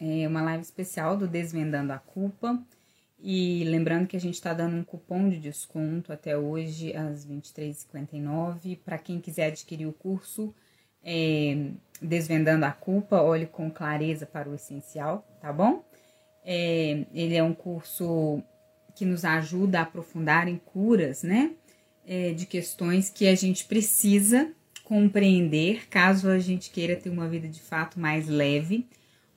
é 0.00 0.26
uma 0.28 0.42
live 0.42 0.62
especial 0.62 1.16
do 1.16 1.26
Desvendando 1.26 1.92
a 1.92 1.98
Culpa. 1.98 2.62
E 3.20 3.64
lembrando 3.64 4.06
que 4.06 4.16
a 4.16 4.20
gente 4.20 4.34
está 4.34 4.54
dando 4.54 4.76
um 4.76 4.84
cupom 4.84 5.28
de 5.28 5.38
desconto 5.38 6.12
até 6.12 6.38
hoje, 6.38 6.94
às 6.94 7.26
23h59. 7.26 8.78
Para 8.84 8.96
quem 8.96 9.20
quiser 9.20 9.46
adquirir 9.46 9.86
o 9.86 9.92
curso 9.92 10.54
é, 11.02 11.70
Desvendando 12.00 12.64
a 12.64 12.70
Culpa, 12.70 13.20
olhe 13.20 13.46
com 13.46 13.70
clareza 13.70 14.24
para 14.24 14.48
o 14.48 14.54
essencial, 14.54 15.26
tá 15.40 15.52
bom? 15.52 15.84
É, 16.44 17.04
ele 17.12 17.34
é 17.34 17.42
um 17.42 17.52
curso 17.52 18.40
que 18.94 19.04
nos 19.04 19.24
ajuda 19.24 19.80
a 19.80 19.82
aprofundar 19.82 20.46
em 20.46 20.56
curas, 20.56 21.22
né? 21.22 21.52
É, 22.06 22.32
de 22.32 22.46
questões 22.46 23.10
que 23.10 23.26
a 23.26 23.34
gente 23.34 23.64
precisa 23.64 24.52
compreender 24.84 25.86
caso 25.88 26.30
a 26.30 26.38
gente 26.38 26.70
queira 26.70 26.96
ter 26.96 27.10
uma 27.10 27.28
vida 27.28 27.46
de 27.46 27.60
fato 27.60 28.00
mais 28.00 28.26
leve 28.26 28.88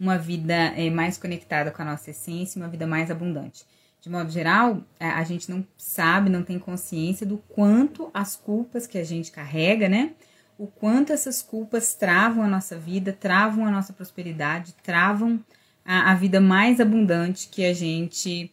uma 0.02 0.18
vida 0.18 0.56
é, 0.76 0.90
mais 0.90 1.16
conectada 1.16 1.70
com 1.70 1.80
a 1.84 1.86
nossa 1.86 2.10
essência, 2.10 2.60
uma 2.60 2.68
vida 2.68 2.88
mais 2.88 3.12
abundante. 3.12 3.64
De 4.02 4.10
modo 4.10 4.32
geral, 4.32 4.84
a 5.00 5.24
gente 5.24 5.48
não 5.48 5.64
sabe, 5.78 6.28
não 6.28 6.42
tem 6.42 6.58
consciência 6.58 7.24
do 7.24 7.38
quanto 7.38 8.10
as 8.12 8.36
culpas 8.36 8.88
que 8.88 8.98
a 8.98 9.04
gente 9.04 9.32
carrega, 9.32 9.88
né? 9.88 10.14
O 10.58 10.66
quanto 10.66 11.14
essas 11.14 11.44
culpas 11.44 11.94
travam 11.94 12.44
a 12.44 12.48
nossa 12.48 12.76
vida, 12.76 13.14
travam 13.14 13.64
a 13.64 13.70
nossa 13.70 13.94
prosperidade, 13.94 14.74
travam 14.82 15.40
a, 15.86 16.10
a 16.10 16.16
vida 16.16 16.42
mais 16.42 16.80
abundante 16.80 17.48
que 17.48 17.64
a 17.64 17.74
gente 17.76 18.52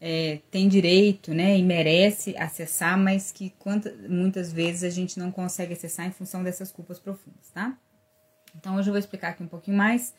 é, 0.00 0.40
tem 0.50 0.66
direito, 0.66 1.34
né? 1.34 1.58
E 1.58 1.62
merece 1.62 2.34
acessar, 2.38 2.96
mas 2.96 3.30
que 3.30 3.50
quanta, 3.58 3.94
muitas 4.08 4.50
vezes 4.50 4.82
a 4.82 4.90
gente 4.90 5.18
não 5.18 5.30
consegue 5.30 5.74
acessar 5.74 6.06
em 6.06 6.10
função 6.10 6.42
dessas 6.42 6.72
culpas 6.72 6.98
profundas, 6.98 7.50
tá? 7.52 7.76
Então 8.58 8.76
hoje 8.76 8.88
eu 8.88 8.94
vou 8.94 8.98
explicar 8.98 9.28
aqui 9.28 9.42
um 9.42 9.48
pouquinho 9.48 9.76
mais 9.76 10.14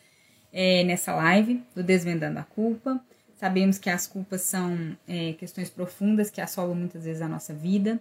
é, 0.52 0.84
nessa 0.84 1.14
live 1.16 1.64
do 1.76 1.84
Desvendando 1.84 2.40
a 2.40 2.44
Culpa. 2.44 3.00
Sabemos 3.36 3.78
que 3.78 3.90
as 3.90 4.08
culpas 4.08 4.42
são 4.42 4.98
é, 5.08 5.34
questões 5.34 5.70
profundas 5.70 6.30
que 6.30 6.42
assolam 6.42 6.76
muitas 6.76 7.04
vezes 7.04 7.22
a 7.22 7.28
nossa 7.28 7.54
vida 7.54 8.00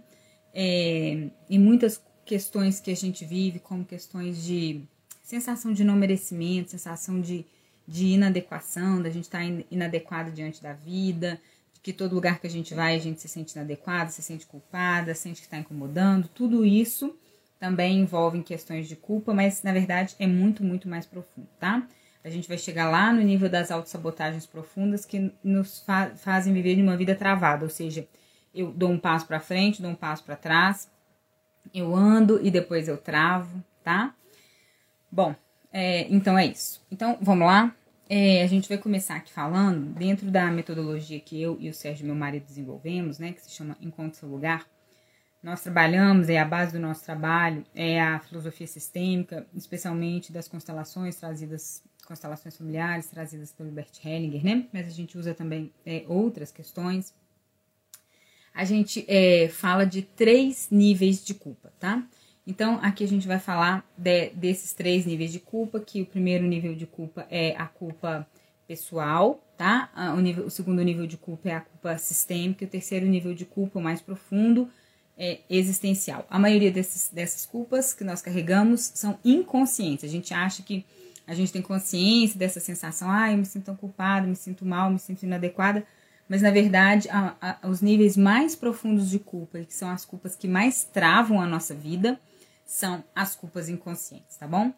é, 0.59 1.29
e 1.51 1.59
muitas 1.59 2.03
questões 2.25 2.81
que 2.81 2.91
a 2.91 2.97
gente 2.97 3.27
vive, 3.27 3.59
como 3.59 3.85
questões 3.85 4.43
de 4.43 4.81
sensação 5.23 5.73
de 5.73 5.85
não 5.85 5.95
merecimento, 5.95 6.71
sensação 6.71 7.21
de, 7.21 7.45
de 7.87 8.07
inadequação, 8.07 9.03
da 9.03 9.11
gente 9.11 9.25
estar 9.25 9.41
tá 9.41 9.65
inadequado 9.71 10.31
diante 10.31 10.63
da 10.63 10.73
vida, 10.73 11.39
de 11.75 11.81
que 11.81 11.93
todo 11.93 12.15
lugar 12.15 12.41
que 12.41 12.47
a 12.47 12.51
gente 12.51 12.73
vai 12.73 12.97
a 12.97 12.99
gente 12.99 13.21
se 13.21 13.29
sente 13.29 13.55
inadequado, 13.55 14.11
se 14.11 14.23
sente 14.23 14.47
culpada, 14.47 15.15
sente 15.15 15.43
que 15.43 15.47
está 15.47 15.59
incomodando, 15.59 16.27
tudo 16.29 16.65
isso 16.65 17.15
também 17.61 18.01
envolve 18.01 18.43
questões 18.43 18.89
de 18.89 18.97
culpa, 18.97 19.35
mas 19.35 19.63
na 19.63 19.73
verdade 19.73 20.17
é 20.19 20.27
muito, 20.27 20.65
muito 20.65 20.89
mais 20.89 21.05
profundo, 21.05 21.49
tá? 21.61 21.87
A 22.27 22.29
gente 22.29 22.49
vai 22.49 22.59
chegar 22.59 22.91
lá 22.91 23.13
no 23.13 23.23
nível 23.23 23.49
das 23.49 23.71
autossabotagens 23.71 24.45
profundas 24.45 25.05
que 25.05 25.31
nos 25.45 25.79
fa 25.83 26.11
fazem 26.17 26.53
viver 26.53 26.75
de 26.75 26.83
uma 26.83 26.97
vida 26.97 27.15
travada, 27.15 27.63
ou 27.63 27.71
seja, 27.71 28.05
eu 28.53 28.73
dou 28.73 28.91
um 28.91 28.99
passo 28.99 29.29
para 29.29 29.39
frente, 29.39 29.81
dou 29.81 29.93
um 29.93 29.95
passo 29.95 30.25
para 30.25 30.35
trás, 30.35 30.91
eu 31.73 31.95
ando 31.95 32.45
e 32.45 32.51
depois 32.51 32.89
eu 32.89 32.99
travo, 32.99 33.63
tá? 33.85 34.13
Bom, 35.09 35.37
é, 35.73 36.09
então 36.13 36.37
é 36.37 36.47
isso. 36.47 36.85
Então 36.91 37.17
vamos 37.21 37.47
lá. 37.47 37.73
É, 38.09 38.43
a 38.43 38.47
gente 38.49 38.69
vai 38.69 38.79
começar 38.79 39.15
aqui 39.15 39.33
falando 39.33 39.95
dentro 39.95 40.29
da 40.29 40.51
metodologia 40.51 41.21
que 41.21 41.41
eu 41.41 41.57
e 41.61 41.69
o 41.69 41.75
Sérgio, 41.75 42.07
meu 42.07 42.17
marido, 42.17 42.45
desenvolvemos, 42.45 43.21
né? 43.21 43.35
Que 43.35 43.43
se 43.43 43.53
chama 43.53 43.77
Encontre 43.81 44.19
Seu 44.19 44.29
Lugar. 44.29 44.67
Nós 45.41 45.61
trabalhamos, 45.61 46.29
é 46.29 46.39
a 46.39 46.45
base 46.45 46.73
do 46.73 46.81
nosso 46.81 47.05
trabalho, 47.05 47.65
é 47.73 48.01
a 48.01 48.19
filosofia 48.19 48.67
sistêmica, 48.67 49.47
especialmente 49.55 50.33
das 50.33 50.49
constelações 50.49 51.15
trazidas 51.15 51.85
constelações 52.07 52.57
familiares 52.57 53.09
trazidas 53.09 53.53
pelo 53.53 53.71
Bert 53.71 54.05
Hellinger, 54.05 54.45
né? 54.45 54.67
Mas 54.73 54.87
a 54.87 54.91
gente 54.91 55.19
usa 55.19 55.35
também 55.35 55.73
é, 55.85 56.05
outras 56.09 56.51
questões. 56.51 57.13
A 58.55 58.65
gente 58.65 59.05
é, 59.07 59.49
fala 59.49 59.85
de 59.85 60.01
três 60.01 60.69
níveis 60.71 61.23
de 61.25 61.35
culpa, 61.35 61.73
tá? 61.79 62.07
Então, 62.47 62.79
aqui 62.81 63.03
a 63.03 63.09
gente 63.09 63.27
vai 63.27 63.41
falar 63.41 63.85
de, 63.99 64.31
desses 64.31 64.73
três 64.73 65.05
níveis 65.05 65.33
de 65.33 65.41
culpa, 65.41 65.81
que 65.81 66.01
o 66.01 66.07
primeiro 66.07 66.47
nível 66.47 66.75
de 66.75 66.87
culpa 66.87 67.27
é 67.29 67.57
a 67.57 67.67
culpa 67.67 68.27
pessoal, 68.69 69.45
tá? 69.57 69.91
O, 70.17 70.21
nível, 70.21 70.47
o 70.47 70.51
segundo 70.51 70.83
nível 70.83 71.07
de 71.07 71.17
culpa 71.17 71.49
é 71.49 71.55
a 71.55 71.61
culpa 71.61 71.99
sistêmica, 71.99 72.65
e 72.65 72.67
o 72.67 72.71
terceiro 72.71 73.05
nível 73.05 73.35
de 73.35 73.45
culpa, 73.45 73.81
mais 73.81 74.01
profundo, 74.01 74.71
é 75.19 75.41
existencial. 75.51 76.25
A 76.31 76.39
maioria 76.39 76.71
desses, 76.71 77.11
dessas 77.11 77.45
culpas 77.47 77.93
que 77.93 78.05
nós 78.05 78.23
carregamos 78.23 78.93
são 78.95 79.19
inconscientes. 79.25 80.05
A 80.05 80.13
gente 80.13 80.33
acha 80.33 80.63
que 80.63 80.85
a 81.27 81.35
gente 81.35 81.53
tem 81.53 81.61
consciência 81.61 82.39
dessa 82.39 82.61
sensação, 82.61 83.11
ah, 83.11 83.33
eu 83.33 83.39
me 83.39 83.45
sinto 83.45 83.75
culpada, 83.75 84.27
me 84.27 84.37
sinto 84.37 84.65
mal, 84.65 84.91
me 84.91 84.99
sinto 84.99 85.25
inadequada, 85.25 85.85
mas 86.29 86.43
na 86.43 86.51
verdade 86.51 87.09
a, 87.11 87.35
a, 87.41 87.69
os 87.69 87.81
níveis 87.81 88.17
mais 88.17 88.55
profundos 88.55 89.11
de 89.11 89.19
culpa, 89.19 89.59
que 89.61 89.75
são 89.75 89.91
as 89.91 90.05
culpas 90.05 90.37
que 90.37 90.47
mais 90.47 90.85
travam 90.85 91.41
a 91.41 91.47
nossa 91.47 91.75
vida, 91.75 92.19
são 92.65 93.03
as 93.15 93.35
culpas 93.35 93.69
inconscientes, 93.69 94.37
tá 94.37 94.47
bom? 94.47 94.73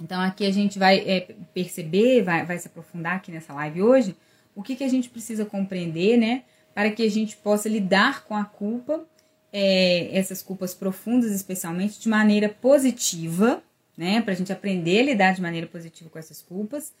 Então 0.00 0.20
aqui 0.20 0.46
a 0.46 0.52
gente 0.52 0.78
vai 0.78 0.98
é, 0.98 1.34
perceber, 1.52 2.22
vai, 2.22 2.44
vai 2.44 2.58
se 2.58 2.68
aprofundar 2.68 3.16
aqui 3.16 3.30
nessa 3.30 3.52
live 3.52 3.82
hoje, 3.82 4.16
o 4.54 4.62
que, 4.62 4.76
que 4.76 4.84
a 4.84 4.88
gente 4.88 5.08
precisa 5.08 5.44
compreender, 5.44 6.16
né, 6.16 6.42
para 6.74 6.90
que 6.90 7.02
a 7.02 7.10
gente 7.10 7.36
possa 7.36 7.68
lidar 7.68 8.24
com 8.24 8.36
a 8.36 8.44
culpa, 8.44 9.04
é, 9.52 10.16
essas 10.16 10.42
culpas 10.42 10.74
profundas 10.74 11.32
especialmente, 11.32 12.00
de 12.00 12.08
maneira 12.08 12.48
positiva, 12.48 13.62
né? 13.98 14.22
Para 14.22 14.32
a 14.32 14.36
gente 14.36 14.52
aprender 14.52 15.00
a 15.00 15.02
lidar 15.02 15.34
de 15.34 15.42
maneira 15.42 15.66
positiva 15.66 16.08
com 16.08 16.18
essas 16.20 16.40
culpas. 16.40 16.94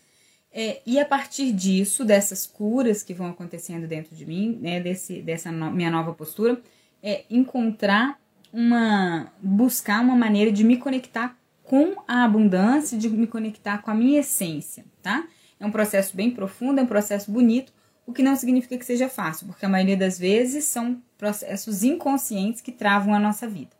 É, 0.52 0.80
e 0.84 0.98
a 0.98 1.04
partir 1.04 1.52
disso, 1.52 2.04
dessas 2.04 2.44
curas 2.44 3.04
que 3.04 3.14
vão 3.14 3.28
acontecendo 3.28 3.86
dentro 3.86 4.16
de 4.16 4.26
mim, 4.26 4.58
né, 4.60 4.80
desse, 4.80 5.22
dessa 5.22 5.52
no, 5.52 5.70
minha 5.70 5.90
nova 5.90 6.12
postura, 6.12 6.60
é 7.00 7.24
encontrar 7.30 8.20
uma. 8.52 9.32
buscar 9.40 10.02
uma 10.02 10.16
maneira 10.16 10.50
de 10.50 10.64
me 10.64 10.76
conectar 10.76 11.38
com 11.62 12.02
a 12.08 12.24
abundância, 12.24 12.98
de 12.98 13.08
me 13.08 13.26
conectar 13.26 13.78
com 13.78 13.90
a 13.90 13.94
minha 13.94 14.18
essência, 14.18 14.84
tá? 15.00 15.28
É 15.60 15.66
um 15.66 15.70
processo 15.70 16.16
bem 16.16 16.30
profundo, 16.30 16.80
é 16.80 16.82
um 16.82 16.86
processo 16.86 17.30
bonito, 17.30 17.72
o 18.06 18.12
que 18.12 18.22
não 18.22 18.34
significa 18.34 18.76
que 18.76 18.86
seja 18.86 19.08
fácil, 19.08 19.46
porque 19.46 19.66
a 19.66 19.68
maioria 19.68 19.96
das 19.96 20.18
vezes 20.18 20.64
são 20.64 21.00
processos 21.18 21.84
inconscientes 21.84 22.62
que 22.62 22.72
travam 22.72 23.14
a 23.14 23.20
nossa 23.20 23.46
vida. 23.46 23.76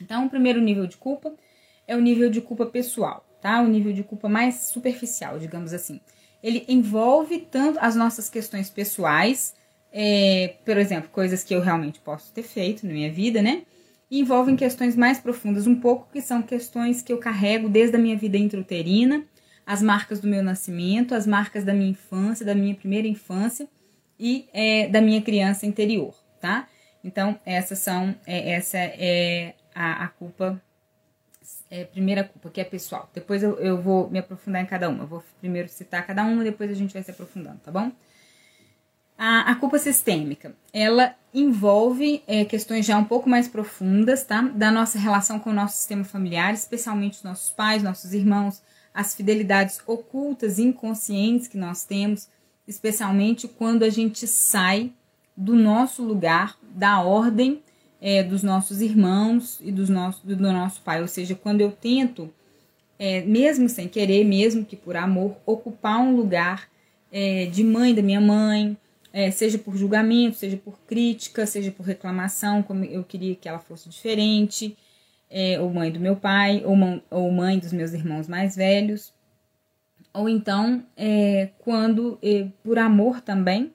Então, 0.00 0.24
o 0.24 0.30
primeiro 0.30 0.60
nível 0.60 0.86
de 0.86 0.96
culpa 0.96 1.34
é 1.86 1.96
o 1.96 2.00
nível 2.00 2.30
de 2.30 2.40
culpa 2.40 2.66
pessoal, 2.66 3.24
tá? 3.40 3.60
O 3.60 3.68
nível 3.68 3.92
de 3.92 4.02
culpa 4.02 4.28
mais 4.28 4.54
superficial, 4.66 5.38
digamos 5.38 5.72
assim. 5.72 6.00
Ele 6.42 6.64
envolve 6.68 7.38
tanto 7.50 7.78
as 7.80 7.94
nossas 7.94 8.28
questões 8.28 8.68
pessoais, 8.68 9.54
é, 9.92 10.54
por 10.64 10.76
exemplo, 10.76 11.10
coisas 11.10 11.44
que 11.44 11.54
eu 11.54 11.60
realmente 11.60 12.00
posso 12.00 12.32
ter 12.32 12.42
feito 12.42 12.86
na 12.86 12.92
minha 12.92 13.12
vida, 13.12 13.40
né? 13.40 13.62
E 14.10 14.20
envolvem 14.20 14.56
questões 14.56 14.96
mais 14.96 15.18
profundas, 15.18 15.66
um 15.66 15.76
pouco 15.76 16.08
que 16.12 16.20
são 16.20 16.42
questões 16.42 17.00
que 17.00 17.12
eu 17.12 17.18
carrego 17.18 17.68
desde 17.68 17.96
a 17.96 17.98
minha 17.98 18.16
vida 18.16 18.36
intrauterina, 18.36 19.24
as 19.64 19.80
marcas 19.80 20.20
do 20.20 20.28
meu 20.28 20.42
nascimento, 20.42 21.14
as 21.14 21.26
marcas 21.26 21.64
da 21.64 21.72
minha 21.72 21.90
infância, 21.90 22.44
da 22.44 22.54
minha 22.54 22.74
primeira 22.74 23.06
infância 23.06 23.68
e 24.18 24.48
é, 24.52 24.88
da 24.88 25.00
minha 25.00 25.22
criança 25.22 25.66
interior, 25.66 26.14
tá? 26.40 26.68
Então, 27.04 27.38
essas 27.44 27.78
são, 27.78 28.14
é, 28.26 28.52
essa 28.52 28.78
é 28.78 29.54
a, 29.74 30.04
a 30.04 30.08
culpa 30.08 30.60
é, 31.70 31.84
primeira 31.84 32.24
culpa, 32.24 32.50
que 32.50 32.60
é 32.60 32.64
pessoal. 32.64 33.08
Depois 33.14 33.42
eu, 33.42 33.58
eu 33.58 33.80
vou 33.80 34.10
me 34.10 34.18
aprofundar 34.18 34.62
em 34.62 34.66
cada 34.66 34.88
uma. 34.88 35.04
Eu 35.04 35.06
vou 35.06 35.24
primeiro 35.40 35.68
citar 35.68 36.06
cada 36.06 36.24
uma, 36.24 36.44
depois 36.44 36.70
a 36.70 36.74
gente 36.74 36.92
vai 36.92 37.02
se 37.02 37.10
aprofundando, 37.10 37.58
tá 37.64 37.70
bom? 37.70 37.90
A, 39.16 39.52
a 39.52 39.54
culpa 39.54 39.78
sistêmica, 39.78 40.54
ela 40.72 41.14
envolve 41.32 42.22
é, 42.26 42.44
questões 42.44 42.84
já 42.84 42.98
um 42.98 43.04
pouco 43.04 43.28
mais 43.28 43.46
profundas, 43.46 44.24
tá? 44.24 44.42
Da 44.42 44.70
nossa 44.70 44.98
relação 44.98 45.38
com 45.38 45.50
o 45.50 45.54
nosso 45.54 45.76
sistema 45.76 46.04
familiar, 46.04 46.52
especialmente 46.52 47.18
os 47.18 47.22
nossos 47.22 47.50
pais, 47.50 47.82
nossos 47.82 48.12
irmãos, 48.12 48.62
as 48.92 49.14
fidelidades 49.14 49.80
ocultas, 49.86 50.58
inconscientes 50.58 51.48
que 51.48 51.56
nós 51.56 51.84
temos, 51.84 52.28
especialmente 52.66 53.46
quando 53.46 53.84
a 53.84 53.90
gente 53.90 54.26
sai 54.26 54.92
do 55.36 55.54
nosso 55.54 56.02
lugar, 56.02 56.56
da 56.62 57.00
ordem 57.00 57.62
é, 58.02 58.20
dos 58.20 58.42
nossos 58.42 58.82
irmãos 58.82 59.60
e 59.62 59.70
dos 59.70 59.88
nosso, 59.88 60.26
do 60.26 60.36
nosso 60.36 60.82
pai. 60.82 61.00
Ou 61.00 61.06
seja, 61.06 61.36
quando 61.36 61.60
eu 61.60 61.70
tento, 61.70 62.28
é, 62.98 63.22
mesmo 63.22 63.68
sem 63.68 63.88
querer, 63.88 64.24
mesmo 64.24 64.64
que 64.64 64.74
por 64.74 64.96
amor, 64.96 65.36
ocupar 65.46 66.00
um 66.00 66.16
lugar 66.16 66.68
é, 67.12 67.46
de 67.46 67.62
mãe 67.62 67.94
da 67.94 68.02
minha 68.02 68.20
mãe, 68.20 68.76
é, 69.12 69.30
seja 69.30 69.56
por 69.56 69.76
julgamento, 69.76 70.36
seja 70.36 70.56
por 70.56 70.76
crítica, 70.80 71.46
seja 71.46 71.70
por 71.70 71.86
reclamação, 71.86 72.60
como 72.60 72.84
eu 72.84 73.04
queria 73.04 73.36
que 73.36 73.48
ela 73.48 73.60
fosse 73.60 73.88
diferente, 73.88 74.76
é, 75.30 75.60
ou 75.60 75.72
mãe 75.72 75.92
do 75.92 76.00
meu 76.00 76.16
pai, 76.16 76.62
ou, 76.64 76.74
mãe, 76.74 77.02
ou 77.08 77.30
mãe 77.30 77.58
dos 77.58 77.72
meus 77.72 77.92
irmãos 77.92 78.26
mais 78.26 78.56
velhos, 78.56 79.12
ou 80.12 80.28
então 80.28 80.84
é, 80.96 81.50
quando, 81.60 82.18
é, 82.20 82.48
por 82.64 82.78
amor 82.78 83.20
também, 83.20 83.72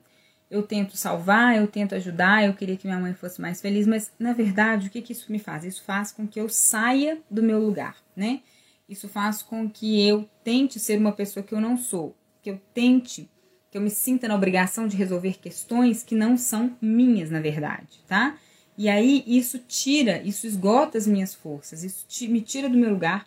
eu 0.50 0.62
tento 0.62 0.96
salvar, 0.96 1.56
eu 1.56 1.66
tento 1.66 1.94
ajudar, 1.94 2.44
eu 2.44 2.54
queria 2.54 2.76
que 2.76 2.86
minha 2.86 2.98
mãe 2.98 3.12
fosse 3.14 3.40
mais 3.40 3.60
feliz, 3.60 3.86
mas 3.86 4.10
na 4.18 4.32
verdade, 4.32 4.88
o 4.88 4.90
que, 4.90 5.02
que 5.02 5.12
isso 5.12 5.30
me 5.30 5.38
faz? 5.38 5.64
Isso 5.64 5.82
faz 5.82 6.10
com 6.10 6.26
que 6.26 6.40
eu 6.40 6.48
saia 6.48 7.18
do 7.30 7.42
meu 7.42 7.58
lugar, 7.60 7.96
né? 8.16 8.40
Isso 8.88 9.08
faz 9.08 9.42
com 9.42 9.68
que 9.68 10.06
eu 10.06 10.28
tente 10.42 10.80
ser 10.80 10.98
uma 10.98 11.12
pessoa 11.12 11.44
que 11.44 11.54
eu 11.54 11.60
não 11.60 11.76
sou, 11.76 12.16
que 12.42 12.50
eu 12.50 12.60
tente 12.72 13.28
que 13.70 13.76
eu 13.76 13.82
me 13.82 13.90
sinta 13.90 14.26
na 14.26 14.34
obrigação 14.34 14.88
de 14.88 14.96
resolver 14.96 15.38
questões 15.38 16.02
que 16.02 16.14
não 16.14 16.36
são 16.36 16.74
minhas, 16.80 17.30
na 17.30 17.40
verdade, 17.40 18.02
tá? 18.06 18.38
E 18.78 18.88
aí 18.88 19.22
isso 19.26 19.58
tira, 19.58 20.22
isso 20.22 20.46
esgota 20.46 20.96
as 20.96 21.06
minhas 21.06 21.34
forças, 21.34 21.82
isso 21.82 22.06
me 22.30 22.40
tira 22.40 22.68
do 22.68 22.78
meu 22.78 22.90
lugar. 22.90 23.26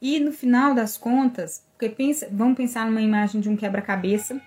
E 0.00 0.20
no 0.20 0.30
final 0.30 0.74
das 0.74 0.96
contas, 0.96 1.64
porque 1.72 1.88
pensa, 1.88 2.28
vamos 2.30 2.56
pensar 2.56 2.86
numa 2.86 3.00
imagem 3.00 3.40
de 3.40 3.48
um 3.48 3.56
quebra-cabeça 3.56 4.40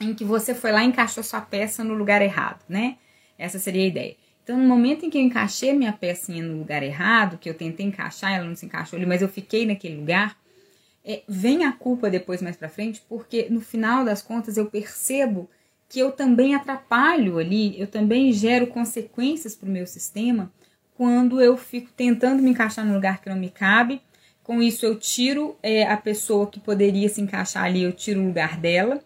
em 0.00 0.14
que 0.14 0.24
você 0.24 0.54
foi 0.54 0.72
lá 0.72 0.82
e 0.82 0.86
encaixou 0.86 1.22
sua 1.22 1.40
peça 1.40 1.84
no 1.84 1.94
lugar 1.94 2.22
errado, 2.22 2.64
né? 2.68 2.96
Essa 3.38 3.58
seria 3.58 3.82
a 3.82 3.86
ideia. 3.86 4.16
Então, 4.42 4.58
no 4.58 4.66
momento 4.66 5.04
em 5.04 5.10
que 5.10 5.18
eu 5.18 5.22
encaixei 5.22 5.72
minha 5.72 5.92
pecinha 5.92 6.42
no 6.42 6.58
lugar 6.58 6.82
errado, 6.82 7.38
que 7.38 7.48
eu 7.48 7.54
tentei 7.54 7.86
encaixar, 7.86 8.32
ela 8.32 8.46
não 8.46 8.56
se 8.56 8.66
encaixou 8.66 8.96
ali, 8.96 9.06
mas 9.06 9.22
eu 9.22 9.28
fiquei 9.28 9.66
naquele 9.66 9.96
lugar, 9.96 10.36
é, 11.04 11.22
vem 11.28 11.64
a 11.64 11.72
culpa 11.72 12.10
depois 12.10 12.42
mais 12.42 12.56
para 12.56 12.68
frente, 12.68 13.02
porque 13.08 13.46
no 13.50 13.60
final 13.60 14.04
das 14.04 14.22
contas 14.22 14.56
eu 14.56 14.66
percebo 14.66 15.48
que 15.88 15.98
eu 15.98 16.12
também 16.12 16.54
atrapalho 16.54 17.38
ali, 17.38 17.78
eu 17.80 17.86
também 17.86 18.32
gero 18.32 18.66
consequências 18.66 19.54
para 19.54 19.68
o 19.68 19.72
meu 19.72 19.86
sistema 19.86 20.50
quando 20.96 21.40
eu 21.40 21.56
fico 21.56 21.90
tentando 21.96 22.42
me 22.42 22.50
encaixar 22.50 22.84
no 22.84 22.94
lugar 22.94 23.20
que 23.22 23.28
não 23.28 23.36
me 23.36 23.48
cabe. 23.48 24.02
Com 24.42 24.62
isso, 24.62 24.84
eu 24.84 24.98
tiro 24.98 25.56
é, 25.62 25.84
a 25.84 25.96
pessoa 25.96 26.46
que 26.46 26.60
poderia 26.60 27.08
se 27.08 27.20
encaixar 27.20 27.64
ali, 27.64 27.82
eu 27.82 27.92
tiro 27.92 28.20
o 28.20 28.26
lugar 28.26 28.58
dela. 28.58 29.02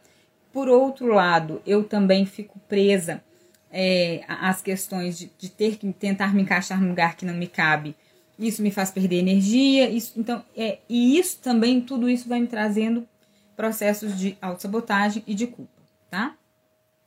Por 0.55 0.71
outro 0.71 1.09
lado, 1.09 1.61
eu 1.67 1.85
também 1.85 2.25
fico 2.25 2.59
presa 2.61 3.23
é, 3.71 4.25
às 4.27 4.63
questões 4.63 5.19
de, 5.19 5.31
de 5.39 5.51
ter 5.51 5.77
que 5.77 5.93
tentar 5.93 6.35
me 6.35 6.41
encaixar 6.41 6.81
no 6.81 6.89
lugar 6.89 7.15
que 7.15 7.27
não 7.27 7.35
me 7.35 7.47
cabe 7.47 7.95
isso 8.39 8.63
me 8.63 8.71
faz 8.71 8.91
perder 8.91 9.19
energia, 9.19 9.89
isso, 9.89 10.13
então, 10.17 10.45
é, 10.57 10.79
e 10.89 11.19
isso 11.19 11.39
também, 11.41 11.81
tudo 11.81 12.09
isso 12.09 12.29
vai 12.29 12.41
me 12.41 12.47
trazendo 12.47 13.07
processos 13.57 14.19
de 14.19 14.37
autossabotagem 14.43 15.23
e 15.27 15.35
de 15.35 15.47
culpa, 15.47 15.81
tá? 16.11 16.35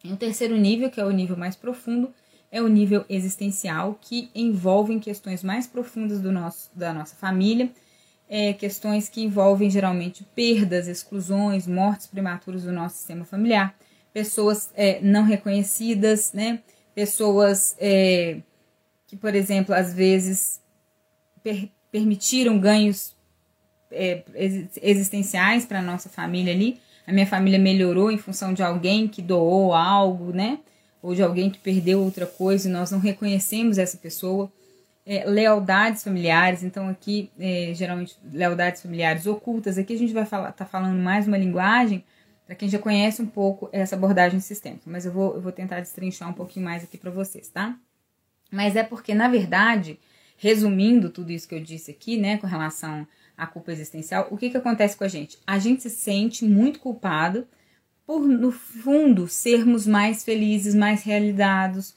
E 0.04 0.12
o 0.12 0.18
terceiro 0.18 0.56
nível, 0.56 0.90
que 0.90 1.02
é 1.02 1.06
o 1.06 1.12
nível 1.12 1.36
mais 1.36 1.56
profundo, 1.56 2.14
é 2.50 2.62
o 2.62 2.68
nível 2.70 3.04
existencial, 3.10 3.98
que 4.00 4.30
envolve 4.34 4.98
questões 5.00 5.44
mais 5.44 5.68
profundas 5.68 6.22
do 6.22 6.32
nosso, 6.32 6.70
da 6.74 6.94
nossa 6.94 7.16
família, 7.16 7.70
é, 8.30 8.54
questões 8.54 9.08
que 9.10 9.24
envolvem 9.24 9.70
geralmente 9.70 10.24
perdas, 10.36 10.88
exclusões, 10.88 11.66
mortes 11.66 12.08
prematuras 12.08 12.64
do 12.64 12.72
nosso 12.72 12.98
sistema 12.98 13.24
familiar, 13.24 13.76
pessoas 14.14 14.70
é, 14.76 15.00
não 15.02 15.24
reconhecidas, 15.24 16.34
né? 16.34 16.60
Pessoas 16.94 17.76
é, 17.80 18.40
que, 19.06 19.16
por 19.16 19.34
exemplo, 19.36 19.74
às 19.74 19.94
vezes 19.94 20.62
per 21.44 21.70
permitiram 21.90 22.60
ganhos 22.60 23.16
é, 23.90 24.24
existenciais 24.82 25.66
para 25.66 25.80
a 25.80 25.82
nossa 25.82 26.10
família 26.10 26.54
ali. 26.54 26.80
A 27.08 27.14
minha 27.14 27.26
família 27.26 27.58
melhorou 27.58 28.12
em 28.12 28.18
função 28.18 28.54
de 28.54 28.62
alguém 28.62 29.08
que 29.08 29.22
doou 29.22 29.74
algo, 29.74 30.34
né? 30.34 30.60
Ou 31.02 31.16
de 31.16 31.24
alguém 31.24 31.50
que 31.50 31.58
perdeu 31.58 32.04
outra 32.04 32.26
coisa 32.26 32.68
e 32.68 32.72
nós 32.72 32.92
não 32.92 33.00
reconhecemos 33.00 33.78
essa 33.78 33.98
pessoa. 33.98 34.52
É, 35.09 35.24
lealdades 35.25 36.04
familiares, 36.04 36.63
então 36.63 36.89
aqui, 36.89 37.31
é, 37.39 37.71
geralmente, 37.74 38.18
lealdades 38.30 38.81
familiares 38.81 39.25
ocultas. 39.25 39.77
Aqui 39.77 39.94
a 39.94 39.98
gente 39.98 40.12
vai 40.12 40.25
falar, 40.25 40.51
tá 40.51 40.65
falando 40.65 41.01
mais 41.01 41.25
uma 41.25 41.38
linguagem 41.38 42.04
para 42.45 42.56
quem 42.56 42.68
já 42.68 42.77
conhece 42.77 43.21
um 43.21 43.25
pouco 43.25 43.69
essa 43.71 43.95
abordagem 43.95 44.42
sistêmica, 44.42 44.83
mas 44.86 45.06
eu 45.06 45.12
vou, 45.13 45.36
eu 45.36 45.42
vou 45.42 45.51
tentar 45.54 45.80
destrinchar 45.80 46.30
um 46.30 46.33
pouquinho 46.33 46.65
mais 46.65 46.83
aqui 46.83 46.98
para 46.98 47.09
vocês, 47.09 47.48
tá? 47.48 47.77
Mas 48.51 48.75
é 48.75 48.83
porque, 48.83 49.13
na 49.13 49.27
verdade, 49.27 49.98
resumindo 50.38 51.09
tudo 51.09 51.31
isso 51.31 51.48
que 51.48 51.56
eu 51.56 51.62
disse 51.62 51.92
aqui, 51.92 52.18
né, 52.18 52.38
com 52.38 52.48
relação 52.48 53.07
à 53.38 53.48
culpa 53.48 53.71
existencial, 53.71 54.27
o 54.30 54.38
que, 54.38 54.50
que 54.50 54.57
acontece 54.57 54.95
com 54.95 55.04
a 55.04 55.07
gente? 55.07 55.38
A 55.45 55.57
gente 55.57 55.83
se 55.83 55.89
sente 55.89 56.45
muito 56.45 56.80
culpado 56.80 57.48
por, 58.06 58.21
no 58.21 58.51
fundo, 58.51 59.27
sermos 59.27 59.86
mais 59.86 60.24
felizes, 60.24 60.74
mais 60.74 61.04
realizados, 61.04 61.95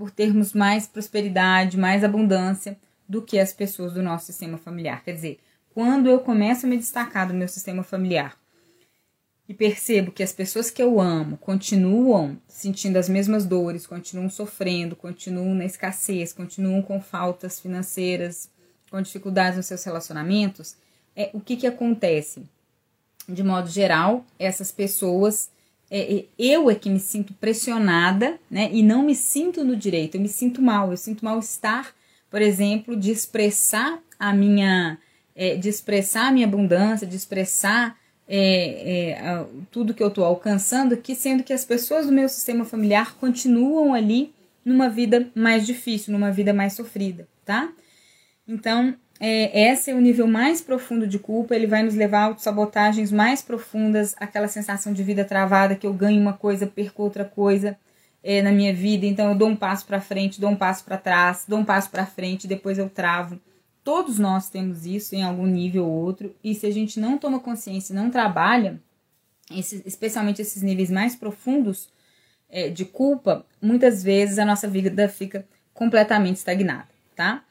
por 0.00 0.10
termos 0.10 0.54
mais 0.54 0.86
prosperidade, 0.86 1.76
mais 1.76 2.02
abundância 2.02 2.74
do 3.06 3.20
que 3.20 3.38
as 3.38 3.52
pessoas 3.52 3.92
do 3.92 4.02
nosso 4.02 4.24
sistema 4.24 4.56
familiar. 4.56 5.04
Quer 5.04 5.12
dizer, 5.12 5.38
quando 5.74 6.08
eu 6.08 6.20
começo 6.20 6.64
a 6.64 6.68
me 6.70 6.78
destacar 6.78 7.28
do 7.28 7.34
meu 7.34 7.46
sistema 7.46 7.82
familiar 7.82 8.34
e 9.46 9.52
percebo 9.52 10.10
que 10.10 10.22
as 10.22 10.32
pessoas 10.32 10.70
que 10.70 10.82
eu 10.82 10.98
amo 10.98 11.36
continuam 11.36 12.38
sentindo 12.48 12.96
as 12.96 13.10
mesmas 13.10 13.44
dores, 13.44 13.86
continuam 13.86 14.30
sofrendo, 14.30 14.96
continuam 14.96 15.54
na 15.54 15.66
escassez, 15.66 16.32
continuam 16.32 16.80
com 16.80 16.98
faltas 16.98 17.60
financeiras, 17.60 18.48
com 18.90 19.02
dificuldades 19.02 19.58
nos 19.58 19.66
seus 19.66 19.84
relacionamentos, 19.84 20.76
é 21.14 21.28
o 21.34 21.40
que, 21.40 21.58
que 21.58 21.66
acontece? 21.66 22.42
De 23.28 23.42
modo 23.42 23.68
geral, 23.68 24.24
essas 24.38 24.72
pessoas, 24.72 25.50
é, 25.90 26.18
é, 26.18 26.24
eu 26.38 26.70
é 26.70 26.74
que 26.74 26.88
me 26.88 27.00
sinto 27.00 27.34
pressionada, 27.34 28.38
né? 28.50 28.70
E 28.72 28.82
não 28.82 29.02
me 29.02 29.14
sinto 29.14 29.64
no 29.64 29.74
direito, 29.74 30.14
eu 30.14 30.20
me 30.20 30.28
sinto 30.28 30.62
mal, 30.62 30.90
eu 30.90 30.96
sinto 30.96 31.24
mal 31.24 31.38
estar, 31.38 31.92
por 32.30 32.40
exemplo, 32.40 32.96
de 32.96 33.10
expressar 33.10 33.98
a 34.18 34.32
minha, 34.32 34.98
é, 35.34 35.56
de 35.56 35.68
expressar 35.68 36.28
a 36.28 36.30
minha 36.30 36.46
abundância, 36.46 37.06
de 37.06 37.16
expressar 37.16 37.98
é, 38.28 39.10
é, 39.10 39.46
tudo 39.72 39.92
que 39.92 40.02
eu 40.02 40.06
estou 40.08 40.24
alcançando 40.24 40.94
aqui, 40.94 41.16
sendo 41.16 41.42
que 41.42 41.52
as 41.52 41.64
pessoas 41.64 42.06
do 42.06 42.12
meu 42.12 42.28
sistema 42.28 42.64
familiar 42.64 43.16
continuam 43.16 43.92
ali 43.92 44.32
numa 44.64 44.88
vida 44.88 45.28
mais 45.34 45.66
difícil, 45.66 46.12
numa 46.12 46.30
vida 46.30 46.52
mais 46.52 46.74
sofrida, 46.74 47.26
tá? 47.44 47.72
Então, 48.46 48.94
é, 49.22 49.70
esse 49.70 49.90
é 49.90 49.94
o 49.94 50.00
nível 50.00 50.26
mais 50.26 50.62
profundo 50.62 51.06
de 51.06 51.18
culpa, 51.18 51.54
ele 51.54 51.66
vai 51.66 51.82
nos 51.82 51.94
levar 51.94 52.20
a 52.20 52.24
autossabotagens 52.24 53.12
mais 53.12 53.42
profundas, 53.42 54.16
aquela 54.18 54.48
sensação 54.48 54.94
de 54.94 55.02
vida 55.02 55.26
travada, 55.26 55.76
que 55.76 55.86
eu 55.86 55.92
ganho 55.92 56.18
uma 56.18 56.32
coisa, 56.32 56.66
perco 56.66 57.02
outra 57.02 57.22
coisa 57.22 57.78
é, 58.24 58.40
na 58.40 58.50
minha 58.50 58.72
vida, 58.72 59.04
então 59.04 59.28
eu 59.28 59.34
dou 59.34 59.48
um 59.48 59.56
passo 59.56 59.84
para 59.86 60.00
frente, 60.00 60.40
dou 60.40 60.48
um 60.48 60.56
passo 60.56 60.82
para 60.84 60.96
trás, 60.96 61.44
dou 61.46 61.58
um 61.58 61.64
passo 61.66 61.90
para 61.90 62.06
frente, 62.06 62.48
depois 62.48 62.78
eu 62.78 62.88
travo. 62.88 63.38
Todos 63.84 64.18
nós 64.18 64.48
temos 64.48 64.86
isso 64.86 65.14
em 65.14 65.22
algum 65.22 65.46
nível 65.46 65.84
ou 65.84 65.92
outro, 65.92 66.34
e 66.42 66.54
se 66.54 66.66
a 66.66 66.70
gente 66.70 66.98
não 66.98 67.18
toma 67.18 67.40
consciência, 67.40 67.94
não 67.94 68.10
trabalha, 68.10 68.80
esse, 69.54 69.82
especialmente 69.84 70.40
esses 70.40 70.62
níveis 70.62 70.90
mais 70.90 71.14
profundos 71.14 71.90
é, 72.48 72.70
de 72.70 72.86
culpa, 72.86 73.44
muitas 73.60 74.02
vezes 74.02 74.38
a 74.38 74.46
nossa 74.46 74.66
vida 74.66 75.08
fica 75.10 75.44
completamente 75.74 76.36
estagnada, 76.36 76.88
tá? 77.14 77.44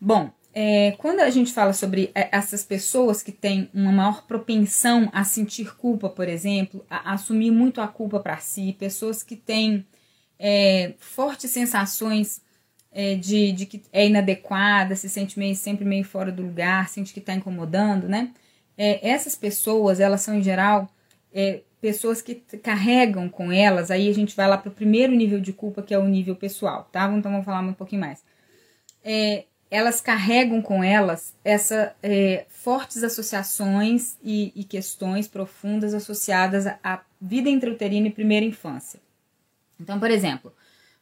Bom, 0.00 0.30
é, 0.56 0.92
quando 0.98 1.18
a 1.18 1.30
gente 1.30 1.52
fala 1.52 1.72
sobre 1.72 2.12
é, 2.14 2.28
essas 2.30 2.64
pessoas 2.64 3.22
que 3.24 3.32
têm 3.32 3.68
uma 3.74 3.90
maior 3.90 4.24
propensão 4.24 5.10
a 5.12 5.24
sentir 5.24 5.74
culpa, 5.76 6.08
por 6.08 6.28
exemplo, 6.28 6.84
a, 6.88 7.14
assumir 7.14 7.50
muito 7.50 7.80
a 7.80 7.88
culpa 7.88 8.20
para 8.20 8.36
si, 8.36 8.72
pessoas 8.78 9.24
que 9.24 9.34
têm 9.34 9.84
é, 10.38 10.94
fortes 10.98 11.50
sensações 11.50 12.40
é, 12.92 13.16
de, 13.16 13.50
de 13.50 13.66
que 13.66 13.82
é 13.92 14.06
inadequada, 14.06 14.94
se 14.94 15.08
sente 15.08 15.36
meio, 15.40 15.56
sempre 15.56 15.84
meio 15.84 16.04
fora 16.04 16.30
do 16.30 16.42
lugar, 16.42 16.88
sente 16.88 17.12
que 17.12 17.18
está 17.18 17.34
incomodando, 17.34 18.08
né? 18.08 18.32
É, 18.78 19.08
essas 19.08 19.34
pessoas, 19.34 19.98
elas 19.98 20.20
são 20.20 20.36
em 20.36 20.42
geral 20.42 20.88
é, 21.32 21.62
pessoas 21.80 22.22
que 22.22 22.36
carregam 22.62 23.28
com 23.28 23.50
elas, 23.50 23.90
aí 23.90 24.08
a 24.08 24.14
gente 24.14 24.36
vai 24.36 24.48
lá 24.48 24.56
para 24.56 24.70
o 24.70 24.74
primeiro 24.74 25.12
nível 25.14 25.40
de 25.40 25.52
culpa, 25.52 25.82
que 25.82 25.92
é 25.92 25.98
o 25.98 26.06
nível 26.06 26.36
pessoal, 26.36 26.88
tá? 26.92 27.12
Então 27.12 27.32
vamos 27.32 27.44
falar 27.44 27.60
um 27.60 27.74
pouquinho 27.74 28.02
mais. 28.02 28.22
É, 29.02 29.46
elas 29.74 30.00
carregam 30.00 30.62
com 30.62 30.84
elas 30.84 31.34
essa 31.44 31.96
é, 32.00 32.46
fortes 32.48 33.02
associações 33.02 34.16
e, 34.22 34.52
e, 34.54 34.62
questões 34.62 35.26
profundas 35.26 35.92
associadas 35.92 36.64
à 36.80 37.00
vida 37.20 37.50
intrauterina 37.50 38.06
e 38.06 38.12
primeira 38.12 38.46
infância. 38.46 39.00
Então, 39.80 39.98
por 39.98 40.12
exemplo, 40.12 40.54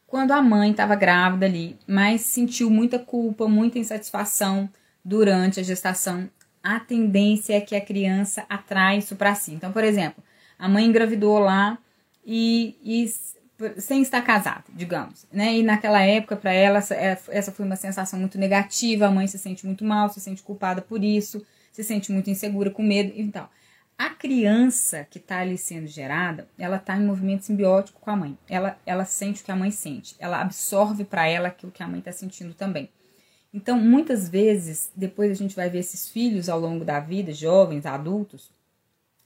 quando 0.07 0.31
a 0.31 0.41
mãe 0.41 0.71
estava 0.71 0.95
grávida 0.95 1.45
ali, 1.45 1.77
mas 1.85 2.21
sentiu 2.21 2.71
muita 2.71 2.97
culpa, 2.97 3.47
muita 3.47 3.77
insatisfação 3.77 4.67
durante 5.05 5.59
a 5.59 5.63
gestação, 5.63 6.27
a 6.63 6.79
tendência 6.79 7.53
é 7.53 7.61
que 7.61 7.75
a 7.75 7.81
criança 7.81 8.43
atrai 8.49 8.97
isso 8.97 9.15
para 9.15 9.35
si. 9.35 9.53
Então, 9.53 9.71
por 9.71 9.83
exemplo, 9.83 10.23
a 10.57 10.67
mãe 10.67 10.83
engravidou 10.83 11.37
lá 11.37 11.77
e, 12.25 12.75
e 12.81 13.05
sem 13.77 14.01
estar 14.01 14.21
casada, 14.21 14.63
digamos, 14.69 15.25
né? 15.31 15.55
E 15.57 15.63
naquela 15.63 16.01
época, 16.01 16.35
para 16.35 16.53
ela, 16.53 16.79
essa, 16.79 16.95
é, 16.95 17.17
essa 17.29 17.51
foi 17.51 17.65
uma 17.65 17.75
sensação 17.75 18.19
muito 18.19 18.37
negativa. 18.37 19.07
A 19.07 19.11
mãe 19.11 19.27
se 19.27 19.37
sente 19.37 19.65
muito 19.65 19.83
mal, 19.83 20.09
se 20.09 20.19
sente 20.19 20.41
culpada 20.41 20.81
por 20.81 21.03
isso, 21.03 21.45
se 21.71 21.83
sente 21.83 22.11
muito 22.11 22.29
insegura, 22.29 22.69
com 22.69 22.83
medo 22.83 23.13
e 23.15 23.27
tal. 23.29 23.49
A 23.97 24.09
criança 24.09 25.05
que 25.09 25.17
está 25.17 25.39
ali 25.39 25.57
sendo 25.57 25.87
gerada, 25.87 26.47
ela 26.57 26.77
está 26.77 26.97
em 26.97 27.05
movimento 27.05 27.45
simbiótico 27.45 28.01
com 28.01 28.09
a 28.09 28.15
mãe. 28.15 28.37
Ela, 28.49 28.77
ela 28.85 29.05
sente 29.05 29.41
o 29.41 29.45
que 29.45 29.51
a 29.51 29.55
mãe 29.55 29.71
sente. 29.71 30.15
Ela 30.19 30.41
absorve 30.41 31.03
para 31.03 31.27
ela 31.27 31.49
aquilo 31.49 31.71
que 31.71 31.83
a 31.83 31.87
mãe 31.87 31.99
está 31.99 32.11
sentindo 32.11 32.53
também. 32.53 32.89
Então, 33.53 33.79
muitas 33.79 34.27
vezes, 34.27 34.89
depois 34.95 35.29
a 35.29 35.35
gente 35.35 35.55
vai 35.55 35.69
ver 35.69 35.79
esses 35.79 36.09
filhos 36.09 36.49
ao 36.49 36.59
longo 36.59 36.83
da 36.83 36.99
vida, 36.99 37.31
jovens, 37.31 37.85
adultos, 37.85 38.51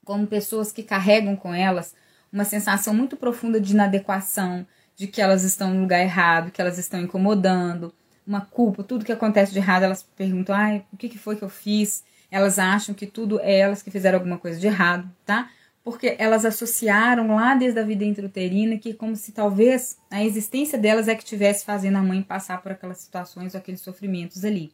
como 0.03 0.27
pessoas 0.27 0.72
que 0.72 0.84
carregam 0.84 1.36
com 1.36 1.53
elas 1.53 1.96
uma 2.31 2.43
sensação 2.43 2.93
muito 2.93 3.15
profunda 3.15 3.60
de 3.60 3.74
inadequação, 3.74 4.65
de 4.96 5.07
que 5.07 5.22
elas 5.22 5.43
estão 5.43 5.74
no 5.74 5.81
lugar 5.81 6.01
errado, 6.01 6.51
que 6.51 6.62
elas 6.62 6.77
estão 6.77 7.00
incomodando, 7.00 7.93
uma 8.25 8.41
culpa, 8.41 8.84
tudo 8.84 9.05
que 9.05 9.12
acontece 9.12 9.53
de 9.53 9.60
errado, 9.60 9.84
elas 9.84 10.03
perguntam: 10.03 10.53
ai, 10.53 10.86
o 10.91 10.98
que, 10.98 11.17
foi 11.17 11.38
que 11.38 11.43
eu 11.43 11.50
fiz? 11.50 12.03
Elas 12.29 12.60
acham 12.60 12.93
que 12.93 13.07
tudo 13.07 13.39
é 13.39 13.60
elas 13.60 13.81
que 13.81 13.89
fizeram 13.89 14.19
alguma 14.19 14.38
coisa 14.38 14.60
de 14.60 14.67
errado, 14.67 15.10
tá? 15.25 15.50
Porque 15.81 16.17
elas 16.19 16.43
associaram 16.43 17.34
lá 17.36 17.55
desde 17.55 17.79
a 17.79 17.84
vida 17.84 18.03
intrauterina 18.03 18.77
que 18.77 18.93
como 18.93 19.15
se 19.15 19.31
talvez 19.31 19.98
a 20.12 20.22
existência 20.22 20.77
delas 20.77 21.07
é 21.07 21.15
que 21.15 21.24
estivesse 21.24 21.63
fazendo 21.63 21.98
a 21.98 22.03
mãe 22.03 22.22
passar 22.22 22.62
por 22.62 22.74
aquelas 22.74 22.98
situações 22.98 23.55
aqueles 23.55 23.79
sofrimentos 23.79 24.43
ali. 24.43 24.74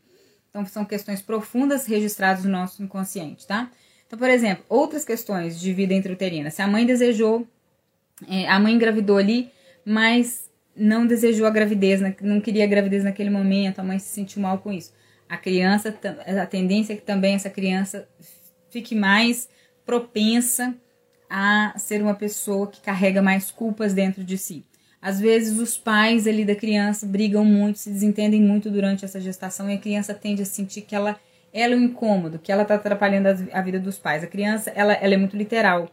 Então 0.50 0.66
são 0.66 0.84
questões 0.84 1.22
profundas 1.22 1.86
registradas 1.86 2.44
no 2.44 2.52
nosso 2.52 2.82
inconsciente, 2.82 3.46
tá? 3.46 3.70
Então, 4.14 4.20
por 4.20 4.30
exemplo, 4.30 4.64
outras 4.70 5.04
questões 5.04 5.60
de 5.60 5.74
vida 5.74 5.94
intrauterina. 5.94 6.52
Se 6.52 6.62
a 6.62 6.68
mãe 6.68 6.86
desejou, 6.86 7.48
é, 8.30 8.48
a 8.48 8.60
mãe 8.60 8.76
engravidou 8.76 9.18
ali, 9.18 9.50
mas 9.84 10.52
não 10.76 11.08
desejou 11.08 11.48
a 11.48 11.50
gravidez, 11.50 12.00
não 12.22 12.40
queria 12.40 12.64
a 12.64 12.68
gravidez 12.68 13.04
naquele 13.04 13.32
momento, 13.32 13.80
a 13.80 13.84
mãe 13.84 13.98
se 13.98 14.10
sentiu 14.10 14.42
mal 14.42 14.60
com 14.60 14.72
isso 14.72 14.94
a 15.34 15.38
criança, 15.38 15.98
a 16.42 16.46
tendência 16.46 16.94
é 16.94 16.96
que 16.96 17.02
também 17.02 17.34
essa 17.34 17.50
criança 17.50 18.08
fique 18.70 18.94
mais 18.94 19.50
propensa 19.84 20.76
a 21.28 21.74
ser 21.78 22.04
uma 22.04 22.14
pessoa 22.14 22.68
que 22.68 22.80
carrega 22.80 23.22
mais 23.22 23.50
culpas 23.50 23.94
dentro 23.94 24.24
de 24.24 24.38
si. 24.38 24.64
Às 25.02 25.20
vezes 25.20 25.58
os 25.58 25.76
pais 25.76 26.28
ali 26.28 26.46
da 26.46 26.56
criança 26.56 27.08
brigam 27.08 27.44
muito, 27.44 27.80
se 27.80 27.90
desentendem 27.90 28.42
muito 28.42 28.70
durante 28.70 29.04
essa 29.04 29.20
gestação 29.20 29.70
e 29.70 29.74
a 29.74 29.80
criança 29.80 30.14
tende 30.14 30.44
a 30.44 30.46
sentir 30.46 30.82
que 30.82 30.96
ela, 30.96 31.20
ela 31.54 31.74
é 31.74 31.78
um 31.78 31.84
incômodo, 31.84 32.40
que 32.40 32.52
ela 32.52 32.64
está 32.64 32.76
atrapalhando 32.76 33.28
a, 33.52 33.62
vida 33.62 33.80
dos 33.80 34.00
pais. 34.00 34.24
A 34.24 34.28
criança, 34.28 34.72
ela, 34.72 34.94
ela 34.94 35.14
é 35.14 35.18
muito 35.18 35.38
literal. 35.38 35.90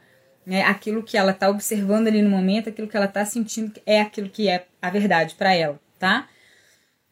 Né? 0.47 0.62
Aquilo 0.62 1.02
que 1.02 1.19
ela 1.19 1.33
está 1.33 1.50
observando 1.50 2.07
ali 2.09 2.23
no 2.23 2.31
momento, 2.31 2.71
aquilo 2.71 2.88
que 2.88 2.97
ela 2.97 3.07
está 3.07 3.25
sentindo 3.26 3.79
é 3.85 4.00
aquilo 4.00 4.31
que 4.31 4.49
é 4.49 4.67
a 4.81 4.88
verdade 4.88 5.35
para 5.35 5.55
ela, 5.55 5.79
tá? 5.99 6.26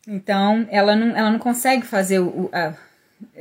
Então, 0.07 0.67
ela 0.71 0.97
não, 0.97 1.15
ela 1.15 1.31
não 1.31 1.39
consegue 1.39 1.85
fazer 1.85 2.21
o, 2.21 2.49
a, 2.51 2.73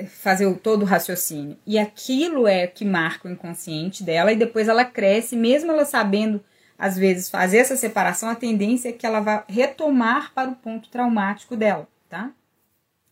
fazer 0.07 0.45
o, 0.45 0.55
todo 0.55 0.81
o 0.81 0.85
raciocínio. 0.85 1.57
E 1.65 1.79
aquilo 1.79 2.45
é 2.45 2.67
que 2.67 2.83
marca 2.83 3.29
o 3.29 3.31
inconsciente 3.31 4.03
dela, 4.03 4.33
e 4.33 4.35
depois 4.35 4.67
ela 4.67 4.83
cresce, 4.83 5.37
mesmo 5.37 5.71
ela 5.71 5.85
sabendo, 5.85 6.43
às 6.77 6.97
vezes, 6.97 7.29
fazer 7.29 7.59
essa 7.59 7.77
separação, 7.77 8.29
a 8.29 8.35
tendência 8.35 8.89
é 8.89 8.91
que 8.91 9.05
ela 9.05 9.21
vá 9.21 9.45
retomar 9.47 10.33
para 10.33 10.49
o 10.49 10.55
ponto 10.55 10.89
traumático 10.89 11.55
dela, 11.55 11.87
tá? 12.09 12.31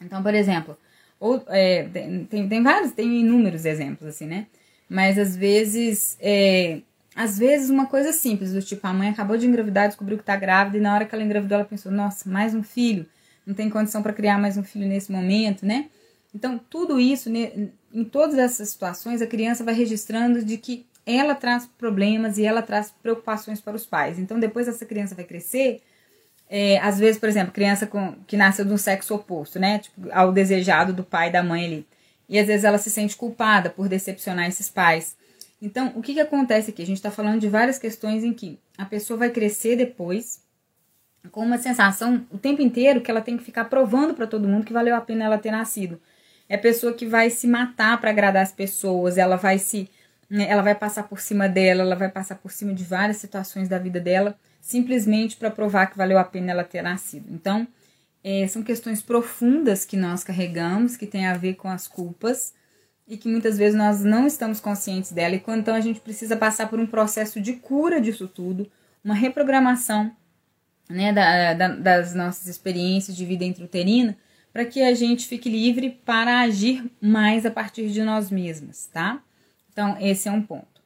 Então, 0.02 0.22
por 0.22 0.34
exemplo, 0.36 0.78
ou, 1.20 1.44
é, 1.48 1.84
tem, 2.30 2.48
tem 2.48 2.64
vários, 2.64 2.92
tem 2.92 3.22
inúmeros 3.22 3.66
exemplos, 3.66 4.08
assim, 4.08 4.26
né? 4.26 4.48
Mas 4.90 5.18
às 5.18 5.36
vezes, 5.36 6.18
é, 6.20 6.82
às 7.16 7.38
vezes 7.38 7.70
uma 7.70 7.88
coisa 7.88 8.12
simples, 8.14 8.54
do 8.54 8.62
tipo, 8.62 8.86
a 8.86 8.94
mãe 8.94 9.10
acabou 9.10 9.38
de 9.38 9.48
engravidar, 9.48 9.88
descobriu 9.88 10.18
que 10.18 10.24
tá 10.24 10.36
grávida, 10.36 10.78
e 10.78 10.82
na 10.82 10.94
hora 10.94 11.06
que 11.06 11.16
ela 11.16 11.24
engravidou, 11.24 11.58
ela 11.58 11.66
pensou, 11.66 11.92
nossa, 11.92 12.30
mais 12.30 12.54
um 12.54 12.64
filho 12.64 13.06
não 13.46 13.54
tem 13.54 13.70
condição 13.70 14.02
para 14.02 14.14
criar 14.14 14.40
mais 14.40 14.58
um 14.58 14.64
filho 14.64 14.88
nesse 14.88 15.12
momento, 15.12 15.66
né? 15.66 15.90
Então, 16.34 16.60
tudo 16.70 17.00
isso, 17.00 17.30
né, 17.30 17.70
em 17.94 18.04
todas 18.04 18.38
essas 18.38 18.70
situações, 18.70 19.22
a 19.22 19.28
criança 19.28 19.64
vai 19.64 19.74
registrando 19.74 20.44
de 20.44 20.58
que 20.58 20.86
ela 21.06 21.36
traz 21.36 21.68
problemas 21.78 22.38
e 22.38 22.46
ela 22.46 22.62
traz 22.62 22.94
preocupações 23.02 23.62
para 23.62 23.76
os 23.76 23.86
pais. 23.86 24.18
Então, 24.18 24.40
depois 24.40 24.68
essa 24.68 24.86
criança 24.86 25.16
vai 25.16 25.24
crescer, 25.24 25.82
é, 26.50 26.78
às 26.80 27.00
vezes, 27.00 27.20
por 27.20 27.28
exemplo, 27.28 27.52
criança 27.52 27.88
com, 27.88 28.16
que 28.28 28.38
nasceu 28.38 28.66
de 28.66 28.74
um 28.74 28.78
sexo 28.78 29.16
oposto, 29.16 29.60
né? 29.60 29.80
Tipo, 29.80 30.10
ao 30.12 30.32
desejado 30.32 30.94
do 30.94 31.04
pai 31.04 31.30
e 31.30 31.32
da 31.32 31.44
mãe 31.44 31.66
ali. 31.66 31.88
E 32.30 32.40
às 32.40 32.48
vezes 32.48 32.64
ela 32.64 32.78
se 32.78 32.90
sente 32.90 33.16
culpada 33.16 33.70
por 33.70 33.88
decepcionar 33.88 34.48
esses 34.48 34.70
pais. 34.70 35.16
Então, 35.62 35.94
o 35.96 36.02
que, 36.02 36.14
que 36.14 36.20
acontece 36.20 36.72
aqui? 36.72 36.82
A 36.82 36.86
gente 36.86 36.98
está 36.98 37.12
falando 37.12 37.40
de 37.40 37.48
várias 37.48 37.80
questões 37.80 38.24
em 38.24 38.34
que 38.34 38.60
a 38.78 38.86
pessoa 38.86 39.18
vai 39.18 39.30
crescer 39.30 39.76
depois 39.76 40.44
com 41.32 41.42
uma 41.42 41.58
sensação 41.58 42.26
o 42.32 42.38
tempo 42.38 42.62
inteiro 42.62 43.02
que 43.02 43.10
ela 43.10 43.22
tem 43.22 43.38
que 43.38 43.44
ficar 43.44 43.66
provando 43.66 44.14
para 44.14 44.28
todo 44.28 44.48
mundo 44.48 44.66
que 44.66 44.74
valeu 44.74 44.96
a 44.96 45.02
pena 45.02 45.26
ela 45.26 45.38
ter 45.38 45.52
nascido. 45.52 46.00
É 46.48 46.56
a 46.56 46.60
pessoa 46.60 46.94
que 46.94 47.06
vai 47.06 47.30
se 47.32 47.48
matar 47.48 48.00
para 48.00 48.12
agradar 48.12 48.44
as 48.44 48.52
pessoas, 48.52 49.18
ela 49.18 49.36
vai 49.36 49.58
se 49.58 49.90
né, 50.30 50.48
ela 50.50 50.62
vai 50.62 50.76
passar 50.76 51.04
por 51.04 51.20
cima 51.20 51.48
dela, 51.48 51.82
ela 51.82 51.96
vai 51.96 52.10
passar 52.10 52.36
por 52.36 52.52
cima 52.52 52.74
de 52.74 52.84
várias 52.84 53.18
situações 53.18 53.68
da 53.68 53.78
vida 53.78 54.00
dela, 54.00 54.38
simplesmente 54.66 55.38
para 55.38 55.52
provar 55.52 55.86
que 55.86 55.96
valeu 55.96 56.18
a 56.18 56.24
pena 56.24 56.50
ela 56.50 56.64
ter 56.64 56.82
nascido. 56.82 57.28
Então, 57.32 57.68
é, 58.24 58.48
são 58.48 58.64
questões 58.64 59.00
profundas 59.00 59.86
que 59.86 59.96
nós 59.96 60.24
carregamos, 60.24 60.98
que 60.98 61.06
tem 61.06 61.28
a 61.28 61.38
ver 61.38 61.54
com 61.54 61.70
as 61.70 61.88
culpas 61.88 62.52
e 63.08 63.16
que 63.16 63.30
muitas 63.30 63.60
vezes 63.60 63.78
nós 63.78 64.04
não 64.04 64.26
estamos 64.26 64.60
conscientes 64.60 65.12
dela. 65.12 65.36
E 65.36 65.44
então 65.50 65.76
a 65.76 65.82
gente 65.82 66.00
precisa 66.00 66.36
passar 66.36 66.68
por 66.68 66.80
um 66.80 66.88
processo 66.88 67.40
de 67.40 67.54
cura 67.54 68.02
disso 68.02 68.28
tudo, 68.28 68.68
uma 69.04 69.14
reprogramação 69.14 70.12
né, 70.90 71.14
da, 71.14 71.54
da, 71.54 71.68
das 71.68 72.16
nossas 72.16 72.48
experiências 72.48 73.16
de 73.16 73.24
vida 73.24 73.46
intrauterina, 73.46 74.18
para 74.52 74.66
que 74.66 74.82
a 74.82 74.96
gente 74.96 75.28
fique 75.28 75.48
livre 75.48 75.92
para 76.04 76.40
agir 76.40 76.90
mais 77.00 77.46
a 77.46 77.52
partir 77.52 77.90
de 77.90 78.02
nós 78.02 78.32
mesmas, 78.32 78.90
tá? 78.92 79.22
Então, 79.72 79.96
esse 80.00 80.28
é 80.28 80.32
um 80.32 80.42
ponto. 80.42 80.82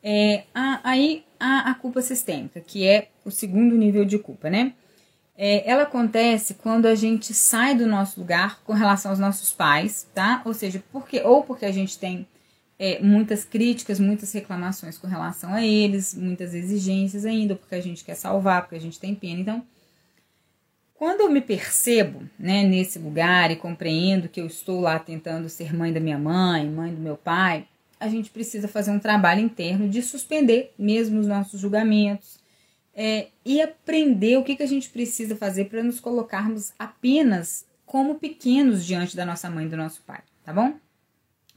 É, 0.00 0.44
a, 0.54 0.80
aí, 0.84 1.24
a, 1.44 1.70
a 1.70 1.74
culpa 1.74 2.00
sistêmica, 2.00 2.60
que 2.60 2.86
é 2.86 3.08
o 3.24 3.30
segundo 3.30 3.76
nível 3.76 4.04
de 4.04 4.18
culpa, 4.18 4.48
né? 4.48 4.72
É, 5.36 5.68
ela 5.68 5.82
acontece 5.82 6.54
quando 6.54 6.86
a 6.86 6.94
gente 6.94 7.34
sai 7.34 7.74
do 7.74 7.86
nosso 7.86 8.20
lugar 8.20 8.60
com 8.62 8.72
relação 8.72 9.10
aos 9.10 9.18
nossos 9.18 9.52
pais, 9.52 10.08
tá? 10.14 10.40
Ou 10.44 10.54
seja, 10.54 10.82
porque 10.92 11.20
ou 11.20 11.42
porque 11.42 11.66
a 11.66 11.72
gente 11.72 11.98
tem 11.98 12.26
é, 12.78 13.02
muitas 13.02 13.44
críticas, 13.44 13.98
muitas 13.98 14.32
reclamações 14.32 14.96
com 14.96 15.06
relação 15.06 15.52
a 15.52 15.64
eles, 15.64 16.14
muitas 16.14 16.54
exigências 16.54 17.26
ainda, 17.26 17.56
porque 17.56 17.74
a 17.74 17.80
gente 17.80 18.04
quer 18.04 18.14
salvar, 18.14 18.62
porque 18.62 18.76
a 18.76 18.80
gente 18.80 18.98
tem 19.00 19.14
pena. 19.14 19.40
Então, 19.40 19.66
quando 20.94 21.22
eu 21.22 21.30
me 21.30 21.40
percebo 21.40 22.22
né, 22.38 22.62
nesse 22.62 22.98
lugar 22.98 23.50
e 23.50 23.56
compreendo 23.56 24.28
que 24.28 24.40
eu 24.40 24.46
estou 24.46 24.80
lá 24.80 24.98
tentando 24.98 25.48
ser 25.48 25.74
mãe 25.74 25.92
da 25.92 26.00
minha 26.00 26.18
mãe, 26.18 26.68
mãe 26.68 26.94
do 26.94 27.00
meu 27.00 27.16
pai, 27.16 27.66
a 28.04 28.08
gente 28.08 28.28
precisa 28.28 28.68
fazer 28.68 28.90
um 28.90 28.98
trabalho 28.98 29.40
interno 29.40 29.88
de 29.88 30.02
suspender 30.02 30.74
mesmo 30.78 31.18
os 31.20 31.26
nossos 31.26 31.58
julgamentos 31.58 32.38
é, 32.94 33.28
e 33.42 33.62
aprender 33.62 34.36
o 34.36 34.44
que, 34.44 34.56
que 34.56 34.62
a 34.62 34.68
gente 34.68 34.90
precisa 34.90 35.34
fazer 35.34 35.70
para 35.70 35.82
nos 35.82 36.00
colocarmos 36.00 36.74
apenas 36.78 37.64
como 37.86 38.16
pequenos 38.16 38.84
diante 38.84 39.16
da 39.16 39.24
nossa 39.24 39.48
mãe 39.48 39.64
e 39.64 39.68
do 39.70 39.76
nosso 39.76 40.02
pai, 40.02 40.20
tá 40.44 40.52
bom? 40.52 40.74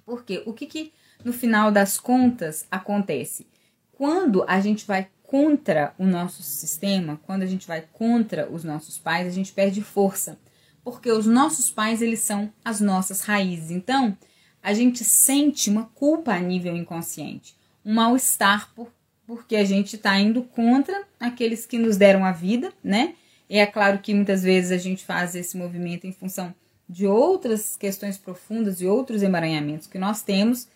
Porque 0.05 0.41
o 0.45 0.53
que, 0.53 0.65
que 0.67 0.93
no 1.23 1.33
final 1.33 1.69
das 1.69 1.99
contas 1.99 2.65
acontece? 2.71 3.45
Quando 3.91 4.45
a 4.47 4.61
gente 4.61 4.85
vai 4.85 5.09
contra 5.23 5.93
o 5.97 6.05
nosso 6.05 6.41
sistema, 6.41 7.19
quando 7.25 7.41
a 7.41 7.45
gente 7.45 7.67
vai 7.67 7.83
contra 7.91 8.49
os 8.49 8.63
nossos 8.63 8.97
pais, 8.97 9.27
a 9.27 9.31
gente 9.31 9.51
perde 9.51 9.81
força, 9.81 10.39
porque 10.81 11.11
os 11.11 11.25
nossos 11.25 11.69
pais 11.69 12.01
eles 12.01 12.21
são 12.21 12.53
as 12.63 12.79
nossas 12.79 13.19
raízes. 13.19 13.69
Então, 13.69 14.17
a 14.61 14.73
gente 14.73 15.03
sente 15.03 15.69
uma 15.69 15.85
culpa 15.95 16.33
a 16.33 16.39
nível 16.39 16.75
inconsciente, 16.75 17.55
um 17.85 17.93
mal-estar 17.93 18.73
por, 18.73 18.91
porque 19.25 19.55
a 19.55 19.63
gente 19.63 19.95
está 19.95 20.19
indo 20.19 20.43
contra 20.43 21.03
aqueles 21.19 21.65
que 21.65 21.77
nos 21.77 21.97
deram 21.97 22.25
a 22.25 22.31
vida, 22.31 22.71
né? 22.83 23.15
E 23.49 23.57
é 23.57 23.65
claro 23.65 23.99
que 23.99 24.13
muitas 24.13 24.43
vezes 24.43 24.71
a 24.71 24.77
gente 24.77 25.05
faz 25.05 25.35
esse 25.35 25.57
movimento 25.57 26.05
em 26.05 26.11
função 26.11 26.53
de 26.89 27.05
outras 27.05 27.75
questões 27.75 28.17
profundas 28.17 28.81
e 28.81 28.87
outros 28.87 29.23
emaranhamentos 29.23 29.87
que 29.87 29.97
nós 29.97 30.21
temos 30.21 30.67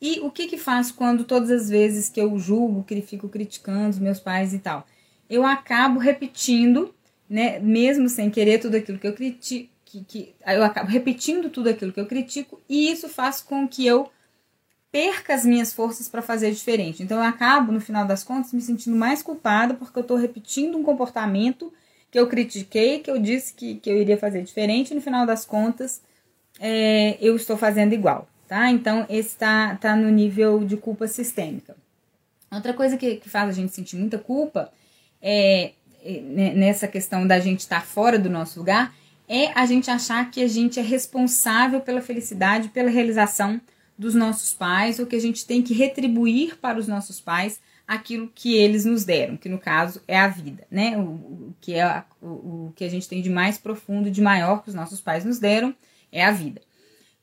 e 0.00 0.20
o 0.20 0.30
que 0.30 0.46
que 0.46 0.56
faço 0.56 0.94
quando 0.94 1.24
todas 1.24 1.50
as 1.50 1.68
vezes 1.68 2.08
que 2.08 2.20
eu 2.20 2.38
julgo, 2.38 2.84
que 2.84 3.00
fico 3.02 3.28
criticando 3.28 3.90
os 3.90 3.98
meus 3.98 4.20
pais 4.20 4.54
e 4.54 4.58
tal? 4.58 4.86
Eu 5.28 5.44
acabo 5.44 5.98
repetindo, 5.98 6.94
né, 7.28 7.58
mesmo 7.58 8.08
sem 8.08 8.30
querer 8.30 8.58
tudo 8.58 8.76
aquilo 8.76 8.98
que 8.98 9.06
eu 9.06 9.12
critico, 9.12 9.70
que, 9.88 10.04
que 10.04 10.34
eu 10.46 10.62
acabo 10.62 10.90
repetindo 10.90 11.48
tudo 11.48 11.70
aquilo 11.70 11.92
que 11.92 12.00
eu 12.00 12.06
critico 12.06 12.60
e 12.68 12.90
isso 12.92 13.08
faz 13.08 13.40
com 13.40 13.66
que 13.66 13.86
eu 13.86 14.10
perca 14.92 15.34
as 15.34 15.44
minhas 15.44 15.72
forças 15.72 16.08
para 16.08 16.22
fazer 16.22 16.50
diferente. 16.50 17.02
Então 17.02 17.18
eu 17.18 17.24
acabo, 17.24 17.72
no 17.72 17.80
final 17.80 18.06
das 18.06 18.22
contas, 18.22 18.52
me 18.52 18.60
sentindo 18.60 18.96
mais 18.96 19.22
culpada 19.22 19.74
porque 19.74 19.98
eu 19.98 20.02
estou 20.02 20.16
repetindo 20.16 20.76
um 20.76 20.82
comportamento 20.82 21.72
que 22.10 22.18
eu 22.18 22.26
critiquei, 22.26 23.00
que 23.00 23.10
eu 23.10 23.18
disse 23.18 23.54
que, 23.54 23.76
que 23.76 23.90
eu 23.90 24.00
iria 24.00 24.16
fazer 24.16 24.42
diferente, 24.42 24.90
e 24.90 24.94
no 24.94 25.00
final 25.00 25.26
das 25.26 25.44
contas 25.44 26.00
é, 26.58 27.16
eu 27.20 27.36
estou 27.36 27.56
fazendo 27.56 27.92
igual, 27.92 28.28
tá? 28.46 28.70
Então 28.70 29.06
esse 29.08 29.28
está 29.30 29.74
tá 29.76 29.96
no 29.96 30.10
nível 30.10 30.64
de 30.64 30.76
culpa 30.76 31.06
sistêmica. 31.06 31.76
Outra 32.50 32.72
coisa 32.72 32.96
que, 32.96 33.16
que 33.16 33.28
faz 33.28 33.48
a 33.48 33.52
gente 33.52 33.74
sentir 33.74 33.96
muita 33.96 34.18
culpa 34.18 34.70
é, 35.20 35.72
é 36.02 36.20
né, 36.20 36.54
nessa 36.54 36.88
questão 36.88 37.26
da 37.26 37.38
gente 37.40 37.60
estar 37.60 37.84
fora 37.84 38.18
do 38.18 38.30
nosso 38.30 38.58
lugar 38.58 38.94
é 39.28 39.52
a 39.54 39.66
gente 39.66 39.90
achar 39.90 40.30
que 40.30 40.42
a 40.42 40.48
gente 40.48 40.80
é 40.80 40.82
responsável 40.82 41.80
pela 41.80 42.00
felicidade, 42.00 42.70
pela 42.70 42.88
realização 42.88 43.60
dos 43.98 44.14
nossos 44.14 44.54
pais, 44.54 44.98
ou 44.98 45.06
que 45.06 45.16
a 45.16 45.20
gente 45.20 45.44
tem 45.44 45.62
que 45.62 45.74
retribuir 45.74 46.56
para 46.56 46.78
os 46.78 46.88
nossos 46.88 47.20
pais 47.20 47.60
aquilo 47.86 48.30
que 48.34 48.54
eles 48.54 48.84
nos 48.84 49.04
deram, 49.04 49.36
que 49.36 49.48
no 49.48 49.58
caso 49.58 50.00
é 50.06 50.18
a 50.18 50.28
vida, 50.28 50.66
né? 50.70 50.96
O, 50.96 51.02
o 51.02 51.54
que 51.60 51.74
é 51.74 51.82
a, 51.82 52.04
o, 52.20 52.26
o 52.68 52.72
que 52.76 52.84
a 52.84 52.88
gente 52.88 53.08
tem 53.08 53.20
de 53.20 53.30
mais 53.30 53.58
profundo, 53.58 54.10
de 54.10 54.20
maior 54.20 54.62
que 54.62 54.68
os 54.68 54.74
nossos 54.74 55.00
pais 55.00 55.24
nos 55.24 55.38
deram, 55.38 55.74
é 56.12 56.24
a 56.24 56.30
vida. 56.30 56.60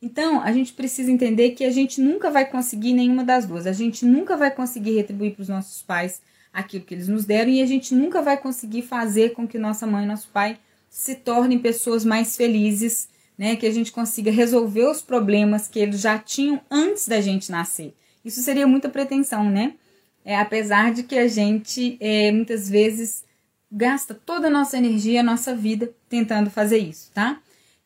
Então, 0.01 0.41
a 0.41 0.51
gente 0.51 0.73
precisa 0.73 1.11
entender 1.11 1.51
que 1.51 1.63
a 1.63 1.71
gente 1.71 2.01
nunca 2.01 2.29
vai 2.29 2.45
conseguir 2.45 2.93
nenhuma 2.93 3.23
das 3.23 3.45
duas. 3.45 3.65
A 3.65 3.73
gente 3.73 4.05
nunca 4.05 4.35
vai 4.35 4.51
conseguir 4.51 4.95
retribuir 4.95 5.33
para 5.33 5.41
os 5.41 5.49
nossos 5.49 5.81
pais 5.81 6.21
aquilo 6.53 6.85
que 6.85 6.93
eles 6.93 7.07
nos 7.07 7.25
deram 7.25 7.51
e 7.51 7.61
a 7.61 7.65
gente 7.65 7.93
nunca 7.93 8.21
vai 8.21 8.37
conseguir 8.37 8.81
fazer 8.81 9.33
com 9.33 9.47
que 9.47 9.57
nossa 9.57 9.87
mãe 9.87 10.03
e 10.03 10.07
nosso 10.07 10.29
pai 10.29 10.57
se 10.97 11.15
tornem 11.15 11.59
pessoas 11.59 12.05
mais 12.05 12.35
felizes 12.35 13.09
né? 13.37 13.55
Que 13.55 13.65
a 13.65 13.71
gente 13.71 13.91
consiga 13.91 14.31
resolver 14.31 14.85
os 14.85 15.01
problemas 15.01 15.67
que 15.67 15.79
eles 15.79 16.01
já 16.01 16.17
tinham 16.17 16.61
antes 16.69 17.07
da 17.07 17.21
gente 17.21 17.51
nascer. 17.51 17.93
Isso 18.23 18.41
seria 18.41 18.67
muita 18.67 18.89
pretensão, 18.89 19.49
né? 19.49 19.75
É, 20.23 20.37
apesar 20.37 20.91
de 20.91 21.03
que 21.03 21.17
a 21.17 21.27
gente 21.27 21.97
é, 21.99 22.31
muitas 22.31 22.67
vezes 22.67 23.23
gasta 23.71 24.13
toda 24.13 24.47
a 24.47 24.49
nossa 24.49 24.77
energia, 24.77 25.19
a 25.19 25.23
nossa 25.23 25.55
vida 25.55 25.93
tentando 26.09 26.49
fazer 26.49 26.77
isso, 26.77 27.11
tá? 27.13 27.39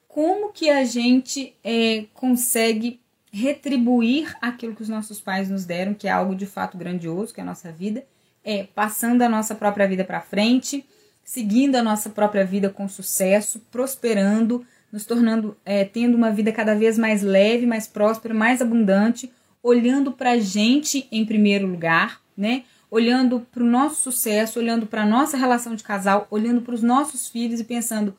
Como 0.07 0.51
que 0.51 0.69
a 0.69 0.85
gente 0.85 1.53
é, 1.63 2.05
consegue 2.13 2.99
retribuir 3.31 4.35
aquilo 4.41 4.73
que 4.73 4.81
os 4.81 4.89
nossos 4.89 5.19
pais 5.19 5.49
nos 5.49 5.65
deram, 5.65 5.93
que 5.93 6.07
é 6.07 6.11
algo 6.11 6.33
de 6.33 6.45
fato 6.45 6.77
grandioso, 6.77 7.33
que 7.33 7.39
é 7.39 7.43
a 7.43 7.45
nossa 7.45 7.71
vida, 7.71 8.05
é 8.43 8.63
passando 8.63 9.21
a 9.21 9.29
nossa 9.29 9.53
própria 9.53 9.87
vida 9.87 10.03
para 10.03 10.21
frente, 10.21 10.85
seguindo 11.29 11.75
a 11.75 11.83
nossa 11.83 12.09
própria 12.09 12.43
vida 12.43 12.71
com 12.71 12.89
sucesso, 12.89 13.59
prosperando, 13.69 14.65
nos 14.91 15.05
tornando, 15.05 15.55
é, 15.63 15.85
tendo 15.85 16.17
uma 16.17 16.31
vida 16.31 16.51
cada 16.51 16.73
vez 16.73 16.97
mais 16.97 17.21
leve, 17.21 17.67
mais 17.67 17.85
próspera, 17.85 18.33
mais 18.33 18.63
abundante, 18.63 19.31
olhando 19.61 20.11
para 20.11 20.31
a 20.31 20.39
gente 20.39 21.07
em 21.11 21.23
primeiro 21.23 21.67
lugar, 21.67 22.19
né? 22.35 22.63
Olhando 22.89 23.41
para 23.51 23.61
o 23.61 23.67
nosso 23.67 24.01
sucesso, 24.01 24.57
olhando 24.57 24.87
para 24.87 25.03
a 25.03 25.05
nossa 25.05 25.37
relação 25.37 25.75
de 25.75 25.83
casal, 25.83 26.25
olhando 26.31 26.63
para 26.63 26.73
os 26.73 26.81
nossos 26.81 27.27
filhos 27.27 27.59
e 27.59 27.63
pensando 27.63 28.17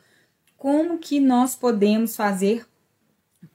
como 0.57 0.97
que 0.97 1.19
nós 1.19 1.57
podemos 1.57 2.15
fazer 2.15 2.65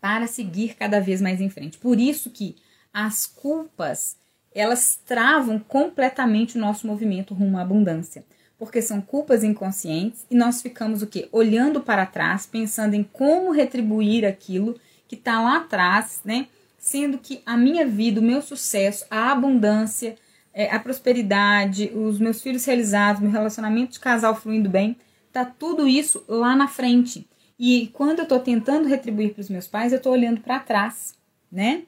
para 0.01 0.27
seguir 0.27 0.75
cada 0.75 0.99
vez 0.99 1.21
mais 1.21 1.39
em 1.39 1.49
frente. 1.49 1.77
Por 1.77 1.97
isso 1.97 2.29
que 2.29 2.57
as 2.93 3.25
culpas 3.25 4.17
elas 4.53 4.99
travam 5.05 5.57
completamente 5.59 6.57
o 6.57 6.61
nosso 6.61 6.85
movimento 6.85 7.33
rumo 7.33 7.57
à 7.57 7.61
abundância 7.61 8.25
porque 8.57 8.81
são 8.81 9.01
culpas 9.01 9.43
inconscientes 9.43 10.25
e 10.29 10.35
nós 10.35 10.61
ficamos 10.61 11.01
o 11.01 11.07
quê? 11.07 11.27
Olhando 11.31 11.81
para 11.81 12.05
trás, 12.05 12.45
pensando 12.45 12.93
em 12.93 13.03
como 13.03 13.51
retribuir 13.51 14.25
aquilo 14.25 14.79
que 15.07 15.15
está 15.15 15.41
lá 15.41 15.57
atrás, 15.57 16.21
né? 16.23 16.47
Sendo 16.77 17.17
que 17.17 17.41
a 17.45 17.57
minha 17.57 17.85
vida, 17.85 18.19
o 18.19 18.23
meu 18.23 18.41
sucesso, 18.41 19.05
a 19.09 19.31
abundância, 19.31 20.15
é, 20.53 20.71
a 20.71 20.79
prosperidade, 20.79 21.91
os 21.93 22.19
meus 22.19 22.41
filhos 22.41 22.63
realizados, 22.63 23.21
meu 23.21 23.31
relacionamento 23.31 23.93
de 23.93 23.99
casal 23.99 24.35
fluindo 24.35 24.69
bem, 24.69 24.95
tá 25.33 25.43
tudo 25.43 25.87
isso 25.87 26.23
lá 26.27 26.55
na 26.55 26.67
frente. 26.67 27.27
E 27.59 27.89
quando 27.93 28.19
eu 28.19 28.23
estou 28.23 28.39
tentando 28.39 28.87
retribuir 28.87 29.33
para 29.33 29.41
os 29.41 29.49
meus 29.49 29.67
pais, 29.67 29.91
eu 29.91 29.97
estou 29.97 30.13
olhando 30.13 30.39
para 30.41 30.59
trás, 30.59 31.13
né? 31.51 31.83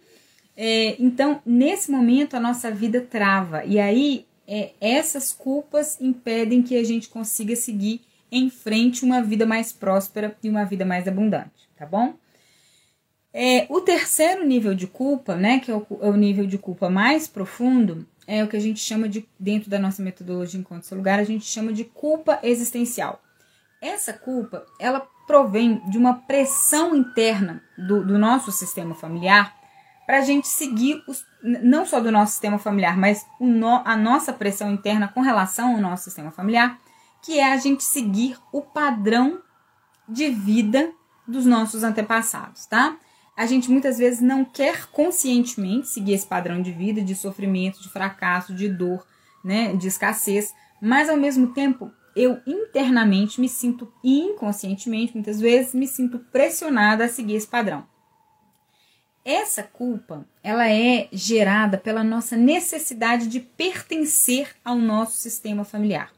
É, 0.56 0.96
então, 1.00 1.42
nesse 1.46 1.92
momento, 1.92 2.36
a 2.36 2.40
nossa 2.40 2.72
vida 2.72 3.00
trava. 3.00 3.64
E 3.64 3.80
aí 3.80 4.26
é, 4.48 4.72
essas 4.80 5.34
culpas 5.34 6.00
impedem 6.00 6.64
que 6.64 6.78
a 6.78 6.84
gente 6.84 7.10
consiga 7.10 7.56
seguir 7.56 8.02
em 8.32 8.50
frente 8.50 9.04
uma 9.04 9.22
vida 9.22 9.46
mais 9.46 9.74
próspera 9.74 10.36
e 10.42 10.50
uma 10.50 10.64
vida 10.64 10.86
mais 10.86 11.08
abundante, 11.08 11.70
tá 11.78 11.86
bom? 11.86 12.16
É, 13.34 13.68
o 13.70 13.82
terceiro 13.82 14.46
nível 14.46 14.74
de 14.74 14.88
culpa, 14.88 15.36
né, 15.36 15.60
que 15.60 15.70
é 15.70 15.76
o, 15.76 15.86
é 16.02 16.10
o, 16.10 16.16
nível 16.16 16.48
de 16.48 16.58
culpa 16.58 16.90
mais 16.90 17.28
profundo, 17.28 18.08
é 18.26 18.44
o 18.44 18.48
que 18.48 18.58
a 18.58 18.60
gente 18.60 18.80
chama 18.80 19.08
de, 19.08 19.28
dentro 19.40 19.70
da 19.70 19.78
nossa 19.78 20.02
metodologia 20.02 20.60
Encontro 20.60 20.88
Seu 20.88 20.98
Lugar, 20.98 21.20
a 21.20 21.24
gente 21.24 21.46
chama 21.46 21.72
de 21.72 21.84
culpa 21.84 22.40
existencial. 22.42 23.22
Essa 23.82 24.12
culpa, 24.12 24.66
ela 24.80 25.08
provém 25.28 25.82
de 25.90 25.98
uma 25.98 26.16
pressão 26.16 26.96
interna 26.96 27.62
do, 27.78 28.04
do 28.04 28.18
nosso 28.18 28.52
sistema 28.52 28.96
familiar 28.96 29.56
para 30.08 30.20
a 30.20 30.22
gente 30.22 30.48
seguir 30.48 31.04
os, 31.06 31.24
não 31.42 31.86
só 31.86 32.00
do 32.00 32.12
nosso 32.12 32.32
sistema 32.34 32.58
familiar, 32.58 32.98
mas 32.98 33.26
no, 33.40 33.82
a 33.86 33.96
nossa 33.96 34.34
pressão 34.34 34.72
interna 34.72 35.08
com 35.08 35.22
relação 35.22 35.76
ao 35.76 35.82
nosso 35.82 36.06
sistema 36.06 36.32
familiar, 36.32 36.80
que 37.22 37.40
é 37.40 37.54
a 37.54 37.58
gente 37.58 37.84
seguir 37.84 38.38
o 38.52 38.62
padrão 38.62 39.40
de 40.08 40.30
vida 40.30 40.92
dos 41.28 41.46
nossos 41.46 41.84
antepassados, 41.84 42.66
tá? 42.66 42.98
A 43.36 43.46
gente 43.46 43.70
muitas 43.70 43.98
vezes 43.98 44.22
não 44.22 44.44
quer 44.44 44.88
conscientemente 44.88 45.88
seguir 45.88 46.14
esse 46.14 46.26
padrão 46.26 46.62
de 46.62 46.72
vida, 46.72 47.02
de 47.02 47.14
sofrimento, 47.14 47.82
de 47.82 47.90
fracasso, 47.90 48.54
de 48.54 48.68
dor, 48.68 49.06
né, 49.44 49.76
de 49.76 49.88
escassez, 49.88 50.56
mas 50.82 51.10
ao 51.10 51.18
mesmo 51.18 51.54
tempo 51.54 51.92
eu 52.16 52.40
internamente 52.48 53.40
me 53.40 53.48
sinto 53.48 53.94
inconscientemente, 54.04 55.14
muitas 55.14 55.40
vezes 55.40 55.76
me 55.76 55.88
sinto 55.88 56.18
pressionada 56.18 57.06
a 57.06 57.10
seguir 57.10 57.36
esse 57.36 57.48
padrão. 57.48 57.86
Essa 59.30 59.62
culpa, 59.62 60.26
ela 60.42 60.72
é 60.72 61.10
gerada 61.12 61.78
pela 61.78 62.02
nossa 62.02 62.38
necessidade 62.38 63.28
de 63.28 63.42
pertencer 63.42 64.56
ao 64.64 64.78
nosso 64.78 65.18
sistema 65.18 65.66
familiar. 65.66 66.14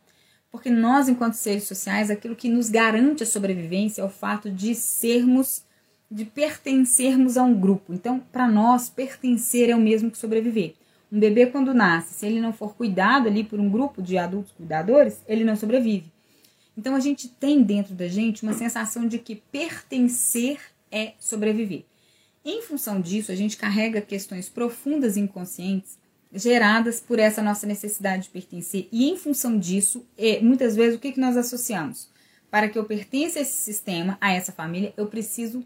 Porque 0.52 0.70
nós, 0.70 1.10
enquanto 1.10 1.34
seres 1.34 1.64
sociais, 1.64 2.12
aquilo 2.12 2.36
que 2.36 2.48
nos 2.48 2.70
garante 2.70 3.24
a 3.24 3.26
sobrevivência 3.26 4.04
é 4.04 4.06
o 4.06 4.10
fato 4.10 4.52
de 4.52 4.76
sermos, 4.76 5.64
de 6.12 6.24
pertencermos 6.24 7.36
a 7.36 7.42
um 7.42 7.60
grupo. 7.60 7.96
Então, 7.96 8.20
para 8.32 8.48
nós, 8.48 8.92
pertencer 8.92 9.72
é 9.72 9.76
o 9.76 9.82
mesmo 9.82 10.12
que 10.12 10.18
sobreviver. 10.20 10.76
Um 11.12 11.20
bebê, 11.20 11.48
quando 11.48 11.74
nasce, 11.74 12.14
se 12.14 12.28
ele 12.28 12.40
não 12.40 12.54
for 12.54 12.76
cuidado 12.76 13.28
ali 13.28 13.44
por 13.44 13.60
um 13.60 13.72
grupo 13.72 14.04
de 14.04 14.20
adultos 14.20 14.52
cuidadores, 14.52 15.24
ele 15.28 15.44
não 15.44 15.56
sobrevive. 15.56 16.14
Então, 16.78 16.94
a 16.94 17.00
gente 17.00 17.28
tem 17.28 17.64
dentro 17.64 17.96
da 17.96 18.08
gente 18.08 18.44
uma 18.44 18.54
sensação 18.54 19.08
de 19.08 19.18
que 19.18 19.34
pertencer 19.36 20.60
é 20.92 21.14
sobreviver. 21.18 21.89
Em 22.44 22.62
função 22.62 23.02
disso, 23.02 23.32
a 23.32 23.36
gente 23.36 23.58
carrega 23.58 24.02
questões 24.02 24.50
profundas 24.50 25.18
inconscientes 25.18 25.98
geradas 26.34 27.00
por 27.00 27.20
essa 27.20 27.42
nossa 27.42 27.66
necessidade 27.66 28.24
de 28.24 28.30
pertencer. 28.30 28.88
E 28.92 29.10
em 29.10 29.18
função 29.18 29.58
disso, 29.58 30.06
muitas 30.42 30.76
vezes, 30.76 30.96
o 30.96 31.00
que, 31.00 31.12
que 31.12 31.20
nós 31.20 31.36
associamos? 31.36 32.10
Para 32.50 32.70
que 32.70 32.78
eu 32.78 32.86
pertença 32.86 33.40
a 33.40 33.42
esse 33.42 33.58
sistema, 33.58 34.18
a 34.22 34.32
essa 34.32 34.52
família, 34.52 34.94
eu 34.96 35.08
preciso 35.08 35.64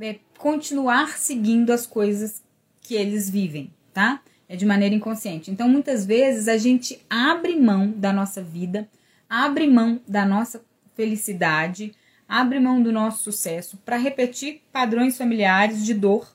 é, 0.00 0.18
continuar 0.38 1.18
seguindo 1.18 1.72
as 1.72 1.86
coisas 1.86 2.42
que 2.80 2.94
eles 2.94 3.28
vivem, 3.28 3.72
tá? 3.92 4.22
É 4.48 4.56
de 4.56 4.64
maneira 4.64 4.94
inconsciente. 4.94 5.50
Então, 5.50 5.68
muitas 5.68 6.06
vezes, 6.06 6.48
a 6.48 6.56
gente 6.56 7.04
abre 7.10 7.56
mão 7.56 7.90
da 7.90 8.12
nossa 8.12 8.42
vida, 8.42 8.88
abre 9.28 9.66
mão 9.66 10.00
da 10.08 10.24
nossa 10.24 10.64
felicidade, 10.94 11.94
abre 12.28 12.60
mão 12.60 12.82
do 12.82 12.92
nosso 12.92 13.22
sucesso 13.22 13.78
para 13.78 13.96
repetir 13.96 14.60
padrões 14.70 15.16
familiares 15.16 15.84
de 15.84 15.94
dor 15.94 16.30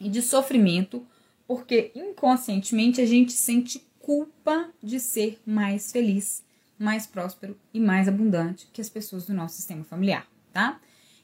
e 0.00 0.08
de 0.08 0.22
sofrimento, 0.22 1.06
porque 1.46 1.92
inconscientemente 1.94 3.00
a 3.00 3.06
gente 3.06 3.32
sente 3.32 3.84
culpa 4.00 4.70
de 4.82 4.98
ser 4.98 5.38
mais 5.46 5.92
feliz, 5.92 6.42
mais 6.78 7.06
próspero 7.06 7.56
e 7.72 7.78
mais 7.78 8.08
abundante 8.08 8.66
que 8.72 8.80
as 8.80 8.88
pessoas 8.88 9.26
do 9.26 9.34
nosso 9.34 9.56
sistema 9.56 9.84
familiar, 9.84 10.26
tá? 10.52 10.80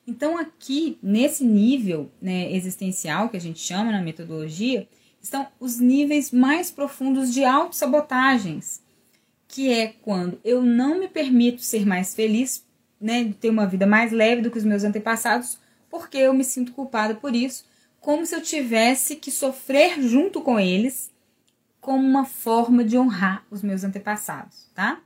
Então, 0.07 0.39
aqui, 0.39 0.99
nesse 1.03 1.45
nível 1.45 2.11
né, 2.21 2.51
existencial 2.55 3.29
que 3.29 3.37
a 3.37 3.41
gente 3.41 3.59
chama 3.59 3.93
na 3.93 4.01
metodologia, 4.01 4.89
estão 5.21 5.47
os 5.61 5.79
níveis 5.79 6.31
mais 6.31 6.71
profundos 6.71 7.33
de 7.33 7.45
autossabotagens, 7.45 8.83
que 9.47 9.71
é 9.71 9.89
quando 9.89 10.41
eu 10.45 10.63
não 10.63 10.99
me 10.99 11.09
permito 11.09 11.61
ser 11.61 11.85
mais 11.85 12.15
feliz 12.15 12.65
né, 13.01 13.33
ter 13.41 13.51
uma 13.51 13.67
vida 13.67 13.87
mais 13.87 14.13
leve 14.13 14.43
do 14.43 14.51
que 14.51 14.59
os 14.59 14.65
meus 14.65 14.85
antepassados, 14.85 15.59
porque 15.89 16.19
eu 16.19 16.35
me 16.35 16.45
sinto 16.45 16.73
culpada 16.73 17.15
por 17.15 17.35
isso, 17.35 17.65
como 18.01 18.25
se 18.25 18.35
eu 18.35 18.43
tivesse 18.43 19.17
que 19.17 19.31
sofrer 19.31 20.01
junto 20.03 20.41
com 20.41 20.59
eles, 20.59 21.11
como 21.81 22.07
uma 22.07 22.25
forma 22.25 22.85
de 22.85 22.99
honrar 22.99 23.45
os 23.51 23.63
meus 23.63 23.85
antepassados, 23.85 24.69
tá? 24.75 25.01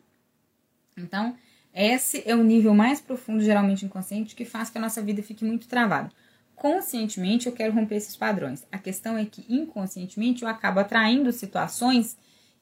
Então, 0.96 1.36
esse 1.74 2.22
é 2.26 2.34
o 2.34 2.42
nível 2.44 2.74
mais 2.74 3.00
profundo, 3.00 3.42
geralmente 3.42 3.84
inconsciente, 3.84 4.34
que 4.34 4.44
faz 4.44 4.68
que 4.68 4.78
a 4.78 4.80
nossa 4.80 5.00
vida 5.00 5.22
fique 5.22 5.44
muito 5.44 5.68
travada. 5.68 6.10
conscientemente 6.54 7.46
eu 7.46 7.52
quero 7.52 7.72
romper 7.72 7.96
esses 7.96 8.16
padrões. 8.16 8.64
A 8.70 8.78
questão 8.78 9.18
é 9.18 9.24
que 9.24 9.44
inconscientemente 9.48 10.42
eu 10.42 10.48
acabo 10.48 10.78
atraindo 10.78 11.32
situações 11.32 12.16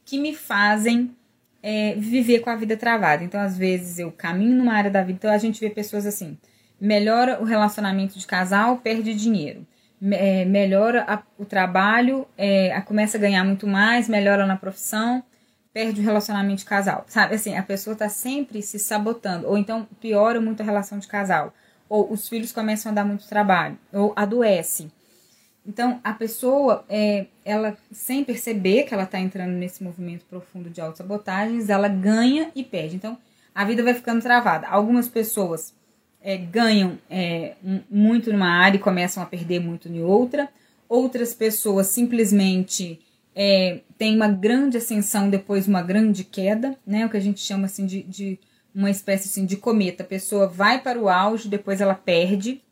que 0.06 0.18
me 0.18 0.34
fazem 0.34 1.14
é, 1.62 1.94
viver 1.96 2.40
com 2.40 2.50
a 2.50 2.56
vida 2.56 2.76
travada. 2.76 3.22
Então, 3.24 3.40
às 3.40 3.56
vezes, 3.56 3.98
eu 3.98 4.10
caminho 4.10 4.56
numa 4.56 4.74
área 4.74 4.90
da 4.90 5.02
vida, 5.02 5.18
então 5.18 5.30
a 5.30 5.38
gente 5.38 5.60
vê 5.60 5.70
pessoas 5.70 6.06
assim: 6.06 6.38
melhora 6.80 7.40
o 7.40 7.44
relacionamento 7.44 8.18
de 8.18 8.26
casal, 8.26 8.78
perde 8.78 9.14
dinheiro. 9.14 9.66
É, 10.12 10.46
melhora 10.46 11.04
a, 11.06 11.22
o 11.38 11.44
trabalho, 11.44 12.26
é, 12.36 12.80
começa 12.82 13.18
a 13.18 13.20
ganhar 13.20 13.44
muito 13.44 13.66
mais, 13.66 14.08
melhora 14.08 14.46
na 14.46 14.56
profissão, 14.56 15.22
perde 15.74 16.00
o 16.00 16.04
relacionamento 16.04 16.60
de 16.60 16.64
casal. 16.64 17.04
Sabe 17.06 17.34
assim, 17.34 17.56
a 17.56 17.62
pessoa 17.62 17.92
está 17.92 18.08
sempre 18.08 18.62
se 18.62 18.78
sabotando, 18.78 19.46
ou 19.46 19.58
então 19.58 19.86
piora 20.00 20.40
muito 20.40 20.62
a 20.62 20.64
relação 20.64 20.98
de 20.98 21.06
casal, 21.06 21.52
ou 21.86 22.10
os 22.10 22.28
filhos 22.28 22.50
começam 22.50 22.92
a 22.92 22.94
dar 22.94 23.04
muito 23.04 23.28
trabalho, 23.28 23.78
ou 23.92 24.14
adoece. 24.16 24.90
Então, 25.66 26.00
a 26.02 26.12
pessoa, 26.12 26.84
é, 26.88 27.26
ela 27.44 27.76
sem 27.92 28.24
perceber 28.24 28.84
que 28.84 28.94
ela 28.94 29.04
está 29.04 29.20
entrando 29.20 29.52
nesse 29.52 29.82
movimento 29.82 30.24
profundo 30.24 30.70
de 30.70 30.80
autossabotagens, 30.80 31.68
ela 31.68 31.88
ganha 31.88 32.50
e 32.54 32.64
perde. 32.64 32.96
Então, 32.96 33.18
a 33.54 33.64
vida 33.64 33.82
vai 33.82 33.94
ficando 33.94 34.22
travada. 34.22 34.66
Algumas 34.68 35.08
pessoas 35.08 35.74
é, 36.22 36.36
ganham 36.36 36.98
é, 37.08 37.54
muito 37.90 38.32
numa 38.32 38.48
área 38.48 38.76
e 38.76 38.80
começam 38.80 39.22
a 39.22 39.26
perder 39.26 39.60
muito 39.60 39.88
em 39.88 40.02
outra. 40.02 40.48
Outras 40.88 41.34
pessoas 41.34 41.88
simplesmente 41.88 43.00
é, 43.34 43.80
têm 43.96 44.16
uma 44.16 44.28
grande 44.28 44.76
ascensão 44.76 45.30
depois 45.30 45.68
uma 45.68 45.82
grande 45.82 46.24
queda, 46.24 46.76
né? 46.86 47.06
O 47.06 47.10
que 47.10 47.16
a 47.16 47.20
gente 47.20 47.40
chama 47.40 47.66
assim 47.66 47.86
de, 47.86 48.02
de 48.02 48.38
uma 48.74 48.90
espécie 48.90 49.28
assim, 49.28 49.44
de 49.44 49.56
cometa. 49.56 50.02
A 50.02 50.06
pessoa 50.06 50.46
vai 50.46 50.80
para 50.80 50.98
o 50.98 51.08
auge, 51.08 51.48
depois 51.48 51.80
ela 51.80 51.94
perde, 51.94 52.62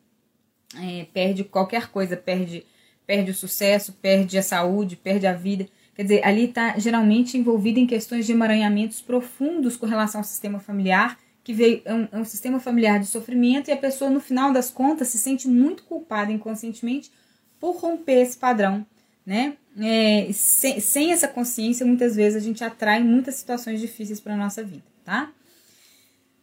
é, 0.77 1.07
perde 1.13 1.45
qualquer 1.45 1.89
coisa, 1.89 2.17
perde 2.17 2.65
perde 3.09 3.31
o 3.31 3.35
sucesso, 3.35 3.95
perde 4.03 4.37
a 4.37 4.43
saúde, 4.43 4.95
perde 4.95 5.27
a 5.27 5.33
vida. 5.33 5.67
Quer 5.95 6.03
dizer, 6.03 6.27
ali 6.27 6.45
está 6.45 6.79
geralmente 6.79 7.39
envolvido 7.39 7.81
em 7.81 7.87
questões 7.87 8.27
de 8.27 8.33
emaranhamentos 8.33 9.01
profundos 9.01 9.79
com 9.79 9.87
relação 9.87 10.21
ao 10.21 10.25
sistema 10.25 10.61
familiar, 10.61 11.19
que 11.43 11.55
veio 11.55 11.81
é 11.87 11.95
um, 11.95 12.09
é 12.13 12.19
um, 12.19 12.25
sistema 12.25 12.61
familiar 12.61 13.01
de 13.01 13.07
sofrimento 13.07 13.69
e 13.69 13.73
a 13.73 13.77
pessoa, 13.79 14.11
no 14.11 14.21
final 14.21 14.53
das 14.53 14.69
contas, 14.69 15.09
se 15.09 15.17
sente 15.17 15.49
muito 15.49 15.85
culpada 15.85 16.31
inconscientemente 16.31 17.11
por 17.59 17.77
romper 17.79 18.21
esse 18.21 18.37
padrão. 18.37 18.87
Né? 19.25 19.55
É, 19.81 20.29
sem, 20.35 20.79
sem 20.79 21.11
essa 21.11 21.29
consciência, 21.29 21.87
muitas 21.87 22.15
vezes 22.15 22.37
a 22.37 22.45
gente 22.45 22.63
atrai 22.63 23.03
muitas 23.03 23.37
situações 23.37 23.81
difíceis 23.81 24.21
para 24.21 24.35
a 24.35 24.37
nossa 24.37 24.63
vida, 24.63 24.85
tá? 25.03 25.33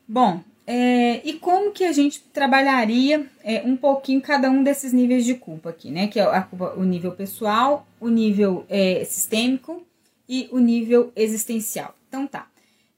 Bom, 0.07 0.43
é, 0.67 1.21
e 1.23 1.33
como 1.33 1.71
que 1.71 1.83
a 1.83 1.91
gente 1.91 2.21
trabalharia 2.33 3.29
é, 3.43 3.61
um 3.63 3.77
pouquinho 3.77 4.19
cada 4.19 4.49
um 4.49 4.63
desses 4.63 4.91
níveis 4.91 5.23
de 5.23 5.35
culpa 5.35 5.69
aqui, 5.69 5.91
né? 5.91 6.07
Que 6.07 6.19
é 6.19 6.23
a 6.23 6.41
culpa, 6.41 6.73
o 6.75 6.83
nível 6.83 7.11
pessoal, 7.11 7.87
o 7.99 8.09
nível 8.09 8.65
é, 8.67 9.03
sistêmico 9.05 9.85
e 10.27 10.49
o 10.51 10.57
nível 10.57 11.11
existencial. 11.15 11.93
Então 12.07 12.25
tá. 12.25 12.47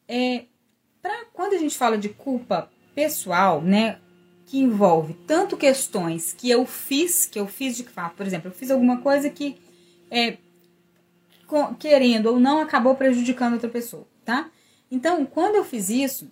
É, 0.07 0.45
pra, 1.01 1.25
quando 1.33 1.53
a 1.53 1.57
gente 1.57 1.77
fala 1.77 1.97
de 1.97 2.09
culpa 2.09 2.69
pessoal, 2.95 3.61
né? 3.61 3.99
Que 4.45 4.59
envolve 4.59 5.13
tanto 5.27 5.57
questões 5.57 6.31
que 6.31 6.49
eu 6.49 6.65
fiz, 6.65 7.25
que 7.25 7.37
eu 7.37 7.47
fiz 7.47 7.75
de 7.75 7.83
fato, 7.83 8.15
por 8.15 8.25
exemplo, 8.25 8.47
eu 8.47 8.53
fiz 8.53 8.71
alguma 8.71 9.01
coisa 9.01 9.29
que 9.29 9.57
é, 10.09 10.37
querendo 11.77 12.27
ou 12.27 12.39
não 12.39 12.61
acabou 12.61 12.95
prejudicando 12.95 13.53
outra 13.53 13.67
pessoa, 13.67 14.07
tá? 14.23 14.49
Então, 14.89 15.25
quando 15.25 15.55
eu 15.55 15.65
fiz 15.65 15.89
isso, 15.89 16.31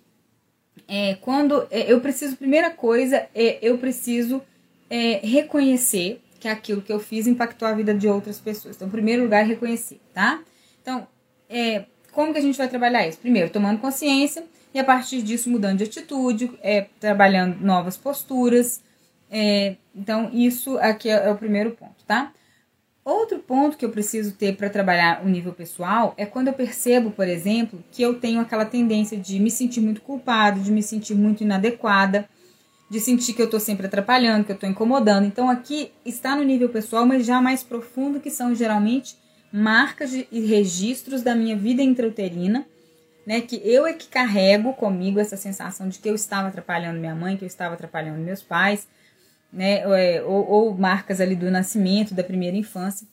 é, 0.88 1.14
quando 1.16 1.66
é, 1.70 1.92
eu 1.92 2.00
preciso, 2.00 2.36
primeira 2.36 2.70
coisa, 2.70 3.26
é, 3.34 3.58
eu 3.62 3.78
preciso 3.78 4.42
é, 4.88 5.20
reconhecer 5.22 6.20
que 6.38 6.48
aquilo 6.48 6.82
que 6.82 6.92
eu 6.92 7.00
fiz 7.00 7.26
impactou 7.26 7.66
a 7.66 7.72
vida 7.72 7.94
de 7.94 8.08
outras 8.08 8.38
pessoas. 8.38 8.76
Então, 8.76 8.88
em 8.88 8.90
primeiro 8.90 9.22
lugar, 9.22 9.44
reconhecer, 9.44 10.00
tá? 10.12 10.40
Então, 10.80 11.06
é, 11.48 11.86
como 12.12 12.32
que 12.32 12.38
a 12.38 12.42
gente 12.42 12.58
vai 12.58 12.68
trabalhar 12.68 13.06
isso? 13.06 13.18
Primeiro, 13.18 13.50
tomando 13.50 13.80
consciência 13.80 14.44
e 14.72 14.78
a 14.78 14.84
partir 14.84 15.22
disso 15.22 15.50
mudando 15.50 15.78
de 15.78 15.84
atitude, 15.84 16.52
é, 16.62 16.86
trabalhando 17.00 17.60
novas 17.60 17.96
posturas. 17.96 18.80
Então, 19.94 20.30
isso 20.32 20.78
aqui 20.78 21.08
é 21.08 21.28
o 21.30 21.36
primeiro 21.36 21.72
ponto, 21.72 22.04
tá? 22.06 22.32
Outro 23.06 23.38
ponto 23.38 23.76
que 23.76 23.84
eu 23.84 23.90
preciso 23.90 24.32
ter 24.32 24.56
para 24.56 24.68
trabalhar 24.68 25.24
o 25.24 25.28
nível 25.28 25.52
pessoal 25.52 26.12
é 26.16 26.26
quando 26.26 26.48
eu 26.48 26.52
percebo, 26.52 27.12
por 27.12 27.28
exemplo, 27.28 27.78
que 27.92 28.02
eu 28.02 28.18
tenho 28.18 28.40
aquela 28.40 28.64
tendência 28.64 29.16
de 29.16 29.38
me 29.38 29.48
sentir 29.48 29.80
muito 29.80 30.00
culpado, 30.00 30.58
de 30.58 30.72
me 30.72 30.82
sentir 30.82 31.14
muito 31.14 31.44
inadequada, 31.44 32.28
de 32.90 32.98
sentir 32.98 33.32
que 33.32 33.40
eu 33.40 33.44
estou 33.44 33.60
sempre 33.60 33.86
atrapalhando, 33.86 34.44
que 34.44 34.50
eu 34.50 34.56
estou 34.56 34.68
incomodando. 34.68 35.24
Então 35.24 35.48
aqui 35.48 35.92
está 36.04 36.34
no 36.34 36.42
nível 36.42 36.68
pessoal, 36.68 37.06
mas 37.06 37.24
já 37.24 37.40
mais 37.40 37.62
profundo, 37.62 38.18
que 38.18 38.28
são 38.28 38.52
geralmente 38.56 39.16
marcas 39.52 40.12
e 40.12 40.40
registros 40.40 41.22
da 41.22 41.32
minha 41.32 41.56
vida 41.56 41.82
intrauterina, 41.82 42.66
né? 43.24 43.40
Que 43.40 43.62
eu 43.64 43.86
é 43.86 43.92
que 43.92 44.08
carrego 44.08 44.72
comigo 44.72 45.20
essa 45.20 45.36
sensação 45.36 45.88
de 45.88 46.00
que 46.00 46.10
eu 46.10 46.14
estava 46.16 46.48
atrapalhando 46.48 46.98
minha 46.98 47.14
mãe, 47.14 47.36
que 47.36 47.44
eu 47.44 47.48
estava 47.48 47.74
atrapalhando 47.74 48.18
meus 48.18 48.42
pais, 48.42 48.88
né? 49.56 49.80
É, 50.16 50.22
ou, 50.22 50.46
ou 50.46 50.76
marcas 50.76 51.20
ali 51.20 51.34
do 51.34 51.50
nascimento, 51.50 52.14
da 52.14 52.22
primeira 52.22 52.56
infância. 52.56 53.06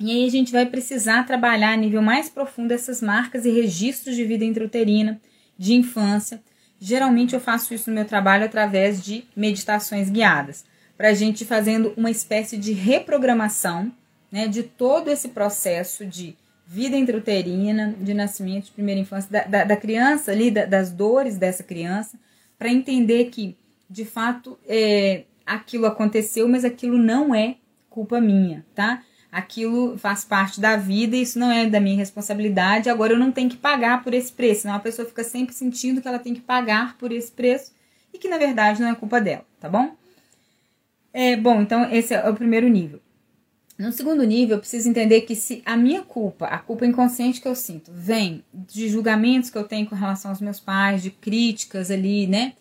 E 0.00 0.10
aí 0.10 0.26
a 0.26 0.30
gente 0.30 0.50
vai 0.50 0.64
precisar 0.64 1.24
trabalhar 1.24 1.72
a 1.72 1.76
nível 1.76 2.00
mais 2.00 2.30
profundo 2.30 2.72
essas 2.72 3.02
marcas 3.02 3.44
e 3.44 3.50
registros 3.50 4.16
de 4.16 4.24
vida 4.24 4.44
intrauterina, 4.44 5.20
de 5.58 5.74
infância. 5.74 6.40
Geralmente 6.80 7.34
eu 7.34 7.40
faço 7.40 7.74
isso 7.74 7.90
no 7.90 7.96
meu 7.96 8.04
trabalho 8.06 8.44
através 8.44 9.02
de 9.02 9.24
meditações 9.36 10.08
guiadas, 10.08 10.64
para 10.96 11.08
a 11.08 11.14
gente 11.14 11.44
fazendo 11.44 11.92
uma 11.96 12.10
espécie 12.10 12.56
de 12.56 12.72
reprogramação 12.72 13.92
né, 14.32 14.48
de 14.48 14.62
todo 14.62 15.10
esse 15.10 15.28
processo 15.28 16.04
de 16.04 16.36
vida 16.66 16.96
intrauterina, 16.96 17.94
de 18.00 18.12
nascimento, 18.12 18.66
de 18.66 18.72
primeira 18.72 19.00
infância, 19.00 19.30
da, 19.30 19.44
da, 19.44 19.64
da 19.64 19.76
criança 19.76 20.32
ali, 20.32 20.50
da, 20.50 20.64
das 20.64 20.90
dores 20.90 21.36
dessa 21.36 21.62
criança, 21.62 22.18
para 22.58 22.68
entender 22.68 23.26
que, 23.26 23.56
de 23.88 24.04
fato, 24.04 24.58
é, 24.66 25.24
aquilo 25.46 25.86
aconteceu, 25.86 26.48
mas 26.48 26.64
aquilo 26.64 26.98
não 26.98 27.34
é 27.34 27.56
culpa 27.88 28.20
minha, 28.20 28.66
tá? 28.74 29.02
Aquilo 29.30 29.96
faz 29.98 30.24
parte 30.24 30.60
da 30.60 30.76
vida, 30.76 31.16
isso 31.16 31.38
não 31.38 31.50
é 31.50 31.66
da 31.66 31.80
minha 31.80 31.96
responsabilidade. 31.96 32.88
Agora 32.88 33.12
eu 33.12 33.18
não 33.18 33.30
tenho 33.30 33.50
que 33.50 33.56
pagar 33.56 34.02
por 34.02 34.14
esse 34.14 34.32
preço. 34.32 34.62
Senão 34.62 34.74
a 34.74 34.80
pessoa 34.80 35.06
fica 35.06 35.22
sempre 35.22 35.54
sentindo 35.54 36.00
que 36.00 36.08
ela 36.08 36.18
tem 36.18 36.34
que 36.34 36.40
pagar 36.40 36.96
por 36.96 37.12
esse 37.12 37.30
preço 37.30 37.72
e 38.12 38.18
que 38.18 38.28
na 38.28 38.38
verdade 38.38 38.80
não 38.80 38.88
é 38.88 38.94
culpa 38.94 39.20
dela, 39.20 39.44
tá 39.60 39.68
bom? 39.68 39.94
É, 41.12 41.36
bom, 41.36 41.60
então 41.60 41.90
esse 41.92 42.14
é 42.14 42.28
o 42.28 42.34
primeiro 42.34 42.68
nível. 42.68 43.00
No 43.78 43.92
segundo 43.92 44.22
nível, 44.24 44.56
eu 44.56 44.60
preciso 44.60 44.88
entender 44.88 45.22
que 45.22 45.36
se 45.36 45.62
a 45.66 45.76
minha 45.76 46.00
culpa, 46.00 46.46
a 46.46 46.58
culpa 46.58 46.86
inconsciente 46.86 47.42
que 47.42 47.48
eu 47.48 47.54
sinto, 47.54 47.90
vem 47.92 48.42
de 48.52 48.88
julgamentos 48.88 49.50
que 49.50 49.58
eu 49.58 49.64
tenho 49.64 49.86
com 49.86 49.94
relação 49.94 50.30
aos 50.30 50.40
meus 50.40 50.58
pais, 50.58 51.02
de 51.02 51.10
críticas 51.10 51.90
ali, 51.90 52.26
né? 52.26 52.54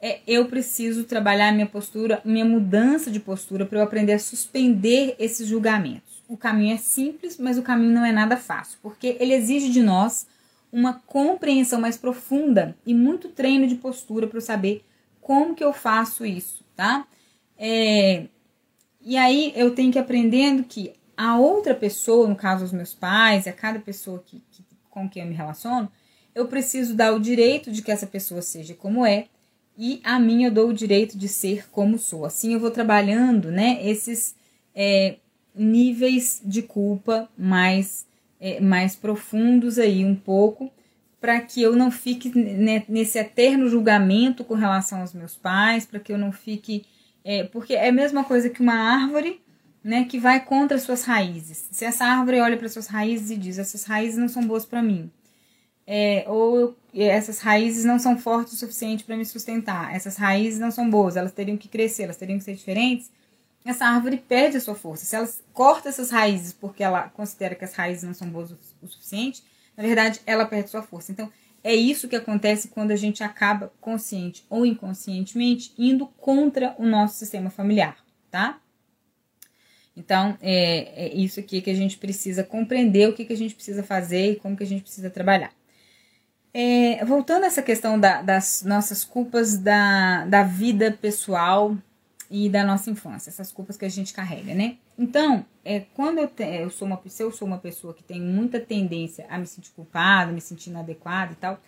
É, 0.00 0.20
eu 0.26 0.46
preciso 0.46 1.04
trabalhar 1.04 1.52
minha 1.52 1.66
postura, 1.66 2.20
minha 2.24 2.44
mudança 2.44 3.10
de 3.10 3.18
postura 3.18 3.66
para 3.66 3.78
eu 3.78 3.82
aprender 3.82 4.12
a 4.12 4.18
suspender 4.18 5.16
esses 5.18 5.46
julgamentos. 5.46 6.22
O 6.28 6.36
caminho 6.36 6.74
é 6.74 6.78
simples, 6.78 7.36
mas 7.38 7.58
o 7.58 7.62
caminho 7.62 7.92
não 7.92 8.04
é 8.04 8.12
nada 8.12 8.36
fácil, 8.36 8.78
porque 8.82 9.16
ele 9.18 9.34
exige 9.34 9.70
de 9.70 9.82
nós 9.82 10.26
uma 10.70 10.94
compreensão 11.06 11.80
mais 11.80 11.96
profunda 11.96 12.76
e 12.84 12.94
muito 12.94 13.28
treino 13.28 13.66
de 13.66 13.74
postura 13.74 14.26
para 14.26 14.36
eu 14.36 14.42
saber 14.42 14.84
como 15.20 15.54
que 15.54 15.64
eu 15.64 15.72
faço 15.72 16.24
isso, 16.24 16.62
tá? 16.76 17.06
É, 17.56 18.26
e 19.00 19.16
aí 19.16 19.52
eu 19.56 19.74
tenho 19.74 19.90
que 19.90 19.98
ir 19.98 20.02
aprendendo 20.02 20.62
que 20.62 20.92
a 21.16 21.36
outra 21.38 21.74
pessoa, 21.74 22.28
no 22.28 22.36
caso 22.36 22.64
os 22.64 22.72
meus 22.72 22.94
pais, 22.94 23.48
a 23.48 23.52
cada 23.52 23.80
pessoa 23.80 24.22
que, 24.24 24.40
que, 24.50 24.62
com 24.90 25.08
quem 25.08 25.22
eu 25.22 25.28
me 25.28 25.34
relaciono, 25.34 25.90
eu 26.34 26.46
preciso 26.46 26.94
dar 26.94 27.12
o 27.12 27.18
direito 27.18 27.72
de 27.72 27.82
que 27.82 27.90
essa 27.90 28.06
pessoa 28.06 28.40
seja 28.42 28.74
como 28.74 29.04
é, 29.04 29.26
e 29.78 30.00
a 30.02 30.18
mim 30.18 30.42
eu 30.42 30.50
dou 30.50 30.70
o 30.70 30.74
direito 30.74 31.16
de 31.16 31.28
ser 31.28 31.70
como 31.70 31.98
sou. 31.98 32.26
Assim 32.26 32.52
eu 32.52 32.58
vou 32.58 32.70
trabalhando, 32.70 33.52
né, 33.52 33.78
esses 33.88 34.34
é, 34.74 35.16
níveis 35.54 36.42
de 36.44 36.62
culpa 36.62 37.28
mais, 37.38 38.04
é, 38.40 38.60
mais 38.60 38.96
profundos 38.96 39.78
aí 39.78 40.04
um 40.04 40.16
pouco, 40.16 40.72
para 41.20 41.40
que 41.40 41.62
eu 41.62 41.76
não 41.76 41.90
fique 41.90 42.32
nesse 42.88 43.18
eterno 43.18 43.68
julgamento 43.68 44.44
com 44.44 44.54
relação 44.54 45.00
aos 45.00 45.12
meus 45.12 45.36
pais, 45.36 45.86
para 45.86 46.00
que 46.00 46.12
eu 46.12 46.18
não 46.18 46.32
fique. 46.32 46.84
É, 47.24 47.44
porque 47.44 47.74
é 47.74 47.88
a 47.88 47.92
mesma 47.92 48.24
coisa 48.24 48.48
que 48.48 48.60
uma 48.60 48.74
árvore 48.74 49.40
né, 49.82 50.04
que 50.04 50.18
vai 50.18 50.44
contra 50.44 50.76
as 50.76 50.82
suas 50.82 51.04
raízes. 51.04 51.68
Se 51.70 51.84
essa 51.84 52.04
árvore 52.04 52.40
olha 52.40 52.56
para 52.56 52.68
suas 52.68 52.86
raízes 52.86 53.30
e 53.30 53.36
diz: 53.36 53.58
essas 53.58 53.84
raízes 53.84 54.18
não 54.18 54.28
são 54.28 54.46
boas 54.46 54.64
para 54.64 54.82
mim, 54.82 55.10
é, 55.90 56.22
ou 56.28 56.76
essas 56.94 57.38
raízes 57.38 57.82
não 57.82 57.98
são 57.98 58.18
fortes 58.18 58.52
o 58.52 58.56
suficiente 58.56 59.04
para 59.04 59.16
me 59.16 59.24
sustentar, 59.24 59.96
essas 59.96 60.16
raízes 60.16 60.60
não 60.60 60.70
são 60.70 60.90
boas, 60.90 61.16
elas 61.16 61.32
teriam 61.32 61.56
que 61.56 61.66
crescer, 61.66 62.02
elas 62.02 62.18
teriam 62.18 62.38
que 62.38 62.44
ser 62.44 62.54
diferentes, 62.54 63.10
essa 63.64 63.86
árvore 63.86 64.18
perde 64.18 64.58
a 64.58 64.60
sua 64.60 64.74
força. 64.74 65.06
Se 65.06 65.16
ela 65.16 65.26
corta 65.54 65.88
essas 65.88 66.10
raízes 66.10 66.52
porque 66.52 66.82
ela 66.82 67.08
considera 67.08 67.54
que 67.54 67.64
as 67.64 67.72
raízes 67.72 68.02
não 68.02 68.12
são 68.12 68.28
boas 68.28 68.54
o 68.82 68.86
suficiente, 68.86 69.42
na 69.74 69.82
verdade 69.82 70.20
ela 70.26 70.44
perde 70.44 70.68
sua 70.68 70.82
força. 70.82 71.10
Então 71.10 71.32
é 71.64 71.74
isso 71.74 72.06
que 72.06 72.16
acontece 72.16 72.68
quando 72.68 72.90
a 72.90 72.96
gente 72.96 73.24
acaba 73.24 73.72
consciente 73.80 74.44
ou 74.50 74.66
inconscientemente 74.66 75.72
indo 75.78 76.06
contra 76.18 76.74
o 76.78 76.84
nosso 76.84 77.16
sistema 77.16 77.48
familiar, 77.48 77.96
tá? 78.30 78.60
Então, 79.96 80.38
é, 80.40 81.06
é, 81.06 81.14
isso 81.16 81.40
aqui 81.40 81.60
que 81.60 81.70
a 81.70 81.74
gente 81.74 81.98
precisa 81.98 82.44
compreender, 82.44 83.08
o 83.08 83.12
que, 83.14 83.24
que 83.24 83.32
a 83.32 83.36
gente 83.36 83.54
precisa 83.54 83.82
fazer 83.82 84.32
e 84.32 84.36
como 84.36 84.56
que 84.56 84.62
a 84.62 84.66
gente 84.66 84.82
precisa 84.82 85.10
trabalhar. 85.10 85.57
É, 86.60 87.04
voltando 87.04 87.44
a 87.44 87.46
essa 87.46 87.62
questão 87.62 88.00
da, 88.00 88.20
das 88.20 88.64
nossas 88.64 89.04
culpas 89.04 89.56
da, 89.56 90.24
da 90.24 90.42
vida 90.42 90.90
pessoal 90.90 91.78
e 92.28 92.50
da 92.50 92.64
nossa 92.64 92.90
infância, 92.90 93.30
essas 93.30 93.52
culpas 93.52 93.76
que 93.76 93.84
a 93.84 93.88
gente 93.88 94.12
carrega, 94.12 94.52
né? 94.56 94.76
Então, 94.98 95.46
é, 95.64 95.84
quando 95.94 96.18
eu, 96.18 96.26
te, 96.26 96.42
eu 96.42 96.68
sou 96.68 96.88
uma, 96.88 97.00
se 97.06 97.22
eu 97.22 97.30
sou 97.30 97.46
uma 97.46 97.58
pessoa 97.58 97.94
que 97.94 98.02
tem 98.02 98.20
muita 98.20 98.58
tendência 98.58 99.24
a 99.30 99.38
me 99.38 99.46
sentir 99.46 99.70
culpada, 99.70 100.32
me 100.32 100.40
sentir 100.40 100.70
inadequada 100.70 101.30
e 101.30 101.36
tal, 101.36 101.60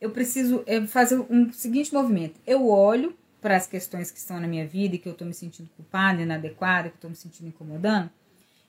eu 0.00 0.12
preciso 0.12 0.62
é, 0.64 0.80
fazer 0.86 1.18
um 1.28 1.52
seguinte 1.52 1.92
movimento. 1.92 2.38
Eu 2.46 2.68
olho 2.68 3.16
para 3.40 3.56
as 3.56 3.66
questões 3.66 4.12
que 4.12 4.18
estão 4.18 4.38
na 4.38 4.46
minha 4.46 4.64
vida 4.64 4.94
e 4.94 4.98
que 5.00 5.08
eu 5.08 5.12
estou 5.12 5.26
me 5.26 5.34
sentindo 5.34 5.68
culpada, 5.76 6.22
inadequada, 6.22 6.88
que 6.88 6.94
estou 6.94 7.10
me 7.10 7.16
sentindo 7.16 7.48
incomodando, 7.48 8.08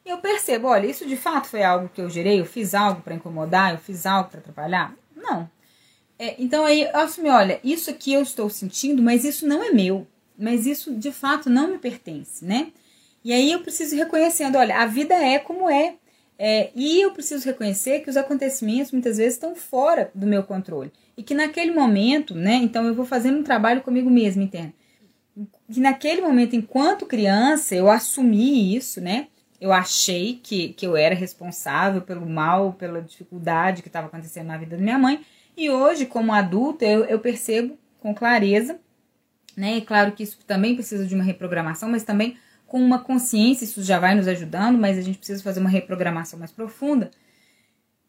e 0.03 0.09
eu 0.09 0.17
percebo, 0.17 0.69
olha, 0.69 0.87
isso 0.87 1.07
de 1.07 1.15
fato 1.15 1.47
foi 1.47 1.61
algo 1.61 1.87
que 1.87 2.01
eu 2.01 2.09
gerei, 2.09 2.39
eu 2.39 2.45
fiz 2.45 2.73
algo 2.73 3.01
para 3.01 3.13
incomodar, 3.13 3.73
eu 3.73 3.77
fiz 3.77 4.07
algo 4.07 4.27
para 4.27 4.39
atrapalhar? 4.39 4.95
Não. 5.21 5.49
É, 6.19 6.35
então 6.37 6.65
aí 6.65 6.83
eu 6.83 6.97
assumi, 6.97 7.29
olha, 7.29 7.59
isso 7.63 7.89
aqui 7.89 8.13
eu 8.13 8.21
estou 8.21 8.49
sentindo, 8.49 9.01
mas 9.01 9.23
isso 9.23 9.47
não 9.47 9.63
é 9.63 9.71
meu, 9.71 10.07
mas 10.37 10.65
isso 10.65 10.93
de 10.93 11.11
fato 11.11 11.49
não 11.49 11.67
me 11.69 11.77
pertence, 11.77 12.45
né? 12.45 12.71
E 13.23 13.33
aí 13.33 13.51
eu 13.51 13.61
preciso 13.61 13.95
ir 13.95 13.99
reconhecendo, 13.99 14.57
olha, 14.57 14.77
a 14.77 14.85
vida 14.85 15.13
é 15.15 15.39
como 15.39 15.69
é, 15.69 15.95
é, 16.43 16.71
e 16.75 16.99
eu 16.99 17.11
preciso 17.11 17.45
reconhecer 17.45 17.99
que 17.99 18.09
os 18.09 18.17
acontecimentos 18.17 18.91
muitas 18.91 19.17
vezes 19.17 19.33
estão 19.33 19.55
fora 19.55 20.09
do 20.15 20.25
meu 20.25 20.41
controle. 20.41 20.91
E 21.15 21.21
que 21.21 21.35
naquele 21.35 21.71
momento, 21.71 22.33
né? 22.33 22.55
Então 22.55 22.83
eu 22.87 22.95
vou 22.95 23.05
fazendo 23.05 23.37
um 23.37 23.43
trabalho 23.43 23.81
comigo 23.81 24.09
mesmo 24.09 24.41
interno. 24.41 24.73
Que 25.71 25.79
naquele 25.79 26.19
momento, 26.19 26.55
enquanto 26.55 27.05
criança, 27.05 27.75
eu 27.75 27.91
assumi 27.91 28.75
isso, 28.75 28.99
né? 28.99 29.27
Eu 29.61 29.71
achei 29.71 30.39
que, 30.41 30.69
que 30.69 30.87
eu 30.87 30.97
era 30.97 31.13
responsável 31.13 32.01
pelo 32.01 32.27
mal, 32.27 32.73
pela 32.73 32.99
dificuldade 32.99 33.83
que 33.83 33.89
estava 33.89 34.07
acontecendo 34.07 34.47
na 34.47 34.57
vida 34.57 34.75
da 34.75 34.81
minha 34.81 34.97
mãe. 34.97 35.23
E 35.55 35.69
hoje, 35.69 36.07
como 36.07 36.33
adulta, 36.33 36.83
eu, 36.83 37.05
eu 37.05 37.19
percebo 37.19 37.77
com 37.99 38.15
clareza, 38.15 38.79
né? 39.55 39.77
E 39.77 39.81
claro 39.81 40.13
que 40.13 40.23
isso 40.23 40.39
também 40.47 40.73
precisa 40.73 41.05
de 41.05 41.13
uma 41.13 41.23
reprogramação, 41.23 41.87
mas 41.87 42.03
também 42.03 42.37
com 42.65 42.79
uma 42.79 42.99
consciência, 42.99 43.65
isso 43.65 43.83
já 43.83 43.99
vai 43.99 44.15
nos 44.15 44.27
ajudando, 44.27 44.79
mas 44.79 44.97
a 44.97 45.01
gente 45.01 45.17
precisa 45.17 45.43
fazer 45.43 45.59
uma 45.59 45.69
reprogramação 45.69 46.39
mais 46.39 46.51
profunda, 46.51 47.11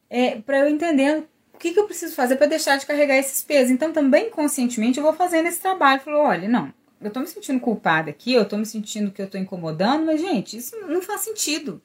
é, 0.09 0.37
para 0.41 0.61
eu 0.61 0.69
entender 0.69 1.25
o 1.53 1.59
que, 1.59 1.73
que 1.73 1.81
eu 1.81 1.85
preciso 1.85 2.15
fazer 2.15 2.37
para 2.37 2.47
deixar 2.47 2.79
de 2.79 2.87
carregar 2.87 3.17
esses 3.17 3.43
pesos. 3.43 3.71
Então, 3.71 3.93
também 3.93 4.31
conscientemente, 4.31 4.99
eu 4.99 5.05
vou 5.05 5.13
fazendo 5.13 5.49
esse 5.49 5.61
trabalho. 5.61 6.01
Falou, 6.01 6.23
olha, 6.23 6.49
não, 6.49 6.73
eu 7.03 7.11
tô 7.11 7.21
me 7.21 7.27
sentindo 7.27 7.61
culpada 7.61 8.11
aqui, 8.11 8.33
eu 8.33 8.45
tô 8.45 8.57
me 8.57 8.67
sentindo 8.67 9.11
que 9.11 9.21
eu 9.21 9.29
tô 9.29 9.39
incomodando, 9.39 10.05
mas, 10.05 10.21
gente, 10.21 10.57
isso 10.57 10.77
não 10.87 11.03
faz 11.03 11.23
sentido. 11.23 11.81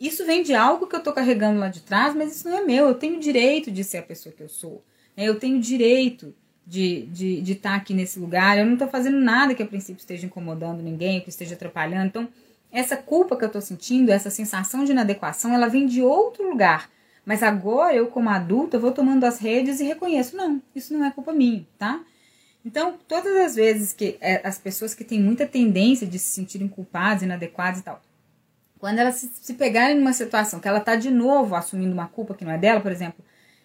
Isso 0.00 0.24
vem 0.24 0.42
de 0.42 0.54
algo 0.54 0.86
que 0.86 0.96
eu 0.96 1.02
tô 1.02 1.12
carregando 1.12 1.60
lá 1.60 1.68
de 1.68 1.80
trás, 1.80 2.14
mas 2.14 2.34
isso 2.34 2.48
não 2.48 2.58
é 2.58 2.64
meu. 2.64 2.88
Eu 2.88 2.94
tenho 2.94 3.20
direito 3.20 3.70
de 3.70 3.84
ser 3.84 3.98
a 3.98 4.02
pessoa 4.02 4.34
que 4.34 4.42
eu 4.42 4.48
sou. 4.48 4.82
Né? 5.16 5.24
Eu 5.24 5.38
tenho 5.38 5.60
direito 5.60 6.34
de 6.66 7.00
estar 7.00 7.12
de, 7.12 7.42
de 7.42 7.54
tá 7.54 7.74
aqui 7.74 7.92
nesse 7.92 8.18
lugar. 8.18 8.56
Eu 8.56 8.64
não 8.64 8.74
estou 8.74 8.88
fazendo 8.88 9.20
nada 9.20 9.54
que 9.54 9.62
a 9.62 9.66
princípio 9.66 10.00
esteja 10.00 10.24
incomodando 10.24 10.82
ninguém, 10.82 11.20
que 11.20 11.28
esteja 11.28 11.54
atrapalhando. 11.54 12.06
Então, 12.06 12.28
essa 12.72 12.96
culpa 12.96 13.36
que 13.36 13.44
eu 13.44 13.48
estou 13.48 13.60
sentindo, 13.60 14.10
essa 14.10 14.30
sensação 14.30 14.84
de 14.84 14.92
inadequação, 14.92 15.52
ela 15.52 15.68
vem 15.68 15.86
de 15.86 16.00
outro 16.00 16.48
lugar. 16.48 16.88
Mas 17.24 17.42
agora 17.42 17.94
eu, 17.94 18.06
como 18.06 18.30
adulta, 18.30 18.78
vou 18.78 18.92
tomando 18.92 19.24
as 19.24 19.38
redes 19.38 19.80
e 19.80 19.84
reconheço: 19.84 20.36
não, 20.36 20.62
isso 20.74 20.94
não 20.94 21.04
é 21.04 21.10
culpa 21.10 21.32
minha, 21.32 21.66
tá? 21.78 22.00
Então, 22.64 22.98
todas 23.08 23.34
as 23.36 23.54
vezes 23.54 23.92
que 23.92 24.18
é, 24.20 24.46
as 24.46 24.58
pessoas 24.58 24.94
que 24.94 25.04
têm 25.04 25.20
muita 25.20 25.46
tendência 25.46 26.06
de 26.06 26.18
se 26.18 26.30
sentirem 26.32 26.68
culpadas, 26.68 27.22
inadequadas 27.22 27.80
e 27.80 27.82
tal, 27.82 28.02
quando 28.78 28.98
elas 28.98 29.16
se, 29.16 29.30
se 29.34 29.54
pegarem 29.54 29.96
numa 29.96 30.12
situação 30.12 30.60
que 30.60 30.68
ela 30.68 30.78
está 30.78 30.96
de 30.96 31.10
novo 31.10 31.54
assumindo 31.54 31.92
uma 31.92 32.08
culpa 32.08 32.34
que 32.34 32.44
não 32.44 32.52
é 32.52 32.58
dela, 32.58 32.80
por 32.80 32.92
exemplo, 32.92 33.24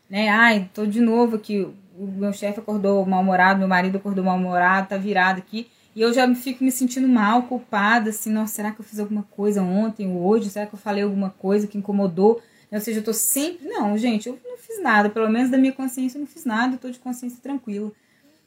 né? 0.10 0.29
Ai, 0.29 0.69
tô 0.73 0.86
de 0.86 1.01
novo 1.01 1.36
aqui 1.36 1.67
o 1.97 2.08
meu 2.08 2.34
chefe 2.34 2.60
acordou 2.60 3.05
mal-humorado, 3.05 3.60
meu 3.60 3.67
marido 3.67 3.97
acordou 3.97 4.23
mal-humorado, 4.23 4.89
tá 4.89 4.97
virado 4.97 5.39
aqui. 5.39 5.67
E 5.95 6.01
eu 6.01 6.13
já 6.13 6.34
fico 6.36 6.63
me 6.63 6.71
sentindo 6.71 7.08
mal, 7.08 7.43
culpada, 7.43 8.10
assim, 8.10 8.29
nossa, 8.29 8.53
será 8.53 8.71
que 8.71 8.81
eu 8.81 8.86
fiz 8.86 8.99
alguma 8.99 9.23
coisa 9.23 9.62
ontem 9.62 10.08
ou 10.08 10.25
hoje? 10.25 10.49
Será 10.49 10.65
que 10.65 10.75
eu 10.75 10.79
falei 10.79 11.03
alguma 11.03 11.29
coisa 11.29 11.67
que 11.67 11.77
incomodou? 11.77 12.41
Ou 12.69 12.79
seja, 12.81 12.99
eu 12.99 13.03
tô 13.03 13.13
sempre. 13.13 13.65
Não, 13.65 13.97
gente, 13.97 14.27
eu 14.27 14.38
não 14.43 14.58
fiz 14.58 14.81
nada, 14.81 15.10
pelo 15.10 15.29
menos 15.29 15.49
da 15.49 15.58
minha 15.58 15.71
consciência 15.71 16.17
eu 16.17 16.21
não 16.21 16.27
fiz 16.27 16.43
nada, 16.43 16.75
eu 16.75 16.79
tô 16.79 16.89
de 16.89 16.99
consciência 16.99 17.39
tranquila. 17.41 17.91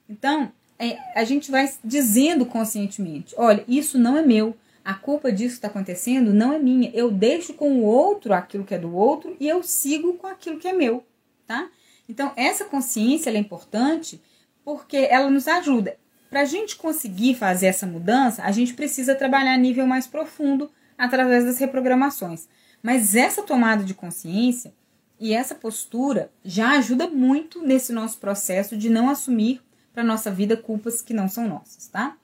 Então, 0.08 0.50
é, 0.78 0.96
a 1.14 1.24
gente 1.24 1.50
vai 1.50 1.70
dizendo 1.84 2.46
conscientemente: 2.46 3.34
olha, 3.36 3.64
isso 3.68 3.98
não 3.98 4.16
é 4.16 4.22
meu. 4.22 4.56
A 4.84 4.94
culpa 4.94 5.30
disso 5.30 5.56
está 5.56 5.68
acontecendo 5.68 6.32
não 6.32 6.52
é 6.52 6.58
minha. 6.58 6.90
Eu 6.94 7.10
deixo 7.10 7.52
com 7.52 7.72
o 7.72 7.84
outro 7.84 8.32
aquilo 8.32 8.64
que 8.64 8.74
é 8.74 8.78
do 8.78 8.94
outro 8.94 9.36
e 9.38 9.46
eu 9.46 9.62
sigo 9.62 10.14
com 10.14 10.26
aquilo 10.26 10.58
que 10.58 10.66
é 10.66 10.72
meu, 10.72 11.04
tá? 11.46 11.68
Então, 12.08 12.32
essa 12.36 12.64
consciência 12.64 13.28
é 13.28 13.36
importante 13.36 14.22
porque 14.64 14.96
ela 14.96 15.28
nos 15.28 15.46
ajuda. 15.46 15.96
Para 16.30 16.40
a 16.40 16.44
gente 16.46 16.76
conseguir 16.76 17.34
fazer 17.34 17.66
essa 17.66 17.86
mudança, 17.86 18.42
a 18.42 18.50
gente 18.50 18.72
precisa 18.72 19.14
trabalhar 19.14 19.54
a 19.54 19.58
nível 19.58 19.86
mais 19.86 20.06
profundo 20.06 20.70
através 20.96 21.44
das 21.44 21.58
reprogramações. 21.58 22.48
Mas 22.82 23.14
essa 23.14 23.42
tomada 23.42 23.84
de 23.84 23.94
consciência 23.94 24.72
e 25.20 25.34
essa 25.34 25.54
postura 25.54 26.30
já 26.44 26.78
ajuda 26.78 27.08
muito 27.08 27.62
nesse 27.62 27.92
nosso 27.92 28.18
processo 28.18 28.76
de 28.76 28.88
não 28.88 29.10
assumir 29.10 29.60
para 29.98 30.04
nossa 30.04 30.30
vida 30.30 30.56
culpas 30.56 31.02
que 31.02 31.12
não 31.12 31.28
são 31.28 31.48
nossas, 31.48 31.88
tá? 31.88 32.16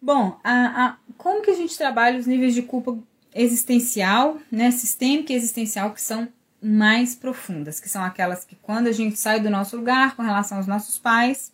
Bom, 0.00 0.36
a, 0.42 0.84
a, 0.84 0.96
como 1.16 1.40
que 1.40 1.50
a 1.52 1.54
gente 1.54 1.78
trabalha 1.78 2.18
os 2.18 2.26
níveis 2.26 2.54
de 2.54 2.62
culpa 2.62 2.98
existencial, 3.32 4.38
né, 4.50 4.72
sistêmica 4.72 5.32
e 5.32 5.36
existencial, 5.36 5.92
que 5.94 6.02
são 6.02 6.26
mais 6.60 7.14
profundas, 7.14 7.78
que 7.78 7.88
são 7.88 8.02
aquelas 8.02 8.44
que 8.44 8.56
quando 8.56 8.88
a 8.88 8.92
gente 8.92 9.16
sai 9.16 9.38
do 9.38 9.48
nosso 9.48 9.76
lugar 9.76 10.16
com 10.16 10.22
relação 10.22 10.58
aos 10.58 10.66
nossos 10.66 10.98
pais, 10.98 11.52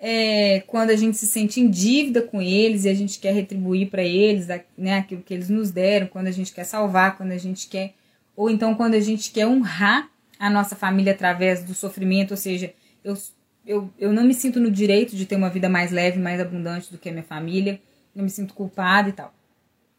é, 0.00 0.64
quando 0.66 0.90
a 0.90 0.96
gente 0.96 1.16
se 1.16 1.28
sente 1.28 1.60
em 1.60 1.70
dívida 1.70 2.20
com 2.20 2.42
eles 2.42 2.84
e 2.84 2.88
a 2.88 2.94
gente 2.94 3.20
quer 3.20 3.32
retribuir 3.32 3.90
para 3.90 4.02
eles 4.02 4.48
né, 4.76 4.98
aquilo 4.98 5.22
que 5.22 5.32
eles 5.32 5.48
nos 5.48 5.70
deram, 5.70 6.08
quando 6.08 6.26
a 6.26 6.32
gente 6.32 6.52
quer 6.52 6.64
salvar, 6.64 7.16
quando 7.16 7.30
a 7.30 7.38
gente 7.38 7.68
quer, 7.68 7.94
ou 8.34 8.50
então 8.50 8.74
quando 8.74 8.94
a 8.94 9.00
gente 9.00 9.30
quer 9.30 9.46
honrar 9.46 10.10
a 10.36 10.50
nossa 10.50 10.74
família 10.74 11.12
através 11.12 11.62
do 11.62 11.74
sofrimento, 11.74 12.32
ou 12.32 12.36
seja, 12.36 12.74
eu, 13.04 13.16
eu, 13.66 13.90
eu 13.98 14.12
não 14.12 14.24
me 14.24 14.34
sinto 14.34 14.60
no 14.60 14.70
direito 14.70 15.16
de 15.16 15.26
ter 15.26 15.36
uma 15.36 15.50
vida 15.50 15.68
mais 15.68 15.90
leve, 15.90 16.18
mais 16.18 16.40
abundante 16.40 16.90
do 16.90 16.98
que 16.98 17.08
a 17.08 17.12
minha 17.12 17.24
família, 17.24 17.80
eu 18.14 18.22
me 18.22 18.30
sinto 18.30 18.54
culpada 18.54 19.08
e 19.08 19.12
tal. 19.12 19.32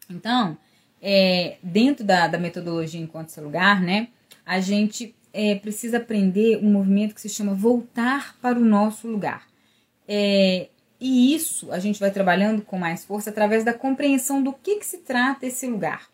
Então, 0.10 0.58
é, 1.02 1.58
dentro 1.64 2.04
da, 2.04 2.28
da 2.28 2.38
metodologia 2.38 3.00
Enquanto 3.00 3.30
Seu 3.30 3.44
Lugar, 3.44 3.82
né, 3.82 4.10
a 4.46 4.60
gente 4.60 5.16
é, 5.34 5.56
precisa 5.56 5.98
aprender 5.98 6.58
um 6.58 6.72
movimento 6.72 7.16
que 7.16 7.22
se 7.22 7.30
chama 7.30 7.54
voltar 7.54 8.38
para 8.42 8.60
o 8.60 8.66
nosso 8.66 9.08
lugar. 9.08 9.48
É, 10.08 10.68
e 11.00 11.34
isso 11.34 11.72
a 11.72 11.80
gente 11.80 12.00
vai 12.00 12.12
trabalhando 12.12 12.62
com 12.62 12.78
mais 12.78 13.04
força 13.04 13.30
através 13.30 13.64
da 13.64 13.74
compreensão 13.74 14.42
do 14.42 14.54
que, 14.54 14.78
que 14.78 14.86
se 14.86 15.00
trata 15.00 15.46
esse 15.46 15.68
lugar. 15.68 16.08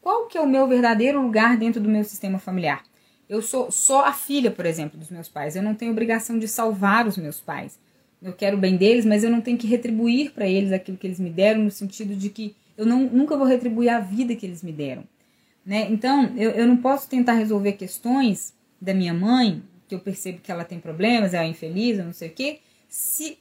Qual 0.00 0.26
que 0.26 0.36
é 0.36 0.40
o 0.40 0.46
meu 0.46 0.66
verdadeiro 0.66 1.22
lugar 1.22 1.56
dentro 1.56 1.80
do 1.80 1.88
meu 1.88 2.04
sistema 2.04 2.38
familiar? 2.38 2.82
Eu 3.28 3.40
sou 3.40 3.70
só 3.70 4.04
a 4.04 4.12
filha, 4.12 4.50
por 4.50 4.66
exemplo, 4.66 4.98
dos 4.98 5.10
meus 5.10 5.28
pais. 5.28 5.56
Eu 5.56 5.62
não 5.62 5.74
tenho 5.74 5.92
obrigação 5.92 6.38
de 6.38 6.46
salvar 6.46 7.06
os 7.06 7.16
meus 7.16 7.40
pais. 7.40 7.78
Eu 8.22 8.32
quero 8.32 8.56
o 8.56 8.60
bem 8.60 8.76
deles, 8.76 9.04
mas 9.04 9.24
eu 9.24 9.30
não 9.30 9.40
tenho 9.40 9.58
que 9.58 9.66
retribuir 9.66 10.32
para 10.32 10.46
eles 10.46 10.72
aquilo 10.72 10.96
que 10.96 11.06
eles 11.06 11.20
me 11.20 11.30
deram, 11.30 11.62
no 11.62 11.70
sentido 11.70 12.14
de 12.14 12.30
que 12.30 12.54
eu 12.76 12.86
não, 12.86 13.04
nunca 13.04 13.36
vou 13.36 13.46
retribuir 13.46 13.90
a 13.90 14.00
vida 14.00 14.34
que 14.34 14.46
eles 14.46 14.62
me 14.62 14.72
deram. 14.72 15.04
Né? 15.64 15.86
Então, 15.90 16.32
eu, 16.36 16.50
eu 16.50 16.66
não 16.66 16.76
posso 16.76 17.08
tentar 17.08 17.34
resolver 17.34 17.72
questões 17.72 18.52
da 18.80 18.92
minha 18.92 19.14
mãe, 19.14 19.62
que 19.88 19.94
eu 19.94 20.00
percebo 20.00 20.40
que 20.40 20.50
ela 20.50 20.64
tem 20.64 20.78
problemas, 20.78 21.34
ela 21.34 21.44
é 21.44 21.48
infeliz, 21.48 21.98
eu 21.98 22.04
não 22.04 22.12
sei 22.12 22.28
o 22.28 22.32
quê, 22.32 22.60
se 22.88 23.38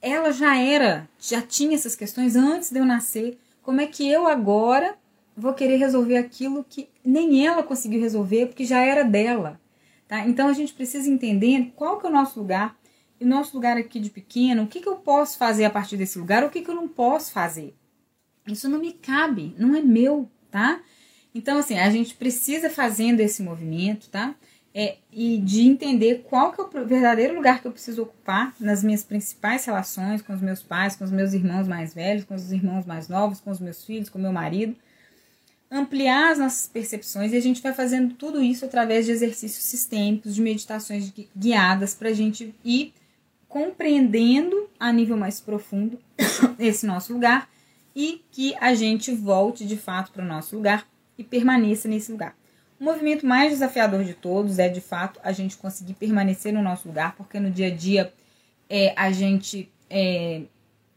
ela 0.00 0.32
já 0.32 0.56
era, 0.56 1.08
já 1.18 1.42
tinha 1.42 1.74
essas 1.74 1.94
questões 1.94 2.36
antes 2.36 2.70
de 2.70 2.78
eu 2.78 2.84
nascer, 2.84 3.38
como 3.62 3.80
é 3.80 3.86
que 3.86 4.08
eu 4.08 4.26
agora 4.26 4.94
vou 5.38 5.54
querer 5.54 5.76
resolver 5.76 6.16
aquilo 6.16 6.64
que 6.68 6.88
nem 7.04 7.46
ela 7.46 7.62
conseguiu 7.62 8.00
resolver, 8.00 8.46
porque 8.46 8.64
já 8.64 8.80
era 8.80 9.04
dela? 9.04 9.60
Tá? 10.08 10.26
Então, 10.26 10.48
a 10.48 10.52
gente 10.52 10.72
precisa 10.72 11.08
entender 11.08 11.72
qual 11.76 11.98
que 11.98 12.06
é 12.06 12.10
o 12.10 12.12
nosso 12.12 12.38
lugar, 12.40 12.76
e 13.20 13.24
o 13.24 13.28
nosso 13.28 13.54
lugar 13.54 13.76
aqui 13.76 13.98
de 13.98 14.10
pequeno, 14.10 14.62
o 14.62 14.66
que, 14.66 14.80
que 14.80 14.88
eu 14.88 14.96
posso 14.96 15.38
fazer 15.38 15.64
a 15.64 15.70
partir 15.70 15.96
desse 15.96 16.18
lugar, 16.18 16.44
o 16.44 16.50
que, 16.50 16.62
que 16.62 16.70
eu 16.70 16.74
não 16.74 16.88
posso 16.88 17.32
fazer. 17.32 17.74
Isso 18.46 18.68
não 18.68 18.78
me 18.78 18.92
cabe, 18.92 19.54
não 19.58 19.74
é 19.74 19.80
meu, 19.82 20.30
tá? 20.50 20.80
Então, 21.34 21.58
assim, 21.58 21.78
a 21.78 21.90
gente 21.90 22.14
precisa 22.14 22.70
fazendo 22.70 23.20
esse 23.20 23.42
movimento, 23.42 24.08
tá? 24.08 24.34
É, 24.72 24.98
e 25.10 25.38
de 25.38 25.62
entender 25.62 26.24
qual 26.28 26.52
que 26.52 26.60
é 26.60 26.64
o 26.64 26.86
verdadeiro 26.86 27.34
lugar 27.34 27.60
que 27.60 27.66
eu 27.66 27.72
preciso 27.72 28.02
ocupar 28.02 28.54
nas 28.60 28.84
minhas 28.84 29.02
principais 29.02 29.64
relações 29.64 30.22
com 30.22 30.32
os 30.32 30.40
meus 30.40 30.62
pais, 30.62 30.94
com 30.94 31.04
os 31.04 31.10
meus 31.10 31.32
irmãos 31.32 31.66
mais 31.66 31.94
velhos, 31.94 32.24
com 32.24 32.34
os 32.34 32.52
irmãos 32.52 32.86
mais 32.86 33.08
novos, 33.08 33.40
com 33.40 33.50
os 33.50 33.58
meus 33.58 33.84
filhos, 33.84 34.08
com 34.08 34.18
o 34.18 34.22
meu 34.22 34.32
marido. 34.32 34.76
Ampliar 35.70 36.32
as 36.32 36.38
nossas 36.38 36.66
percepções 36.66 37.32
e 37.32 37.36
a 37.36 37.40
gente 37.40 37.60
vai 37.60 37.74
fazendo 37.74 38.14
tudo 38.14 38.42
isso 38.42 38.64
através 38.64 39.04
de 39.04 39.12
exercícios 39.12 39.64
sistêmicos, 39.64 40.34
de 40.34 40.40
meditações 40.40 41.12
guiadas 41.36 41.94
para 41.94 42.08
a 42.08 42.14
gente 42.14 42.54
ir 42.64 42.94
compreendendo 43.48 44.68
a 44.78 44.92
nível 44.92 45.16
mais 45.16 45.40
profundo 45.40 45.98
esse 46.58 46.86
nosso 46.86 47.12
lugar 47.12 47.48
e 47.94 48.22
que 48.30 48.54
a 48.60 48.74
gente 48.74 49.12
volte 49.12 49.66
de 49.66 49.76
fato 49.76 50.12
para 50.12 50.24
o 50.24 50.28
nosso 50.28 50.56
lugar 50.56 50.86
e 51.18 51.24
permaneça 51.24 51.88
nesse 51.88 52.12
lugar. 52.12 52.36
O 52.78 52.84
movimento 52.84 53.26
mais 53.26 53.50
desafiador 53.50 54.04
de 54.04 54.14
todos 54.14 54.58
é, 54.58 54.68
de 54.68 54.80
fato, 54.80 55.18
a 55.24 55.32
gente 55.32 55.56
conseguir 55.56 55.94
permanecer 55.94 56.52
no 56.52 56.62
nosso 56.62 56.86
lugar, 56.86 57.16
porque 57.16 57.40
no 57.40 57.50
dia 57.50 57.66
a 57.66 57.74
dia 57.74 58.12
é, 58.70 58.94
a 58.96 59.10
gente 59.10 59.68
é, 59.90 60.42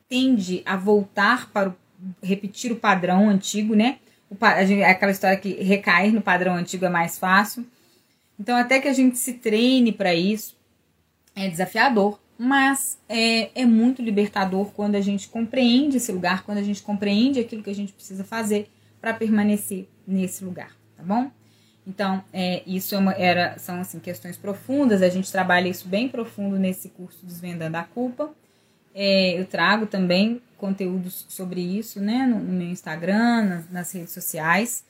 tende 0.08 0.62
a 0.64 0.76
voltar 0.78 1.50
para 1.52 1.70
o, 1.70 1.76
repetir 2.22 2.72
o 2.72 2.76
padrão 2.76 3.28
antigo, 3.28 3.76
né? 3.76 3.98
É 4.40 4.86
aquela 4.86 5.12
história 5.12 5.38
que 5.38 5.54
recair 5.62 6.14
no 6.14 6.22
padrão 6.22 6.56
antigo 6.56 6.86
é 6.86 6.90
mais 6.90 7.20
fácil. 7.20 7.66
Então, 8.40 8.56
até 8.56 8.80
que 8.80 8.88
a 8.88 8.94
gente 8.94 9.18
se 9.18 9.34
treine 9.34 9.92
para 9.92 10.16
isso, 10.16 10.56
é 11.36 11.48
desafiador, 11.48 12.20
mas 12.38 12.98
é, 13.08 13.52
é 13.54 13.66
muito 13.66 14.02
libertador 14.02 14.72
quando 14.72 14.96
a 14.96 15.02
gente 15.02 15.28
compreende 15.28 15.98
esse 15.98 16.12
lugar, 16.12 16.44
quando 16.44 16.58
a 16.58 16.64
gente 16.64 16.82
compreende 16.82 17.40
aquilo 17.40 17.62
que 17.62 17.70
a 17.70 17.76
gente 17.76 17.94
precisa 17.94 18.24
fazer 18.24 18.68
para 19.00 19.14
permanecer 19.14 19.88
nesse 20.08 20.44
lugar, 20.44 20.76
tá 20.98 21.04
bom? 21.04 21.30
Então, 21.86 22.24
é, 22.32 22.64
isso 22.66 22.96
é 22.96 22.98
uma, 22.98 23.14
era, 23.14 23.58
são 23.58 23.80
assim, 23.80 24.00
questões 24.00 24.38
profundas, 24.38 25.02
a 25.02 25.10
gente 25.10 25.32
trabalha 25.32 25.68
isso 25.68 25.88
bem 25.88 26.08
profundo 26.08 26.58
nesse 26.58 26.90
curso 26.90 27.26
Desvendando 27.26 27.78
a 27.78 27.84
Culpa. 27.84 28.32
É, 28.94 29.40
eu 29.40 29.46
trago 29.46 29.86
também 29.86 30.42
conteúdos 30.62 31.26
sobre 31.28 31.60
isso 31.60 32.00
né, 32.00 32.28
no, 32.28 32.40
no 32.40 32.54
meu 32.54 32.68
Instagram, 32.68 33.44
nas, 33.44 33.70
nas, 33.72 33.92
redes 33.92 34.14
sociais, 34.14 34.86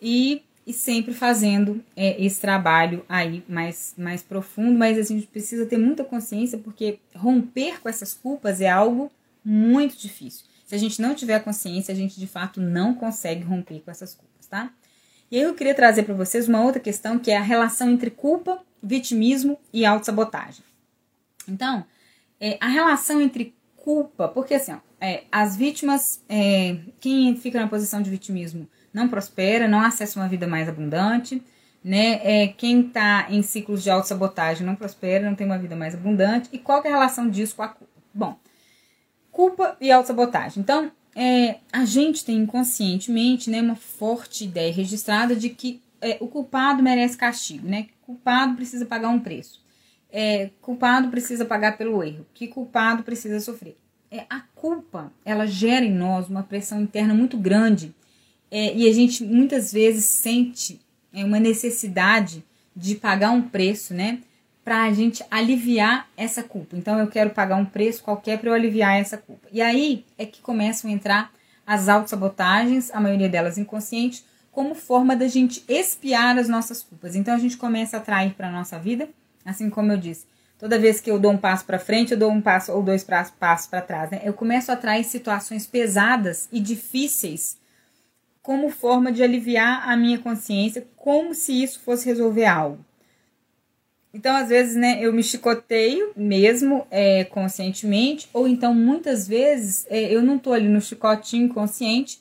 e, 0.00 0.44
e 0.64 0.72
sempre 0.72 1.12
fazendo 1.12 1.84
é, 1.96 2.24
esse 2.24 2.40
trabalho 2.40 3.04
aí 3.08 3.42
mais, 3.48 3.92
mais 3.98 4.22
profundo, 4.22 4.78
mas 4.78 4.96
a 4.96 5.02
gente 5.02 5.26
precisa 5.26 5.66
ter 5.66 5.76
muita 5.76 6.04
consciência, 6.04 6.56
porque 6.56 7.00
romper 7.14 7.80
com 7.80 7.88
essas 7.88 8.14
culpas 8.14 8.60
é 8.60 8.70
algo 8.70 9.10
muito 9.44 9.96
difícil. 9.98 10.46
Se 10.64 10.76
a 10.76 10.78
gente 10.78 11.02
não 11.02 11.12
tiver 11.12 11.40
consciência, 11.40 11.92
a 11.92 11.96
gente 11.96 12.18
de 12.18 12.28
fato 12.28 12.60
não 12.60 12.94
consegue 12.94 13.42
romper 13.42 13.80
com 13.80 13.90
essas 13.90 14.14
culpas, 14.14 14.46
tá? 14.46 14.70
E 15.28 15.36
aí 15.36 15.42
eu 15.42 15.54
queria 15.54 15.74
trazer 15.74 16.04
para 16.04 16.14
vocês 16.14 16.48
uma 16.48 16.62
outra 16.62 16.80
questão 16.80 17.18
que 17.18 17.32
é 17.32 17.36
a 17.36 17.42
relação 17.42 17.90
entre 17.90 18.10
culpa, 18.10 18.62
vitimismo 18.80 19.58
e 19.72 19.84
autossabotagem. 19.84 20.64
Então, 21.48 21.84
é, 22.40 22.56
a 22.60 22.68
relação 22.68 23.20
entre 23.20 23.54
culpa, 23.76 24.28
porque 24.28 24.54
assim, 24.54 24.72
ó, 24.72 24.78
é, 25.00 25.24
as 25.32 25.56
vítimas, 25.56 26.22
é, 26.28 26.76
quem 27.00 27.34
fica 27.36 27.58
na 27.58 27.68
posição 27.68 28.02
de 28.02 28.10
vitimismo 28.10 28.68
não 28.92 29.08
prospera, 29.08 29.66
não 29.66 29.80
acessa 29.80 30.20
uma 30.20 30.28
vida 30.28 30.46
mais 30.46 30.68
abundante, 30.68 31.42
né? 31.82 32.20
É, 32.22 32.48
quem 32.48 32.86
está 32.86 33.26
em 33.30 33.42
ciclos 33.42 33.82
de 33.82 33.90
autossabotagem 33.90 34.66
não 34.66 34.74
prospera, 34.74 35.28
não 35.28 35.34
tem 35.34 35.46
uma 35.46 35.58
vida 35.58 35.74
mais 35.74 35.94
abundante. 35.94 36.50
E 36.52 36.58
qual 36.58 36.82
é 36.84 36.88
a 36.88 36.90
relação 36.90 37.30
disso 37.30 37.56
com 37.56 37.62
a 37.62 37.68
culpa? 37.68 37.92
Bom, 38.12 38.38
culpa 39.32 39.76
e 39.80 39.90
autossabotagem. 39.90 40.60
Então, 40.60 40.92
é, 41.14 41.56
a 41.72 41.84
gente 41.84 42.24
tem 42.24 42.36
inconscientemente 42.36 43.48
né, 43.48 43.62
uma 43.62 43.76
forte 43.76 44.44
ideia 44.44 44.72
registrada 44.72 45.34
de 45.34 45.48
que 45.48 45.80
é, 46.00 46.18
o 46.20 46.28
culpado 46.28 46.82
merece 46.82 47.16
castigo, 47.16 47.66
né? 47.66 47.86
O 48.02 48.06
culpado 48.06 48.54
precisa 48.54 48.84
pagar 48.84 49.08
um 49.08 49.20
preço. 49.20 49.64
É, 50.12 50.50
culpado 50.60 51.08
precisa 51.08 51.44
pagar 51.44 51.78
pelo 51.78 52.02
erro. 52.02 52.26
Que 52.34 52.48
culpado 52.48 53.02
precisa 53.02 53.40
sofrer. 53.40 53.76
É, 54.10 54.24
a 54.28 54.40
culpa, 54.54 55.12
ela 55.24 55.46
gera 55.46 55.84
em 55.84 55.92
nós 55.92 56.28
uma 56.28 56.42
pressão 56.42 56.80
interna 56.80 57.14
muito 57.14 57.36
grande 57.36 57.94
é, 58.50 58.74
e 58.74 58.88
a 58.88 58.92
gente 58.92 59.22
muitas 59.24 59.72
vezes 59.72 60.04
sente 60.04 60.80
é, 61.12 61.24
uma 61.24 61.38
necessidade 61.38 62.44
de 62.74 62.96
pagar 62.96 63.30
um 63.30 63.42
preço, 63.42 63.94
né? 63.94 64.20
para 64.64 64.84
a 64.84 64.92
gente 64.92 65.24
aliviar 65.30 66.08
essa 66.16 66.42
culpa. 66.42 66.76
Então 66.76 66.98
eu 66.98 67.06
quero 67.08 67.30
pagar 67.30 67.56
um 67.56 67.64
preço 67.64 68.02
qualquer 68.02 68.38
para 68.38 68.50
eu 68.50 68.54
aliviar 68.54 69.00
essa 69.00 69.16
culpa. 69.16 69.48
E 69.50 69.60
aí 69.60 70.04
é 70.18 70.26
que 70.26 70.40
começam 70.40 70.90
a 70.90 70.92
entrar 70.94 71.32
as 71.66 71.88
autossabotagens, 71.88 72.90
a 72.92 73.00
maioria 73.00 73.28
delas 73.28 73.58
inconscientes, 73.58 74.24
como 74.52 74.74
forma 74.74 75.16
da 75.16 75.28
gente 75.28 75.64
espiar 75.68 76.38
as 76.38 76.48
nossas 76.48 76.82
culpas. 76.82 77.14
Então 77.14 77.34
a 77.34 77.38
gente 77.38 77.56
começa 77.56 77.96
a 77.96 78.00
atrair 78.00 78.34
para 78.34 78.48
a 78.48 78.52
nossa 78.52 78.78
vida, 78.78 79.08
assim 79.44 79.70
como 79.70 79.92
eu 79.92 79.96
disse, 79.96 80.26
toda 80.60 80.78
vez 80.78 81.00
que 81.00 81.10
eu 81.10 81.18
dou 81.18 81.32
um 81.32 81.38
passo 81.38 81.64
para 81.64 81.78
frente, 81.78 82.12
eu 82.12 82.18
dou 82.18 82.30
um 82.30 82.40
passo 82.40 82.70
ou 82.70 82.82
dois 82.82 83.02
passos 83.02 83.66
para 83.66 83.80
trás, 83.80 84.10
né? 84.10 84.20
Eu 84.22 84.34
começo 84.34 84.70
a 84.70 84.74
atrair 84.74 85.04
situações 85.04 85.66
pesadas 85.66 86.48
e 86.52 86.60
difíceis 86.60 87.58
como 88.42 88.68
forma 88.68 89.10
de 89.10 89.22
aliviar 89.22 89.88
a 89.88 89.96
minha 89.96 90.18
consciência, 90.18 90.86
como 90.96 91.34
se 91.34 91.62
isso 91.62 91.80
fosse 91.80 92.04
resolver 92.04 92.44
algo. 92.44 92.84
Então, 94.12 94.34
às 94.36 94.48
vezes, 94.48 94.76
né, 94.76 94.98
eu 95.00 95.12
me 95.12 95.22
chicoteio 95.22 96.12
mesmo 96.16 96.86
é, 96.90 97.24
conscientemente, 97.24 98.28
ou 98.32 98.46
então 98.48 98.74
muitas 98.74 99.26
vezes 99.26 99.86
é, 99.88 100.12
eu 100.12 100.20
não 100.20 100.38
tô 100.38 100.52
ali 100.52 100.68
no 100.68 100.80
chicotinho 100.80 101.48
consciente, 101.48 102.20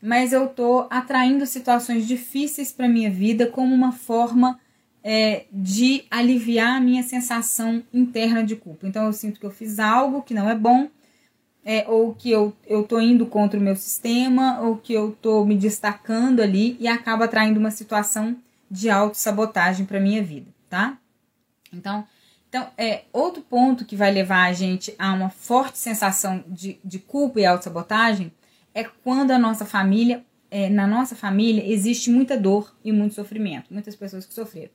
mas 0.00 0.32
eu 0.32 0.48
tô 0.48 0.86
atraindo 0.88 1.44
situações 1.44 2.06
difíceis 2.06 2.70
para 2.70 2.88
minha 2.88 3.10
vida 3.10 3.46
como 3.46 3.74
uma 3.74 3.92
forma 3.92 4.58
é, 5.08 5.44
de 5.52 6.04
aliviar 6.10 6.78
a 6.78 6.80
minha 6.80 7.00
sensação 7.04 7.80
interna 7.94 8.42
de 8.42 8.56
culpa. 8.56 8.88
Então, 8.88 9.06
eu 9.06 9.12
sinto 9.12 9.38
que 9.38 9.46
eu 9.46 9.52
fiz 9.52 9.78
algo 9.78 10.20
que 10.20 10.34
não 10.34 10.50
é 10.50 10.54
bom, 10.56 10.88
é, 11.64 11.84
ou 11.86 12.12
que 12.12 12.28
eu, 12.28 12.52
eu 12.66 12.82
tô 12.82 12.98
indo 12.98 13.24
contra 13.24 13.60
o 13.60 13.62
meu 13.62 13.76
sistema, 13.76 14.58
ou 14.62 14.76
que 14.76 14.92
eu 14.92 15.16
tô 15.22 15.44
me 15.44 15.54
destacando 15.54 16.40
ali 16.40 16.76
e 16.80 16.88
acaba 16.88 17.26
atraindo 17.26 17.60
uma 17.60 17.70
situação 17.70 18.36
de 18.68 18.90
autossabotagem 18.90 19.86
para 19.86 20.00
minha 20.00 20.20
vida, 20.24 20.48
tá? 20.68 20.98
Então, 21.72 22.04
então, 22.48 22.66
é 22.76 23.04
outro 23.12 23.42
ponto 23.42 23.84
que 23.84 23.94
vai 23.94 24.10
levar 24.10 24.46
a 24.46 24.52
gente 24.52 24.92
a 24.98 25.12
uma 25.12 25.30
forte 25.30 25.78
sensação 25.78 26.42
de, 26.48 26.80
de 26.84 26.98
culpa 26.98 27.38
e 27.38 27.46
autossabotagem 27.46 28.32
é 28.74 28.82
quando 28.82 29.30
a 29.30 29.38
nossa 29.38 29.64
família, 29.64 30.24
é, 30.50 30.68
na 30.68 30.84
nossa 30.84 31.14
família, 31.14 31.64
existe 31.64 32.10
muita 32.10 32.36
dor 32.36 32.74
e 32.84 32.90
muito 32.90 33.14
sofrimento, 33.14 33.72
muitas 33.72 33.94
pessoas 33.94 34.26
que 34.26 34.34
sofreram. 34.34 34.70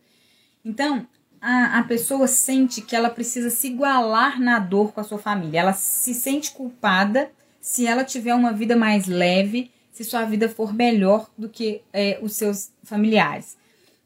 Então, 0.63 1.07
a, 1.39 1.79
a 1.79 1.83
pessoa 1.83 2.27
sente 2.27 2.81
que 2.81 2.95
ela 2.95 3.09
precisa 3.09 3.49
se 3.49 3.67
igualar 3.67 4.39
na 4.39 4.59
dor 4.59 4.93
com 4.93 5.01
a 5.01 5.03
sua 5.03 5.17
família. 5.17 5.59
Ela 5.59 5.73
se 5.73 6.13
sente 6.13 6.51
culpada 6.51 7.31
se 7.59 7.85
ela 7.85 8.03
tiver 8.03 8.33
uma 8.33 8.53
vida 8.53 8.75
mais 8.75 9.07
leve, 9.07 9.71
se 9.91 10.03
sua 10.03 10.25
vida 10.25 10.47
for 10.47 10.73
melhor 10.73 11.29
do 11.37 11.49
que 11.49 11.81
é, 11.91 12.19
os 12.21 12.35
seus 12.35 12.71
familiares. 12.83 13.57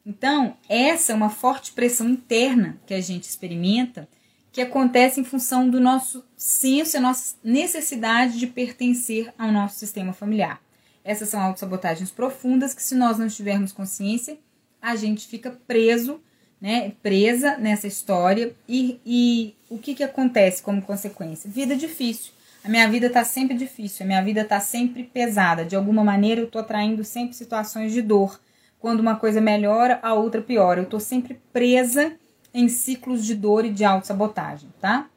Então, 0.05 0.55
essa 0.69 1.11
é 1.11 1.15
uma 1.15 1.29
forte 1.29 1.71
pressão 1.71 2.07
interna 2.07 2.77
que 2.85 2.93
a 2.93 3.01
gente 3.01 3.23
experimenta, 3.23 4.07
que 4.51 4.61
acontece 4.61 5.19
em 5.19 5.23
função 5.23 5.69
do 5.69 5.79
nosso 5.79 6.23
senso 6.37 6.95
e 6.95 6.99
nossa 6.99 7.35
necessidade 7.43 8.37
de 8.39 8.47
pertencer 8.47 9.33
ao 9.37 9.51
nosso 9.51 9.77
sistema 9.79 10.13
familiar. 10.13 10.61
Essas 11.03 11.29
são 11.29 11.41
autossabotagens 11.41 12.11
profundas 12.11 12.73
que, 12.73 12.81
se 12.81 12.95
nós 12.95 13.17
não 13.17 13.27
tivermos 13.27 13.71
consciência, 13.71 14.37
a 14.81 14.95
gente 14.95 15.27
fica 15.27 15.51
preso, 15.67 16.21
né, 16.61 16.93
presa 17.01 17.57
nessa 17.57 17.87
história. 17.87 18.53
E, 18.67 18.99
e 19.05 19.55
o 19.69 19.77
que, 19.77 19.95
que 19.95 20.03
acontece 20.03 20.61
como 20.61 20.81
consequência? 20.81 21.49
Vida 21.49 21.75
difícil. 21.75 22.33
A 22.63 22.69
minha 22.69 22.89
vida 22.89 23.07
está 23.07 23.23
sempre 23.23 23.55
difícil, 23.55 24.03
a 24.03 24.07
minha 24.07 24.23
vida 24.23 24.41
está 24.41 24.59
sempre 24.59 25.03
pesada. 25.03 25.63
De 25.63 25.75
alguma 25.75 26.03
maneira, 26.03 26.41
eu 26.41 26.45
estou 26.45 26.61
atraindo 26.61 27.03
sempre 27.03 27.35
situações 27.35 27.93
de 27.93 28.01
dor 28.01 28.39
quando 28.79 28.99
uma 28.99 29.15
coisa 29.15 29.39
melhora, 29.39 29.99
a 30.01 30.13
outra 30.15 30.41
piora. 30.41 30.81
Eu 30.81 30.85
tô 30.85 30.99
sempre 30.99 31.39
presa 31.53 32.13
em 32.53 32.67
ciclos 32.67 33.23
de 33.23 33.35
dor 33.35 33.65
e 33.65 33.71
de 33.71 33.83
autossabotagem, 33.83 34.69
tá? 34.81 35.07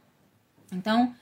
Então, 0.72 1.14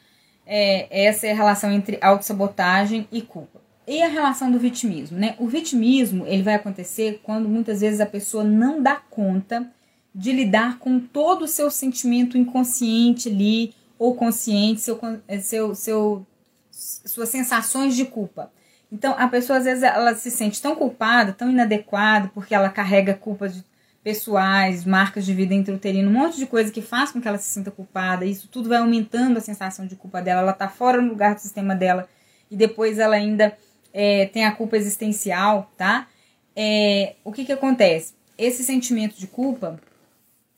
é, 0.44 1.06
essa 1.06 1.26
é 1.26 1.32
a 1.32 1.36
relação 1.36 1.70
entre 1.70 1.98
autossabotagem 2.00 3.06
e 3.12 3.22
culpa. 3.22 3.60
E 3.86 4.02
a 4.02 4.08
relação 4.08 4.50
do 4.50 4.58
vitimismo, 4.58 5.16
né? 5.16 5.36
O 5.38 5.46
vitimismo, 5.46 6.26
ele 6.26 6.42
vai 6.42 6.54
acontecer 6.54 7.20
quando 7.22 7.48
muitas 7.48 7.82
vezes 7.82 8.00
a 8.00 8.06
pessoa 8.06 8.42
não 8.42 8.82
dá 8.82 8.96
conta 8.96 9.70
de 10.16 10.32
lidar 10.32 10.78
com 10.78 10.98
todo 10.98 11.42
o 11.42 11.48
seu 11.48 11.70
sentimento 11.70 12.38
inconsciente 12.38 13.28
ali, 13.28 13.74
ou 13.98 14.14
consciente, 14.14 14.80
seu, 14.80 14.98
seu, 15.42 15.74
seu, 15.74 16.26
suas 16.70 17.28
sensações 17.28 17.94
de 17.94 18.06
culpa. 18.06 18.50
Então, 18.90 19.14
a 19.18 19.28
pessoa 19.28 19.58
às 19.58 19.64
vezes 19.64 19.82
ela 19.82 20.14
se 20.14 20.30
sente 20.30 20.60
tão 20.62 20.74
culpada, 20.74 21.34
tão 21.34 21.50
inadequada, 21.50 22.30
porque 22.32 22.54
ela 22.54 22.70
carrega 22.70 23.12
culpas 23.12 23.62
pessoais, 24.02 24.86
marcas 24.86 25.26
de 25.26 25.34
vida 25.34 25.52
intrauterina, 25.52 26.08
um 26.08 26.12
monte 26.12 26.38
de 26.38 26.46
coisa 26.46 26.72
que 26.72 26.80
faz 26.80 27.10
com 27.10 27.20
que 27.20 27.28
ela 27.28 27.36
se 27.36 27.50
sinta 27.50 27.70
culpada. 27.70 28.24
Isso 28.24 28.48
tudo 28.48 28.70
vai 28.70 28.78
aumentando 28.78 29.36
a 29.36 29.42
sensação 29.42 29.86
de 29.86 29.96
culpa 29.96 30.22
dela. 30.22 30.40
Ela 30.40 30.52
tá 30.54 30.68
fora 30.68 31.02
do 31.02 31.08
lugar 31.08 31.34
do 31.34 31.40
sistema 31.40 31.74
dela 31.74 32.08
e 32.50 32.56
depois 32.56 32.98
ela 32.98 33.16
ainda 33.16 33.54
é, 33.92 34.26
tem 34.26 34.46
a 34.46 34.52
culpa 34.52 34.78
existencial, 34.78 35.70
tá? 35.76 36.06
É, 36.54 37.16
o 37.22 37.32
que 37.32 37.44
que 37.44 37.52
acontece? 37.52 38.14
Esse 38.38 38.64
sentimento 38.64 39.18
de 39.18 39.26
culpa 39.26 39.78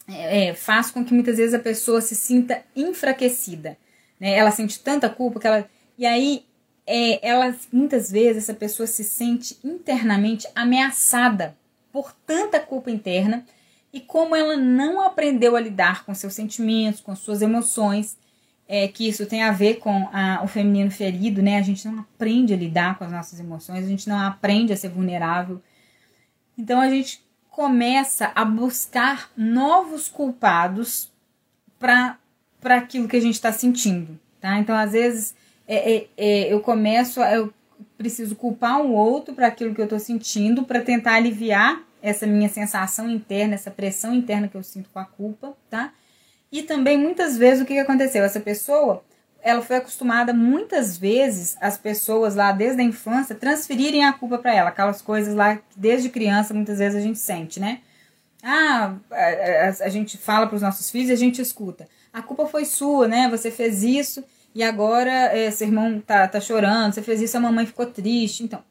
é, 0.09 0.55
faz 0.55 0.91
com 0.91 1.05
que 1.05 1.13
muitas 1.13 1.37
vezes 1.37 1.55
a 1.55 1.59
pessoa 1.59 2.01
se 2.01 2.17
sinta 2.17 2.63
enfraquecida, 2.75 3.77
né? 4.19 4.35
Ela 4.35 4.51
sente 4.51 4.81
tanta 4.81 5.09
culpa 5.09 5.39
que 5.39 5.47
ela 5.47 5.69
e 5.99 6.07
aí 6.07 6.45
é, 6.87 7.29
ela 7.29 7.55
muitas 7.73 8.11
vezes 8.11 8.45
essa 8.45 8.55
pessoa 8.55 8.87
se 8.87 9.05
sente 9.05 9.59
internamente 9.63 10.47
ameaçada 10.55 11.57
por 11.93 12.13
tanta 12.27 12.59
culpa 12.59 12.91
interna 12.91 13.45
e 13.93 14.01
como 14.01 14.35
ela 14.35 14.57
não 14.57 15.01
aprendeu 15.01 15.57
a 15.57 15.61
lidar 15.61 16.05
com 16.05 16.15
seus 16.15 16.35
sentimentos, 16.35 17.01
com 17.01 17.15
suas 17.17 17.43
emoções, 17.43 18.17
é, 18.67 18.87
que 18.87 19.09
isso 19.09 19.27
tem 19.27 19.43
a 19.43 19.51
ver 19.51 19.77
com 19.77 20.09
a, 20.13 20.43
o 20.43 20.47
feminino 20.47 20.91
ferido, 20.91 21.43
né? 21.43 21.59
A 21.59 21.63
gente 21.63 21.87
não 21.87 22.01
aprende 22.01 22.53
a 22.53 22.57
lidar 22.57 22.99
com 22.99 23.05
as 23.05 23.11
nossas 23.11 23.41
emoções, 23.41 23.85
a 23.85 23.89
gente 23.89 24.09
não 24.09 24.19
aprende 24.19 24.73
a 24.73 24.77
ser 24.77 24.89
vulnerável. 24.89 25.63
Então 26.57 26.81
a 26.81 26.89
gente 26.89 27.23
começa 27.59 28.31
a 28.37 28.45
buscar 28.45 29.33
novos 29.37 30.07
culpados 30.07 31.11
para 31.77 32.17
aquilo 32.63 33.09
que 33.09 33.17
a 33.17 33.21
gente 33.21 33.35
está 33.35 33.51
sentindo, 33.51 34.17
tá? 34.41 34.61
Então 34.61 34.77
às 34.77 34.93
vezes 34.93 35.35
é, 35.67 35.97
é, 35.97 36.07
é, 36.17 36.53
eu 36.53 36.61
começo, 36.61 37.21
eu 37.21 37.53
preciso 37.97 38.37
culpar 38.37 38.81
um 38.81 38.95
outro 38.95 39.35
para 39.35 39.49
aquilo 39.49 39.75
que 39.75 39.81
eu 39.81 39.87
estou 39.87 39.99
sentindo, 39.99 40.63
para 40.63 40.81
tentar 40.83 41.15
aliviar 41.15 41.83
essa 42.01 42.29
minha 42.29 42.49
sensação 42.49 43.11
interna, 43.11 43.55
essa 43.55 43.73
pressão 43.73 44.15
interna 44.15 44.47
que 44.47 44.57
eu 44.57 44.63
sinto 44.63 44.89
com 44.91 45.01
a 45.01 45.05
culpa, 45.05 45.53
tá? 45.69 45.93
E 46.53 46.63
também 46.63 46.97
muitas 46.97 47.37
vezes 47.37 47.65
o 47.65 47.67
que 47.67 47.77
aconteceu? 47.77 48.23
Essa 48.23 48.39
pessoa, 48.39 49.03
ela 49.49 49.63
foi 49.63 49.77
acostumada 49.77 50.33
muitas 50.33 50.97
vezes 50.97 51.57
as 51.61 51.79
pessoas 51.79 52.35
lá 52.35 52.53
desde 52.53 52.81
a 52.81 52.85
infância 52.85 53.35
transferirem 53.35 54.05
a 54.05 54.13
culpa 54.13 54.39
para 54.39 54.55
ela, 54.55 54.69
aquelas 54.69 55.03
coisas 55.03 55.35
lá 55.35 55.57
que 55.57 55.63
desde 55.77 56.09
criança 56.09 56.53
muitas 56.55 56.79
vezes 56.79 56.99
a 56.99 57.03
gente 57.03 57.19
sente, 57.19 57.59
né? 57.59 57.81
Ah, 58.43 58.95
a, 59.11 59.17
a, 59.17 59.69
a 59.87 59.89
gente 59.89 60.17
fala 60.17 60.47
para 60.47 60.57
os 60.57 60.63
nossos 60.63 60.91
filhos 60.91 61.11
e 61.11 61.13
a 61.13 61.17
gente 61.17 61.41
escuta. 61.41 61.89
A 62.13 62.23
culpa 62.23 62.47
foi 62.47 62.65
sua, 62.65 63.09
né? 63.09 63.29
Você 63.31 63.51
fez 63.51 63.83
isso 63.83 64.25
e 64.55 64.63
agora 64.63 65.11
é, 65.11 65.51
seu 65.51 65.67
irmão 65.67 66.01
tá, 66.01 66.27
tá 66.27 66.41
chorando, 66.41 66.95
você 66.95 67.03
fez 67.03 67.21
isso, 67.21 67.37
a 67.37 67.41
mamãe 67.41 67.67
ficou 67.67 67.87
triste. 67.87 68.45
Então, 68.45 68.63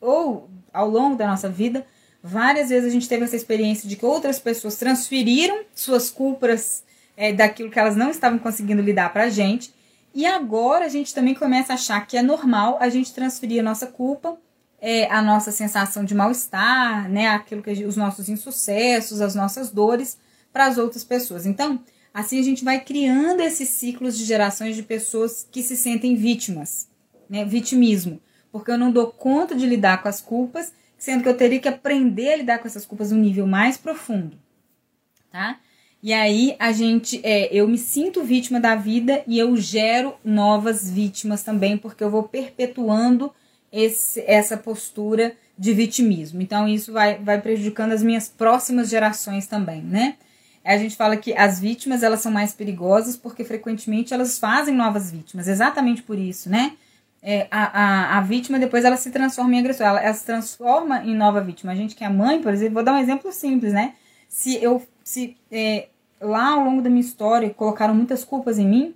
ou 0.00 0.48
ao 0.72 0.88
longo 0.88 1.16
da 1.16 1.26
nossa 1.26 1.48
vida, 1.48 1.86
várias 2.22 2.68
vezes 2.68 2.88
a 2.88 2.92
gente 2.92 3.08
teve 3.08 3.24
essa 3.24 3.36
experiência 3.36 3.88
de 3.88 3.96
que 3.96 4.04
outras 4.04 4.38
pessoas 4.38 4.76
transferiram 4.76 5.64
suas 5.74 6.10
culpas 6.10 6.84
é, 7.16 7.32
daquilo 7.32 7.70
que 7.70 7.78
elas 7.78 7.96
não 7.96 8.10
estavam 8.10 8.38
conseguindo 8.38 8.82
lidar 8.82 9.12
para 9.12 9.24
a 9.24 9.28
gente. 9.28 9.72
E 10.16 10.24
agora 10.24 10.86
a 10.86 10.88
gente 10.88 11.12
também 11.14 11.34
começa 11.34 11.74
a 11.74 11.76
achar 11.76 12.06
que 12.06 12.16
é 12.16 12.22
normal 12.22 12.78
a 12.80 12.88
gente 12.88 13.12
transferir 13.12 13.60
a 13.60 13.62
nossa 13.62 13.86
culpa, 13.86 14.38
é, 14.80 15.04
a 15.12 15.20
nossa 15.20 15.52
sensação 15.52 16.06
de 16.06 16.14
mal-estar, 16.14 17.06
né, 17.10 17.28
aquilo 17.28 17.62
que 17.62 17.84
os 17.84 17.98
nossos 17.98 18.30
insucessos, 18.30 19.20
as 19.20 19.34
nossas 19.34 19.70
dores 19.70 20.16
para 20.50 20.64
as 20.64 20.78
outras 20.78 21.04
pessoas. 21.04 21.44
Então, 21.44 21.78
assim 22.14 22.40
a 22.40 22.42
gente 22.42 22.64
vai 22.64 22.80
criando 22.80 23.42
esses 23.42 23.68
ciclos 23.68 24.16
de 24.16 24.24
gerações 24.24 24.74
de 24.74 24.82
pessoas 24.82 25.46
que 25.52 25.62
se 25.62 25.76
sentem 25.76 26.16
vítimas, 26.16 26.88
né, 27.28 27.44
vitimismo, 27.44 28.18
porque 28.50 28.70
eu 28.70 28.78
não 28.78 28.90
dou 28.90 29.08
conta 29.08 29.54
de 29.54 29.66
lidar 29.66 30.02
com 30.02 30.08
as 30.08 30.22
culpas, 30.22 30.72
sendo 30.96 31.22
que 31.22 31.28
eu 31.28 31.36
teria 31.36 31.60
que 31.60 31.68
aprender 31.68 32.32
a 32.32 32.36
lidar 32.36 32.58
com 32.58 32.66
essas 32.66 32.86
culpas 32.86 33.12
num 33.12 33.20
nível 33.20 33.46
mais 33.46 33.76
profundo, 33.76 34.38
tá? 35.30 35.60
E 36.06 36.12
aí 36.12 36.54
a 36.60 36.70
gente, 36.70 37.20
é, 37.24 37.48
eu 37.52 37.66
me 37.66 37.76
sinto 37.76 38.22
vítima 38.22 38.60
da 38.60 38.76
vida 38.76 39.24
e 39.26 39.40
eu 39.40 39.56
gero 39.56 40.14
novas 40.24 40.88
vítimas 40.88 41.42
também, 41.42 41.76
porque 41.76 42.04
eu 42.04 42.08
vou 42.08 42.22
perpetuando 42.22 43.34
esse, 43.72 44.22
essa 44.24 44.56
postura 44.56 45.34
de 45.58 45.74
vitimismo. 45.74 46.40
Então 46.40 46.68
isso 46.68 46.92
vai, 46.92 47.18
vai 47.18 47.40
prejudicando 47.40 47.90
as 47.90 48.04
minhas 48.04 48.28
próximas 48.28 48.88
gerações 48.88 49.48
também, 49.48 49.82
né? 49.82 50.14
A 50.64 50.78
gente 50.78 50.94
fala 50.94 51.16
que 51.16 51.36
as 51.36 51.58
vítimas 51.58 52.04
elas 52.04 52.20
são 52.20 52.30
mais 52.30 52.52
perigosas 52.52 53.16
porque 53.16 53.42
frequentemente 53.42 54.14
elas 54.14 54.38
fazem 54.38 54.76
novas 54.76 55.10
vítimas, 55.10 55.48
exatamente 55.48 56.04
por 56.04 56.16
isso, 56.16 56.48
né? 56.48 56.74
É, 57.20 57.48
a, 57.50 57.80
a, 57.80 58.18
a 58.18 58.20
vítima 58.20 58.60
depois 58.60 58.84
ela 58.84 58.96
se 58.96 59.10
transforma 59.10 59.56
em 59.56 59.58
agressor, 59.58 59.84
ela, 59.84 60.00
ela 60.00 60.14
se 60.14 60.24
transforma 60.24 61.04
em 61.04 61.16
nova 61.16 61.40
vítima. 61.40 61.72
A 61.72 61.74
gente 61.74 61.96
que 61.96 62.04
é 62.04 62.08
mãe, 62.08 62.40
por 62.40 62.52
exemplo, 62.52 62.74
vou 62.74 62.84
dar 62.84 62.92
um 62.92 63.00
exemplo 63.00 63.32
simples, 63.32 63.72
né? 63.72 63.94
Se 64.28 64.62
eu 64.62 64.80
se 65.02 65.36
é, 65.50 65.88
lá 66.20 66.50
ao 66.50 66.64
longo 66.64 66.82
da 66.82 66.90
minha 66.90 67.00
história 67.00 67.50
colocaram 67.50 67.94
muitas 67.94 68.24
culpas 68.24 68.58
em 68.58 68.66
mim, 68.66 68.94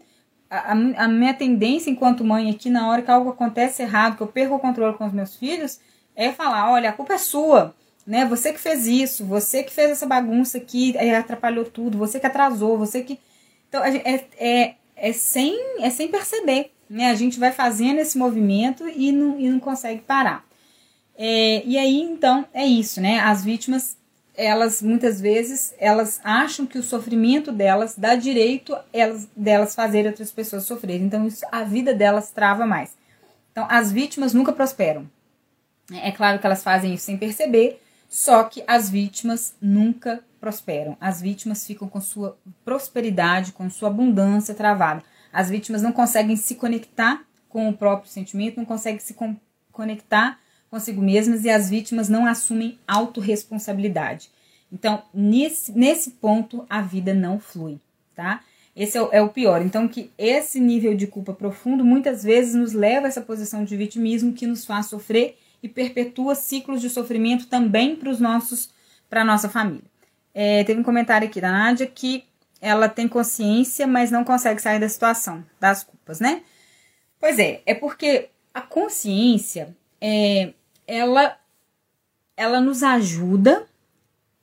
a, 0.51 0.73
a, 0.73 1.09
minha 1.09 1.33
tendência 1.33 1.91
enquanto 1.91 2.25
mãe 2.25 2.51
aqui, 2.51 2.69
na 2.69 2.89
hora 2.89 3.03
que 3.03 3.11
algo 3.11 3.31
acontece 3.31 3.83
errado, 3.83 4.17
que 4.17 4.23
eu 4.23 4.27
perco 4.27 4.57
o 4.57 4.59
controle 4.59 4.97
com 4.97 5.07
os 5.07 5.13
meus 5.13 5.37
filhos, 5.37 5.81
é 6.17 6.33
falar: 6.33 6.73
olha, 6.73 6.91
a 6.91 6.93
culpa 6.93 7.15
é 7.15 7.19
sua, 7.19 7.75
né? 8.05 8.25
Você 8.25 8.53
que 8.53 8.59
fez 8.59 8.87
isso, 8.87 9.25
você 9.25 9.63
que 9.63 9.73
fez 9.73 9.93
essa 9.93 10.07
bagunça 10.07 10.59
aqui, 10.59 10.97
é, 10.97 11.17
atrapalhou 11.17 11.65
tudo, 11.65 11.97
você 11.97 12.19
que 12.19 12.27
atrasou, 12.27 12.77
você 12.77 13.03
que. 13.03 13.21
Então, 13.69 13.85
é, 13.85 14.27
é, 14.39 14.75
é, 14.97 15.13
sem, 15.13 15.57
é 15.81 15.89
sem 15.89 16.09
perceber, 16.09 16.73
né? 16.89 17.11
A 17.11 17.15
gente 17.15 17.39
vai 17.39 17.53
fazendo 17.53 18.01
esse 18.01 18.19
movimento 18.19 18.89
e 18.89 19.13
não, 19.13 19.39
e 19.39 19.49
não 19.49 19.61
consegue 19.61 20.01
parar. 20.01 20.45
É, 21.17 21.63
e 21.65 21.79
aí, 21.79 22.01
então, 22.01 22.45
é 22.53 22.67
isso, 22.67 23.01
né? 23.01 23.21
As 23.21 23.45
vítimas 23.45 23.97
elas 24.41 24.81
muitas 24.81 25.21
vezes 25.21 25.75
elas 25.79 26.19
acham 26.25 26.65
que 26.65 26.79
o 26.79 26.83
sofrimento 26.83 27.53
delas 27.53 27.95
dá 27.97 28.15
direito 28.15 28.75
elas, 28.91 29.29
delas 29.37 29.75
fazerem 29.75 30.11
outras 30.11 30.33
pessoas 30.33 30.65
sofrerem. 30.65 31.07
Então 31.07 31.27
isso, 31.27 31.45
a 31.53 31.63
vida 31.63 31.93
delas 31.93 32.31
trava 32.31 32.67
mais. 32.67 32.97
Então 33.53 33.67
as 33.69 33.93
vítimas 33.93 34.33
nunca 34.33 34.53
prosperam. 34.53 35.09
É 35.93 36.11
claro 36.11 36.39
que 36.39 36.47
elas 36.47 36.63
fazem 36.63 36.95
isso 36.95 37.05
sem 37.05 37.19
perceber, 37.19 37.83
só 38.09 38.45
que 38.45 38.65
as 38.67 38.89
vítimas 38.89 39.55
nunca 39.61 40.25
prosperam. 40.41 40.97
As 40.99 41.21
vítimas 41.21 41.67
ficam 41.67 41.87
com 41.87 42.01
sua 42.01 42.39
prosperidade, 42.65 43.53
com 43.53 43.69
sua 43.69 43.89
abundância 43.89 44.55
travada. 44.55 45.03
As 45.31 45.51
vítimas 45.51 45.83
não 45.83 45.93
conseguem 45.93 46.37
se 46.37 46.55
conectar 46.55 47.23
com 47.49 47.69
o 47.69 47.77
próprio 47.77 48.11
sentimento, 48.11 48.57
não 48.57 48.65
conseguem 48.65 49.01
se 49.01 49.15
conectar 49.71 50.39
consigo 50.71 51.03
mesmas 51.03 51.45
e 51.45 51.51
as 51.51 51.69
vítimas 51.69 52.09
não 52.09 52.27
assumem 52.27 52.79
autorresponsabilidade. 52.87 54.31
Então, 54.73 55.03
nesse, 55.13 55.73
nesse 55.73 56.13
ponto, 56.13 56.65
a 56.71 56.81
vida 56.81 57.13
não 57.13 57.41
flui, 57.41 57.81
tá? 58.15 58.41
Esse 58.75 58.97
é 58.97 59.03
o, 59.03 59.09
é 59.13 59.21
o, 59.21 59.29
pior. 59.29 59.61
Então, 59.63 59.89
que 59.89 60.13
esse 60.17 60.61
nível 60.61 60.95
de 60.95 61.07
culpa 61.07 61.33
profundo 61.33 61.85
muitas 61.85 62.23
vezes 62.23 62.55
nos 62.55 62.73
leva 62.73 63.07
a 63.07 63.09
essa 63.09 63.21
posição 63.21 63.65
de 63.65 63.77
vitimismo 63.77 64.33
que 64.33 64.47
nos 64.47 64.65
faz 64.65 64.87
sofrer 64.87 65.37
e 65.63 65.69
perpetua 65.69 66.35
ciclos 66.35 66.81
de 66.81 66.89
sofrimento 66.89 67.49
também 67.49 67.97
para 67.97 68.09
os 68.09 68.21
nossos, 68.21 68.71
para 69.09 69.23
a 69.23 69.25
nossa 69.25 69.49
família. 69.49 69.83
É, 70.33 70.63
teve 70.63 70.81
um 70.81 70.85
comentário 70.85 71.27
aqui 71.27 71.41
da 71.41 71.51
Nádia 71.51 71.87
que 71.87 72.25
ela 72.61 72.89
tem 72.89 73.09
consciência, 73.09 73.87
mas 73.87 74.11
não 74.11 74.23
consegue 74.23 74.63
sair 74.63 74.79
da 74.79 74.89
situação, 74.89 75.45
das 75.59 75.83
culpas, 75.83 76.21
né? 76.21 76.43
Pois 77.19 77.39
é, 77.39 77.61
é 77.67 77.75
porque 77.75 78.29
a 78.55 78.61
consciência 78.61 79.77
é, 80.01 80.53
ela, 80.91 81.37
ela 82.37 82.61
nos 82.61 82.83
ajuda 82.83 83.65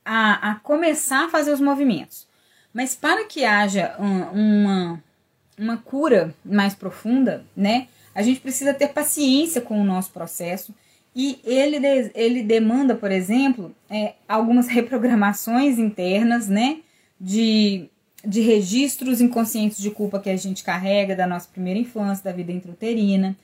a, 0.04 0.52
a 0.52 0.54
começar 0.56 1.26
a 1.26 1.28
fazer 1.28 1.52
os 1.52 1.60
movimentos. 1.60 2.26
Mas 2.72 2.94
para 2.94 3.24
que 3.26 3.44
haja 3.44 3.94
um, 3.98 4.22
uma, 4.22 5.04
uma 5.58 5.76
cura 5.76 6.34
mais 6.42 6.74
profunda, 6.74 7.44
né? 7.54 7.88
A 8.14 8.22
gente 8.22 8.40
precisa 8.40 8.72
ter 8.72 8.88
paciência 8.88 9.60
com 9.60 9.80
o 9.80 9.84
nosso 9.84 10.10
processo 10.10 10.74
e 11.14 11.38
ele, 11.44 11.76
ele 12.14 12.42
demanda, 12.42 12.94
por 12.94 13.12
exemplo, 13.12 13.74
é, 13.90 14.14
algumas 14.26 14.68
reprogramações 14.68 15.78
internas, 15.78 16.48
né? 16.48 16.78
De, 17.20 17.90
de 18.24 18.40
registros 18.40 19.20
inconscientes 19.20 19.78
de 19.78 19.90
culpa 19.90 20.18
que 20.18 20.30
a 20.30 20.36
gente 20.36 20.64
carrega 20.64 21.14
da 21.14 21.26
nossa 21.26 21.48
primeira 21.48 21.78
infância, 21.78 22.24
da 22.24 22.32
vida 22.32 22.52
intrauterina. 22.52 23.36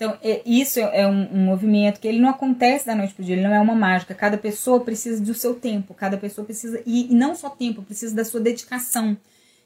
Então, 0.00 0.16
é, 0.22 0.40
isso 0.46 0.80
é 0.80 1.06
um, 1.06 1.28
um, 1.30 1.44
movimento 1.44 2.00
que 2.00 2.08
ele 2.08 2.18
não 2.18 2.30
acontece 2.30 2.86
da 2.86 2.94
noite 2.94 3.12
para 3.12 3.22
o 3.22 3.24
dia, 3.26 3.34
ele 3.34 3.46
não 3.46 3.52
é 3.52 3.60
uma 3.60 3.74
mágica. 3.74 4.14
Cada 4.14 4.38
pessoa 4.38 4.80
precisa 4.80 5.22
do 5.22 5.34
seu 5.34 5.54
tempo, 5.54 5.92
cada 5.92 6.16
pessoa 6.16 6.42
precisa, 6.42 6.82
e, 6.86 7.12
e 7.12 7.14
não 7.14 7.34
só 7.34 7.50
tempo, 7.50 7.82
precisa 7.82 8.16
da 8.16 8.24
sua 8.24 8.40
dedicação. 8.40 9.14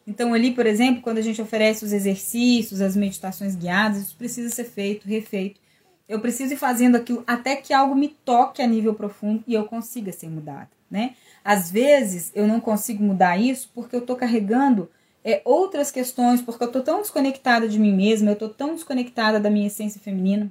Então, 0.05 0.35
ali, 0.35 0.51
por 0.51 0.67
exemplo, 0.67 1.03
quando 1.03 1.19
a 1.19 1.23
gente 1.23 1.41
oferece 1.41 1.85
os 1.85 1.93
exercícios, 1.93 2.81
as 2.81 2.97
meditações 2.97 3.55
guiadas, 3.55 3.99
isso 3.99 4.17
precisa 4.17 4.53
ser 4.53 4.65
feito, 4.65 5.07
refeito. 5.07 5.61
Eu 6.09 6.19
preciso 6.19 6.55
ir 6.55 6.57
fazendo 6.57 6.97
aquilo 6.97 7.23
até 7.29 7.55
que 7.55 7.73
algo 7.73 7.95
me 7.95 8.09
toque 8.09 8.61
a 8.61 8.67
nível 8.67 8.93
profundo 8.93 9.45
e 9.47 9.55
eu 9.55 9.65
consiga 9.67 10.11
ser 10.11 10.29
mudada, 10.29 10.71
né? 10.91 11.15
Às 11.45 11.71
vezes 11.71 12.33
eu 12.35 12.49
não 12.49 12.61
consigo 12.61 13.05
mudar 13.05 13.41
isso 13.41 13.71
porque 13.73 13.95
eu 13.95 14.01
estou 14.01 14.17
carregando 14.17 14.91
é, 15.25 15.41
outras 15.45 15.91
questões, 15.91 16.43
porque 16.43 16.63
eu 16.63 16.71
tô 16.71 16.83
tão 16.83 17.01
desconectada 17.01 17.67
de 17.67 17.79
mim 17.79 17.95
mesma, 17.95 18.31
eu 18.31 18.37
tô 18.37 18.49
tão 18.49 18.75
desconectada 18.75 19.41
da 19.41 19.49
minha 19.49 19.67
essência 19.67 20.01
feminina, 20.01 20.51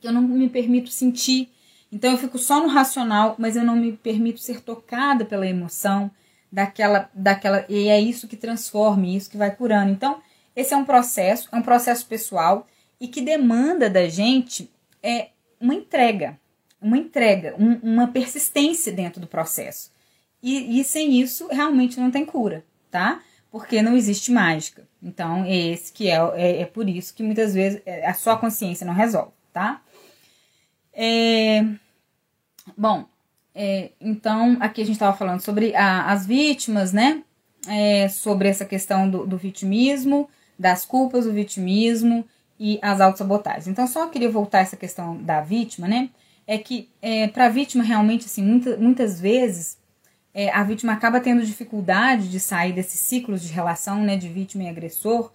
que 0.00 0.08
eu 0.08 0.12
não 0.12 0.22
me 0.22 0.48
permito 0.48 0.90
sentir. 0.90 1.48
Então 1.90 2.10
eu 2.10 2.18
fico 2.18 2.36
só 2.36 2.60
no 2.60 2.68
racional, 2.68 3.36
mas 3.38 3.54
eu 3.54 3.62
não 3.62 3.76
me 3.76 3.92
permito 3.92 4.40
ser 4.40 4.60
tocada 4.60 5.24
pela 5.24 5.46
emoção 5.46 6.10
daquela 6.50 7.08
daquela 7.14 7.64
e 7.68 7.88
é 7.88 8.00
isso 8.00 8.26
que 8.26 8.36
transforma, 8.36 9.06
isso 9.06 9.30
que 9.30 9.36
vai 9.36 9.54
curando. 9.54 9.92
Então, 9.92 10.20
esse 10.56 10.74
é 10.74 10.76
um 10.76 10.84
processo, 10.84 11.48
é 11.52 11.56
um 11.56 11.62
processo 11.62 12.04
pessoal 12.06 12.66
e 13.00 13.06
que 13.06 13.20
demanda 13.20 13.88
da 13.88 14.08
gente 14.08 14.68
é 15.02 15.28
uma 15.60 15.74
entrega, 15.74 16.38
uma 16.80 16.98
entrega, 16.98 17.54
um, 17.58 17.78
uma 17.82 18.08
persistência 18.08 18.92
dentro 18.92 19.20
do 19.20 19.26
processo. 19.26 19.92
E, 20.42 20.80
e 20.80 20.82
sem 20.82 21.20
isso, 21.20 21.46
realmente 21.48 22.00
não 22.00 22.10
tem 22.10 22.24
cura, 22.24 22.64
tá? 22.90 23.22
Porque 23.52 23.82
não 23.82 23.94
existe 23.94 24.32
mágica. 24.32 24.88
Então, 25.02 25.44
é 25.44 25.54
esse 25.54 25.92
que 25.92 26.08
é, 26.08 26.16
é, 26.34 26.62
é 26.62 26.64
por 26.64 26.88
isso 26.88 27.14
que 27.14 27.22
muitas 27.22 27.52
vezes 27.52 27.82
é, 27.84 28.06
a 28.08 28.14
sua 28.14 28.36
consciência 28.38 28.86
não 28.86 28.94
resolve, 28.94 29.32
tá? 29.52 29.82
É, 30.94 31.62
bom, 32.76 33.04
é, 33.54 33.90
então 34.00 34.56
aqui 34.58 34.80
a 34.80 34.84
gente 34.84 34.94
estava 34.94 35.16
falando 35.16 35.40
sobre 35.40 35.74
a, 35.76 36.10
as 36.10 36.26
vítimas, 36.26 36.94
né? 36.94 37.22
É, 37.68 38.08
sobre 38.08 38.48
essa 38.48 38.64
questão 38.64 39.08
do, 39.08 39.26
do 39.26 39.36
vitimismo, 39.36 40.28
das 40.58 40.84
culpas, 40.86 41.26
o 41.26 41.32
vitimismo 41.32 42.24
e 42.58 42.78
as 42.80 43.00
autossabotagens. 43.00 43.68
Então, 43.68 43.86
só 43.86 44.06
queria 44.06 44.30
voltar 44.30 44.58
a 44.58 44.62
essa 44.62 44.76
questão 44.76 45.22
da 45.22 45.40
vítima, 45.42 45.86
né? 45.86 46.08
É 46.44 46.58
que 46.58 46.88
para 47.32 47.46
a 47.46 47.48
vítima, 47.48 47.84
realmente, 47.84 48.26
assim, 48.26 48.42
muita, 48.42 48.76
muitas 48.76 49.20
vezes 49.20 49.78
é, 50.34 50.50
a 50.50 50.62
vítima 50.62 50.92
acaba 50.92 51.20
tendo 51.20 51.44
dificuldade 51.44 52.28
de 52.28 52.40
sair 52.40 52.72
desses 52.72 53.00
ciclos 53.00 53.42
de 53.42 53.52
relação, 53.52 54.02
né, 54.02 54.16
de 54.16 54.28
vítima 54.28 54.64
e 54.64 54.68
agressor, 54.68 55.30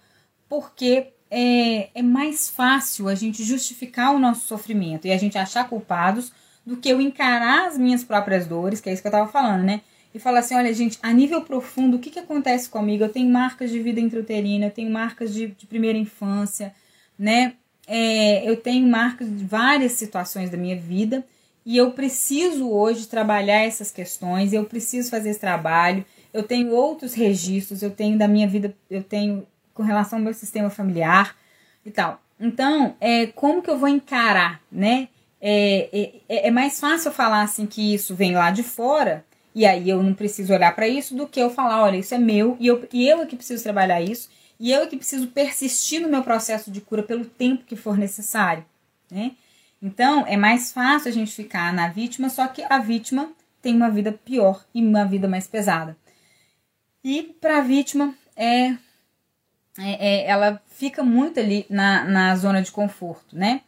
porque 0.48 1.12
é, 1.30 1.90
é 1.94 2.02
mais 2.02 2.48
fácil 2.48 3.08
a 3.08 3.14
gente 3.14 3.44
justificar 3.44 4.14
o 4.14 4.18
nosso 4.18 4.46
sofrimento 4.46 5.06
e 5.06 5.12
a 5.12 5.16
gente 5.16 5.38
achar 5.38 5.68
culpados 5.68 6.32
do 6.64 6.76
que 6.76 6.88
eu 6.88 7.00
encarar 7.00 7.68
as 7.68 7.78
minhas 7.78 8.02
próprias 8.02 8.46
dores, 8.46 8.80
que 8.80 8.90
é 8.90 8.92
isso 8.92 9.02
que 9.02 9.08
eu 9.08 9.10
estava 9.10 9.30
falando, 9.30 9.62
né? 9.62 9.82
E 10.14 10.18
falar 10.18 10.40
assim, 10.40 10.54
olha, 10.54 10.72
gente, 10.72 10.98
a 11.02 11.12
nível 11.12 11.42
profundo, 11.42 11.96
o 11.96 12.00
que, 12.00 12.10
que 12.10 12.18
acontece 12.18 12.68
comigo? 12.68 13.04
Eu 13.04 13.08
tenho 13.08 13.30
marcas 13.30 13.70
de 13.70 13.78
vida 13.80 14.00
intrauterina, 14.00 14.66
eu 14.66 14.70
tenho 14.70 14.90
marcas 14.90 15.32
de, 15.32 15.48
de 15.48 15.66
primeira 15.66 15.98
infância, 15.98 16.74
né? 17.18 17.54
É, 17.86 18.48
eu 18.48 18.56
tenho 18.56 18.86
marcas 18.86 19.28
de 19.28 19.44
várias 19.44 19.92
situações 19.92 20.50
da 20.50 20.58
minha 20.58 20.76
vida 20.76 21.24
e 21.64 21.76
eu 21.76 21.90
preciso 21.92 22.70
hoje 22.70 23.06
trabalhar 23.06 23.64
essas 23.64 23.90
questões, 23.90 24.52
eu 24.52 24.64
preciso 24.64 25.10
fazer 25.10 25.30
esse 25.30 25.40
trabalho. 25.40 26.04
Eu 26.32 26.42
tenho 26.42 26.70
outros 26.70 27.14
registros, 27.14 27.82
eu 27.82 27.90
tenho 27.90 28.16
da 28.16 28.28
minha 28.28 28.48
vida, 28.48 28.74
eu 28.90 29.02
tenho 29.02 29.46
com 29.74 29.82
relação 29.82 30.18
ao 30.18 30.24
meu 30.24 30.34
sistema 30.34 30.70
familiar 30.70 31.36
e 31.84 31.90
tal. 31.90 32.20
Então, 32.40 32.94
é, 33.00 33.26
como 33.26 33.62
que 33.62 33.70
eu 33.70 33.78
vou 33.78 33.88
encarar, 33.88 34.60
né? 34.70 35.08
É, 35.40 35.88
é, 35.92 36.14
é, 36.28 36.48
é 36.48 36.50
mais 36.50 36.80
fácil 36.80 37.12
falar 37.12 37.42
assim 37.42 37.66
que 37.66 37.94
isso 37.94 38.14
vem 38.14 38.34
lá 38.34 38.50
de 38.50 38.62
fora 38.62 39.24
e 39.54 39.64
aí 39.64 39.88
eu 39.88 40.02
não 40.02 40.12
preciso 40.12 40.52
olhar 40.52 40.74
para 40.74 40.88
isso 40.88 41.14
do 41.14 41.28
que 41.28 41.40
eu 41.40 41.48
falar, 41.48 41.82
olha, 41.82 41.96
isso 41.96 42.14
é 42.14 42.18
meu 42.18 42.56
e 42.58 42.66
eu, 42.66 42.88
e 42.92 43.08
eu 43.08 43.22
é 43.22 43.26
que 43.26 43.36
preciso 43.36 43.62
trabalhar 43.62 44.00
isso 44.00 44.28
e 44.58 44.72
eu 44.72 44.82
é 44.82 44.86
que 44.86 44.96
preciso 44.96 45.28
persistir 45.28 46.00
no 46.00 46.08
meu 46.08 46.22
processo 46.22 46.70
de 46.70 46.80
cura 46.80 47.02
pelo 47.02 47.24
tempo 47.24 47.64
que 47.64 47.76
for 47.76 47.96
necessário, 47.96 48.64
né? 49.10 49.32
Então, 49.80 50.26
é 50.26 50.36
mais 50.36 50.72
fácil 50.72 51.08
a 51.08 51.12
gente 51.12 51.32
ficar 51.32 51.72
na 51.72 51.88
vítima, 51.88 52.28
só 52.28 52.46
que 52.48 52.64
a 52.68 52.78
vítima 52.78 53.30
tem 53.62 53.74
uma 53.74 53.90
vida 53.90 54.12
pior 54.12 54.64
e 54.74 54.82
uma 54.82 55.04
vida 55.04 55.28
mais 55.28 55.46
pesada. 55.46 55.96
E 57.02 57.22
para 57.40 57.58
a 57.58 57.60
vítima, 57.60 58.14
é, 58.36 58.70
é, 58.70 58.76
é, 59.78 60.26
ela 60.26 60.60
fica 60.66 61.02
muito 61.04 61.38
ali 61.38 61.64
na, 61.70 62.04
na 62.04 62.36
zona 62.36 62.60
de 62.60 62.72
conforto, 62.72 63.36
né? 63.36 63.62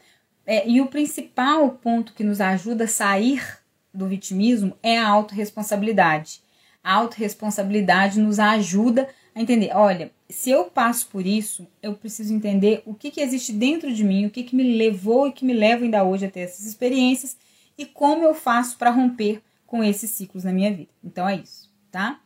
É, 0.44 0.68
e 0.68 0.80
o 0.80 0.86
principal 0.86 1.70
ponto 1.70 2.12
que 2.12 2.24
nos 2.24 2.40
ajuda 2.40 2.84
a 2.84 2.88
sair 2.88 3.60
do 3.94 4.08
vitimismo 4.08 4.76
é 4.82 4.98
a 4.98 5.08
autorresponsabilidade. 5.08 6.40
A 6.82 6.94
autorresponsabilidade 6.94 8.18
nos 8.18 8.40
ajuda 8.40 9.08
a 9.34 9.40
entender, 9.40 9.70
olha, 9.74 10.10
se 10.28 10.50
eu 10.50 10.64
passo 10.64 11.08
por 11.08 11.26
isso, 11.26 11.66
eu 11.82 11.94
preciso 11.94 12.34
entender 12.34 12.82
o 12.84 12.94
que, 12.94 13.10
que 13.10 13.20
existe 13.20 13.52
dentro 13.52 13.92
de 13.92 14.04
mim, 14.04 14.26
o 14.26 14.30
que, 14.30 14.42
que 14.42 14.56
me 14.56 14.76
levou 14.76 15.28
e 15.28 15.32
que 15.32 15.44
me 15.44 15.52
leva 15.52 15.84
ainda 15.84 16.04
hoje 16.04 16.26
a 16.26 16.30
ter 16.30 16.40
essas 16.40 16.66
experiências 16.66 17.36
e 17.78 17.86
como 17.86 18.24
eu 18.24 18.34
faço 18.34 18.76
para 18.76 18.90
romper 18.90 19.42
com 19.66 19.82
esses 19.84 20.10
ciclos 20.10 20.44
na 20.44 20.52
minha 20.52 20.72
vida. 20.72 20.90
Então 21.02 21.28
é 21.28 21.36
isso, 21.36 21.70
tá? 21.90 22.20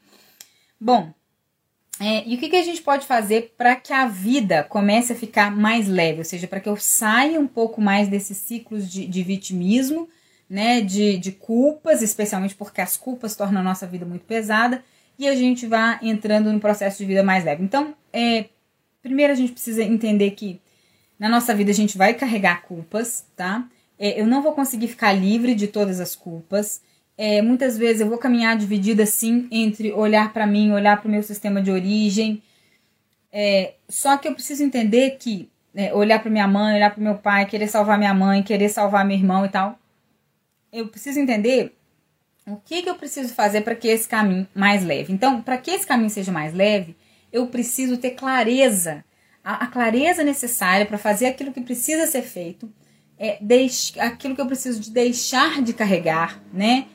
Bom, 0.81 1.13
é, 2.01 2.27
e 2.27 2.35
o 2.35 2.39
que, 2.39 2.49
que 2.49 2.57
a 2.57 2.63
gente 2.63 2.83
pode 2.83 3.07
fazer 3.07 3.55
para 3.57 3.77
que 3.77 3.93
a 3.93 4.09
vida 4.09 4.65
comece 4.65 5.13
a 5.13 5.17
ficar 5.17 5.55
mais 5.55 5.87
leve, 5.87 6.19
ou 6.19 6.25
seja, 6.25 6.49
para 6.49 6.59
que 6.59 6.69
eu 6.69 6.77
saia 6.77 7.39
um 7.39 7.47
pouco 7.47 7.81
mais 7.81 8.09
desses 8.09 8.37
ciclos 8.37 8.91
de, 8.91 9.07
de 9.07 9.23
vitimismo, 9.23 10.09
né, 10.49 10.81
de, 10.81 11.17
de 11.19 11.33
culpas, 11.33 12.03
especialmente 12.03 12.55
porque 12.55 12.81
as 12.81 12.97
culpas 12.97 13.37
tornam 13.37 13.61
a 13.61 13.65
nossa 13.65 13.87
vida 13.87 14.05
muito 14.05 14.25
pesada, 14.25 14.85
e 15.19 15.29
a 15.29 15.35
gente 15.35 15.67
vá 15.67 15.99
entrando 16.03 16.53
no 16.53 16.61
processo 16.61 16.99
de 16.99 17.05
vida 17.05 17.23
mais 17.23 17.45
leve. 17.45 17.62
Então, 17.62 17.95
é, 18.12 18.47
primeiro 19.03 19.33
a 19.33 19.37
gente 19.37 19.53
precisa 19.53 19.83
entender 19.83 20.33
que 20.33 20.61
na 21.19 21.29
nossa 21.29 21.55
vida 21.55 21.71
a 21.71 21.75
gente 21.75 21.97
vai 21.97 22.15
carregar 22.15 22.62
culpas, 22.62 23.25
tá? 23.37 23.67
É, 23.99 24.21
eu 24.21 24.27
não 24.27 24.43
vou 24.43 24.53
conseguir 24.53 24.89
ficar 24.89 25.12
livre 25.12 25.55
de 25.55 25.69
todas 25.69 26.01
as 26.01 26.17
culpas. 26.17 26.83
É, 27.17 27.41
muitas 27.41 27.79
vezes 27.79 28.01
eu 28.01 28.09
vou 28.09 28.19
caminhar 28.19 28.57
dividida 28.57 29.05
assim 29.05 29.47
entre 29.51 29.93
olhar 29.93 30.33
para 30.33 30.47
mim, 30.47 30.73
olhar 30.73 31.01
para 31.01 31.09
o 31.09 31.11
meu 31.11 31.23
sistema 31.23 31.62
de 31.62 31.71
origem. 31.71 32.43
É, 33.33 33.75
só 33.89 34.17
que 34.17 34.27
eu 34.27 34.35
preciso 34.35 34.62
entender 34.65 35.17
que 35.19 35.49
é, 35.75 35.93
olhar 35.95 36.21
para 36.21 36.31
minha 36.31 36.47
mãe, 36.47 36.77
olhar 36.77 36.91
para 36.91 37.03
meu 37.03 37.17
pai, 37.17 37.47
querer 37.47 37.69
salvar 37.69 37.99
minha 37.99 38.15
mãe, 38.15 38.43
querer 38.43 38.69
salvar 38.69 39.05
meu 39.05 39.17
irmão 39.17 39.45
e 39.45 39.49
tal. 39.49 39.79
Eu 40.73 40.89
preciso 40.89 41.21
entender 41.21 41.73
o 42.47 42.57
que, 42.57 42.82
que 42.82 42.90
eu 42.90 42.95
preciso 42.95 43.34
fazer 43.34 43.62
para 43.62 43.74
que 43.74 43.88
esse 43.88 44.09
caminho 44.09 44.47
mais 44.55 44.84
leve. 44.84 45.12
Então, 45.12 45.40
para 45.40 45.59
que 45.59 45.70
esse 45.70 45.86
caminho 45.86 46.11
seja 46.11 46.30
mais 46.30 46.53
leve, 46.55 46.97
eu 47.32 47.47
preciso 47.47 47.97
ter 47.97 48.11
clareza, 48.11 49.05
a, 49.42 49.64
a 49.64 49.66
clareza 49.66 50.22
necessária 50.22 50.86
para 50.86 50.99
fazer 50.99 51.26
aquilo 51.26 51.53
que 51.53 51.61
precisa 51.61 52.07
ser 52.07 52.22
feito, 52.22 52.70
é, 53.18 53.38
aquilo 54.01 54.34
que 54.34 54.40
eu 54.40 54.47
preciso 54.47 54.80
de 54.80 54.90
deixar 54.90 55.62
de 55.62 55.72
carregar, 55.72 56.42
né? 56.53 56.86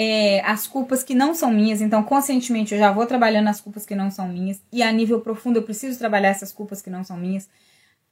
é, 0.00 0.40
as 0.44 0.64
culpas 0.66 1.02
que 1.02 1.12
não 1.12 1.34
são 1.34 1.50
minhas, 1.50 1.80
então 1.80 2.04
conscientemente 2.04 2.72
eu 2.72 2.78
já 2.78 2.92
vou 2.92 3.04
trabalhando 3.04 3.48
as 3.48 3.60
culpas 3.60 3.84
que 3.84 3.96
não 3.96 4.12
são 4.12 4.28
minhas, 4.28 4.62
e 4.72 4.80
a 4.80 4.92
nível 4.92 5.20
profundo 5.20 5.58
eu 5.58 5.62
preciso 5.64 5.98
trabalhar 5.98 6.28
essas 6.28 6.52
culpas 6.52 6.80
que 6.80 6.88
não 6.88 7.02
são 7.02 7.16
minhas. 7.16 7.48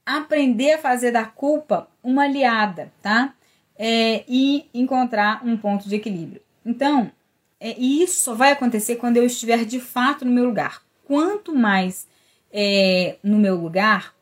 Aprender 0.05 0.73
a 0.73 0.79
fazer 0.79 1.13
da 1.13 1.25
culpa 1.25 1.89
uma 2.03 2.25
aliada, 2.25 2.93
tá? 3.01 3.35
É, 3.79 4.25
e 4.27 4.69
encontrar 4.75 5.47
um 5.47 5.57
ponto 5.57 5.89
de 5.89 5.95
equilíbrio. 5.95 6.41
Então, 6.67 7.13
é, 7.61 7.79
e 7.79 8.03
isso 8.03 8.25
só 8.25 8.35
vai 8.35 8.51
acontecer 8.51 8.97
quando 8.97 9.17
eu 9.17 9.25
estiver 9.25 9.65
de 9.65 9.79
fato 9.79 10.25
no 10.25 10.33
meu 10.33 10.45
lugar. 10.45 10.83
Quanto 11.05 11.55
mais 11.55 12.09
é, 12.53 13.19
no 13.23 13.39
meu 13.39 13.55
lugar 13.55 14.13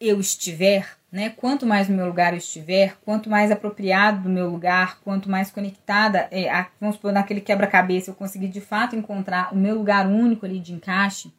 eu 0.00 0.18
estiver, 0.18 0.98
né? 1.12 1.30
Quanto 1.30 1.64
mais 1.64 1.88
no 1.88 1.96
meu 1.96 2.06
lugar 2.06 2.32
eu 2.32 2.38
estiver, 2.38 2.96
quanto 3.04 3.30
mais 3.30 3.52
apropriado 3.52 4.24
do 4.24 4.28
meu 4.28 4.50
lugar, 4.50 4.98
quanto 5.02 5.30
mais 5.30 5.48
conectada, 5.52 6.26
é, 6.32 6.50
a, 6.50 6.68
vamos 6.80 6.96
supor, 6.96 7.12
naquele 7.12 7.40
quebra-cabeça 7.40 8.10
eu 8.10 8.14
conseguir 8.14 8.48
de 8.48 8.60
fato 8.60 8.96
encontrar 8.96 9.54
o 9.54 9.56
meu 9.56 9.76
lugar 9.76 10.08
único 10.08 10.44
ali 10.44 10.58
de 10.58 10.72
encaixe, 10.72 11.32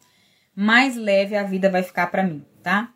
mais 0.56 0.96
leve 0.96 1.36
a 1.36 1.44
vida 1.44 1.70
vai 1.70 1.84
ficar 1.84 2.08
para 2.08 2.24
mim, 2.24 2.46
tá? 2.64 2.90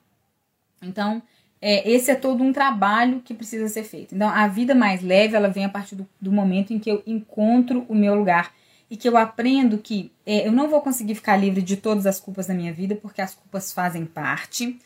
Então, 0.81 1.21
é, 1.61 1.89
esse 1.89 2.11
é 2.11 2.15
todo 2.15 2.43
um 2.43 2.53
trabalho 2.53 3.21
que 3.23 3.33
precisa 3.33 3.67
ser 3.67 3.83
feito. 3.83 4.15
Então, 4.15 4.29
a 4.29 4.47
vida 4.47 4.75
mais 4.75 5.01
leve, 5.01 5.35
ela 5.35 5.49
vem 5.49 5.65
a 5.65 5.69
partir 5.69 5.95
do, 5.95 6.07
do 6.21 6.31
momento 6.31 6.73
em 6.73 6.79
que 6.79 6.89
eu 6.89 7.01
encontro 7.05 7.85
o 7.89 7.95
meu 7.95 8.15
lugar 8.15 8.53
e 8.89 8.95
que 8.95 9.07
eu 9.07 9.17
aprendo 9.17 9.77
que 9.77 10.11
é, 10.25 10.47
eu 10.47 10.51
não 10.51 10.69
vou 10.69 10.81
conseguir 10.81 11.15
ficar 11.15 11.35
livre 11.35 11.61
de 11.61 11.77
todas 11.77 12.05
as 12.05 12.19
culpas 12.19 12.47
da 12.47 12.53
minha 12.53 12.71
vida, 12.71 12.95
porque 12.95 13.21
as 13.21 13.33
culpas 13.33 13.73
fazem 13.73 14.05
parte 14.05 14.79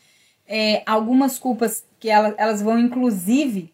é, 0.46 0.82
algumas 0.84 1.38
culpas 1.38 1.84
que 1.98 2.10
elas, 2.10 2.60
vão, 2.60 2.78
inclusive, 2.78 3.72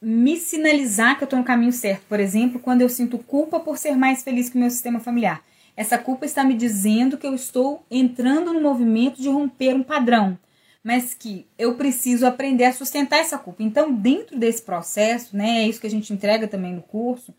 me 0.00 0.36
sinalizar 0.36 1.16
que 1.16 1.24
eu 1.24 1.26
estou 1.26 1.38
no 1.38 1.44
caminho 1.44 1.72
certo. 1.72 2.02
Por 2.08 2.20
exemplo, 2.20 2.60
quando 2.60 2.82
eu 2.82 2.88
sinto 2.88 3.18
culpa 3.18 3.60
por 3.60 3.78
ser 3.78 3.96
mais 3.96 4.22
feliz 4.22 4.48
que 4.48 4.56
o 4.56 4.60
meu 4.60 4.70
sistema 4.70 5.00
familiar. 5.00 5.42
Essa 5.76 5.96
culpa 5.96 6.26
está 6.26 6.44
me 6.44 6.54
dizendo 6.54 7.16
que 7.16 7.26
eu 7.26 7.34
estou 7.34 7.84
entrando 7.90 8.52
no 8.52 8.60
movimento 8.60 9.20
de 9.20 9.28
romper 9.28 9.74
um 9.74 9.82
padrão, 9.82 10.38
mas 10.82 11.14
que 11.14 11.46
eu 11.58 11.74
preciso 11.74 12.26
aprender 12.26 12.64
a 12.64 12.72
sustentar 12.72 13.18
essa 13.18 13.38
culpa. 13.38 13.62
Então, 13.62 13.92
dentro 13.92 14.38
desse 14.38 14.62
processo, 14.62 15.36
né, 15.36 15.62
é 15.62 15.68
isso 15.68 15.80
que 15.80 15.86
a 15.86 15.90
gente 15.90 16.12
entrega 16.12 16.48
também 16.48 16.74
no 16.74 16.82
curso, 16.82 17.34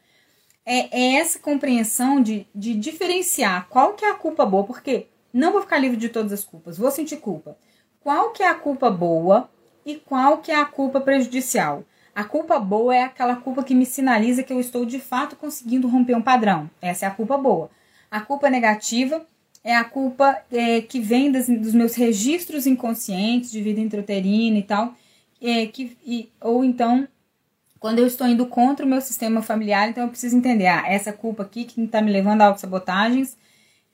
é, 0.66 0.96
é 0.96 1.16
essa 1.16 1.39
compreensão 1.39 2.22
de, 2.22 2.48
de 2.54 2.74
diferenciar 2.74 3.68
qual 3.70 3.94
que 3.94 4.06
é 4.06 4.12
a 4.12 4.16
culpa 4.16 4.46
boa, 4.46 4.64
porque 4.64 5.08
não 5.34 5.52
vou 5.52 5.62
ficar 5.62 5.80
livre 5.80 5.98
de 5.98 6.10
todas 6.10 6.32
as 6.32 6.44
culpas, 6.44 6.78
vou 6.78 6.92
sentir 6.92 7.18
culpa 7.18 7.58
qual 8.02 8.32
que 8.32 8.44
é 8.44 8.50
a 8.50 8.56
culpa 8.56 8.89
boa 8.89 9.50
e 9.86 9.96
qual 9.96 10.39
que 10.39 10.52
é 10.52 10.60
a 10.60 10.66
culpa 10.66 11.00
prejudicial. 11.00 11.84
A 12.14 12.24
culpa 12.24 12.60
boa 12.60 12.96
é 12.96 13.04
aquela 13.04 13.36
culpa 13.36 13.64
que 13.64 13.74
me 13.74 13.86
sinaliza 13.86 14.44
que 14.44 14.52
eu 14.52 14.60
estou 14.60 14.86
de 14.86 15.00
fato 15.00 15.36
conseguindo 15.36 15.88
romper 15.88 16.16
um 16.16 16.22
padrão. 16.22 16.70
Essa 16.82 17.06
é 17.06 17.08
a 17.08 17.12
culpa 17.12 17.38
boa. 17.38 17.70
A 18.10 18.20
culpa 18.20 18.50
negativa 18.50 19.26
é 19.64 19.76
a 19.76 19.84
culpa 19.84 20.38
é, 20.51 20.82
que 20.82 20.99
vem 20.99 21.32
das, 21.32 21.47
dos 21.47 21.74
meus 21.74 21.95
registros 21.95 22.66
inconscientes 22.66 23.51
de 23.51 23.62
vida 23.62 23.80
intrauterina 23.80 24.57
e 24.57 24.64
tal, 24.64 24.93
é, 25.41 25.66
que, 25.68 25.97
e, 26.05 26.30
ou 26.39 26.64
então 26.64 27.07
quando 27.80 27.99
eu 27.99 28.05
estou 28.05 28.28
indo 28.28 28.45
contra 28.45 28.86
o 28.86 28.89
meu 28.89 29.01
sistema 29.01 29.41
familiar, 29.41 29.89
então 29.89 30.03
eu 30.03 30.09
preciso 30.09 30.38
entender, 30.38 30.68
ah, 30.68 30.84
essa 30.88 31.12
culpa 31.12 31.43
aqui 31.43 31.64
que 31.64 31.82
está 31.82 31.99
me 31.99 32.12
levando 32.12 32.41
a 32.41 32.45
autossabotagens 32.45 33.36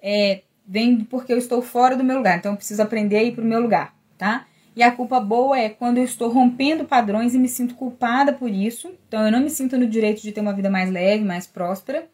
é, 0.01 0.41
vem 0.67 1.05
porque 1.05 1.31
eu 1.31 1.37
estou 1.37 1.61
fora 1.61 1.95
do 1.95 2.03
meu 2.03 2.17
lugar, 2.17 2.37
então 2.37 2.51
eu 2.51 2.57
preciso 2.57 2.81
aprender 2.81 3.17
a 3.17 3.23
ir 3.23 3.33
para 3.33 3.43
o 3.43 3.47
meu 3.47 3.61
lugar 3.61 3.97
tá? 4.17 4.47
E 4.75 4.83
a 4.83 4.91
culpa 4.91 5.19
boa 5.19 5.57
é 5.57 5.69
quando 5.69 5.97
eu 5.97 6.03
estou 6.03 6.29
rompendo 6.29 6.85
padrões 6.85 7.33
e 7.33 7.39
me 7.39 7.47
sinto 7.47 7.75
culpada 7.75 8.33
por 8.33 8.49
isso. 8.49 8.91
Então 9.07 9.25
eu 9.25 9.31
não 9.31 9.39
me 9.39 9.49
sinto 9.49 9.77
no 9.77 9.87
direito 9.87 10.21
de 10.21 10.31
ter 10.31 10.41
uma 10.41 10.53
vida 10.53 10.69
mais 10.69 10.89
leve, 10.91 11.23
mais 11.23 11.47
próspera. 11.47 12.07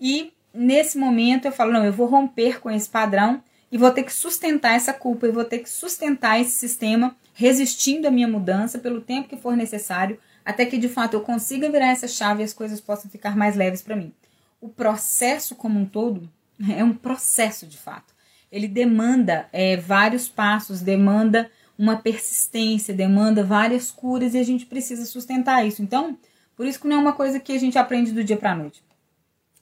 E 0.00 0.32
nesse 0.52 0.98
momento 0.98 1.46
eu 1.46 1.52
falo, 1.52 1.72
não, 1.72 1.84
eu 1.84 1.92
vou 1.92 2.06
romper 2.06 2.60
com 2.60 2.70
esse 2.70 2.88
padrão 2.88 3.42
e 3.70 3.78
vou 3.78 3.90
ter 3.90 4.02
que 4.02 4.12
sustentar 4.12 4.74
essa 4.74 4.92
culpa 4.92 5.26
e 5.26 5.32
vou 5.32 5.44
ter 5.44 5.58
que 5.58 5.70
sustentar 5.70 6.40
esse 6.40 6.52
sistema 6.52 7.16
resistindo 7.34 8.06
à 8.06 8.10
minha 8.10 8.28
mudança 8.28 8.78
pelo 8.78 9.00
tempo 9.00 9.28
que 9.28 9.36
for 9.36 9.56
necessário, 9.56 10.18
até 10.44 10.66
que 10.66 10.78
de 10.78 10.88
fato 10.88 11.14
eu 11.14 11.20
consiga 11.20 11.70
virar 11.70 11.88
essa 11.88 12.08
chave 12.08 12.42
e 12.42 12.44
as 12.44 12.52
coisas 12.52 12.80
possam 12.80 13.10
ficar 13.10 13.36
mais 13.36 13.56
leves 13.56 13.82
para 13.82 13.96
mim. 13.96 14.12
O 14.60 14.68
processo 14.68 15.54
como 15.54 15.78
um 15.78 15.86
todo 15.86 16.28
é 16.76 16.82
um 16.82 16.94
processo 16.94 17.66
de 17.66 17.78
fato 17.78 18.14
ele 18.50 18.66
demanda 18.66 19.48
é, 19.52 19.76
vários 19.76 20.28
passos, 20.28 20.80
demanda 20.80 21.50
uma 21.78 21.96
persistência, 21.96 22.92
demanda 22.92 23.44
várias 23.44 23.90
curas 23.90 24.34
e 24.34 24.38
a 24.38 24.42
gente 24.42 24.66
precisa 24.66 25.06
sustentar 25.06 25.66
isso. 25.66 25.82
Então, 25.82 26.18
por 26.56 26.66
isso 26.66 26.80
que 26.80 26.88
não 26.88 26.96
é 26.96 26.98
uma 26.98 27.12
coisa 27.12 27.40
que 27.40 27.52
a 27.52 27.58
gente 27.58 27.78
aprende 27.78 28.12
do 28.12 28.24
dia 28.24 28.36
para 28.36 28.52
a 28.52 28.56
noite. 28.56 28.82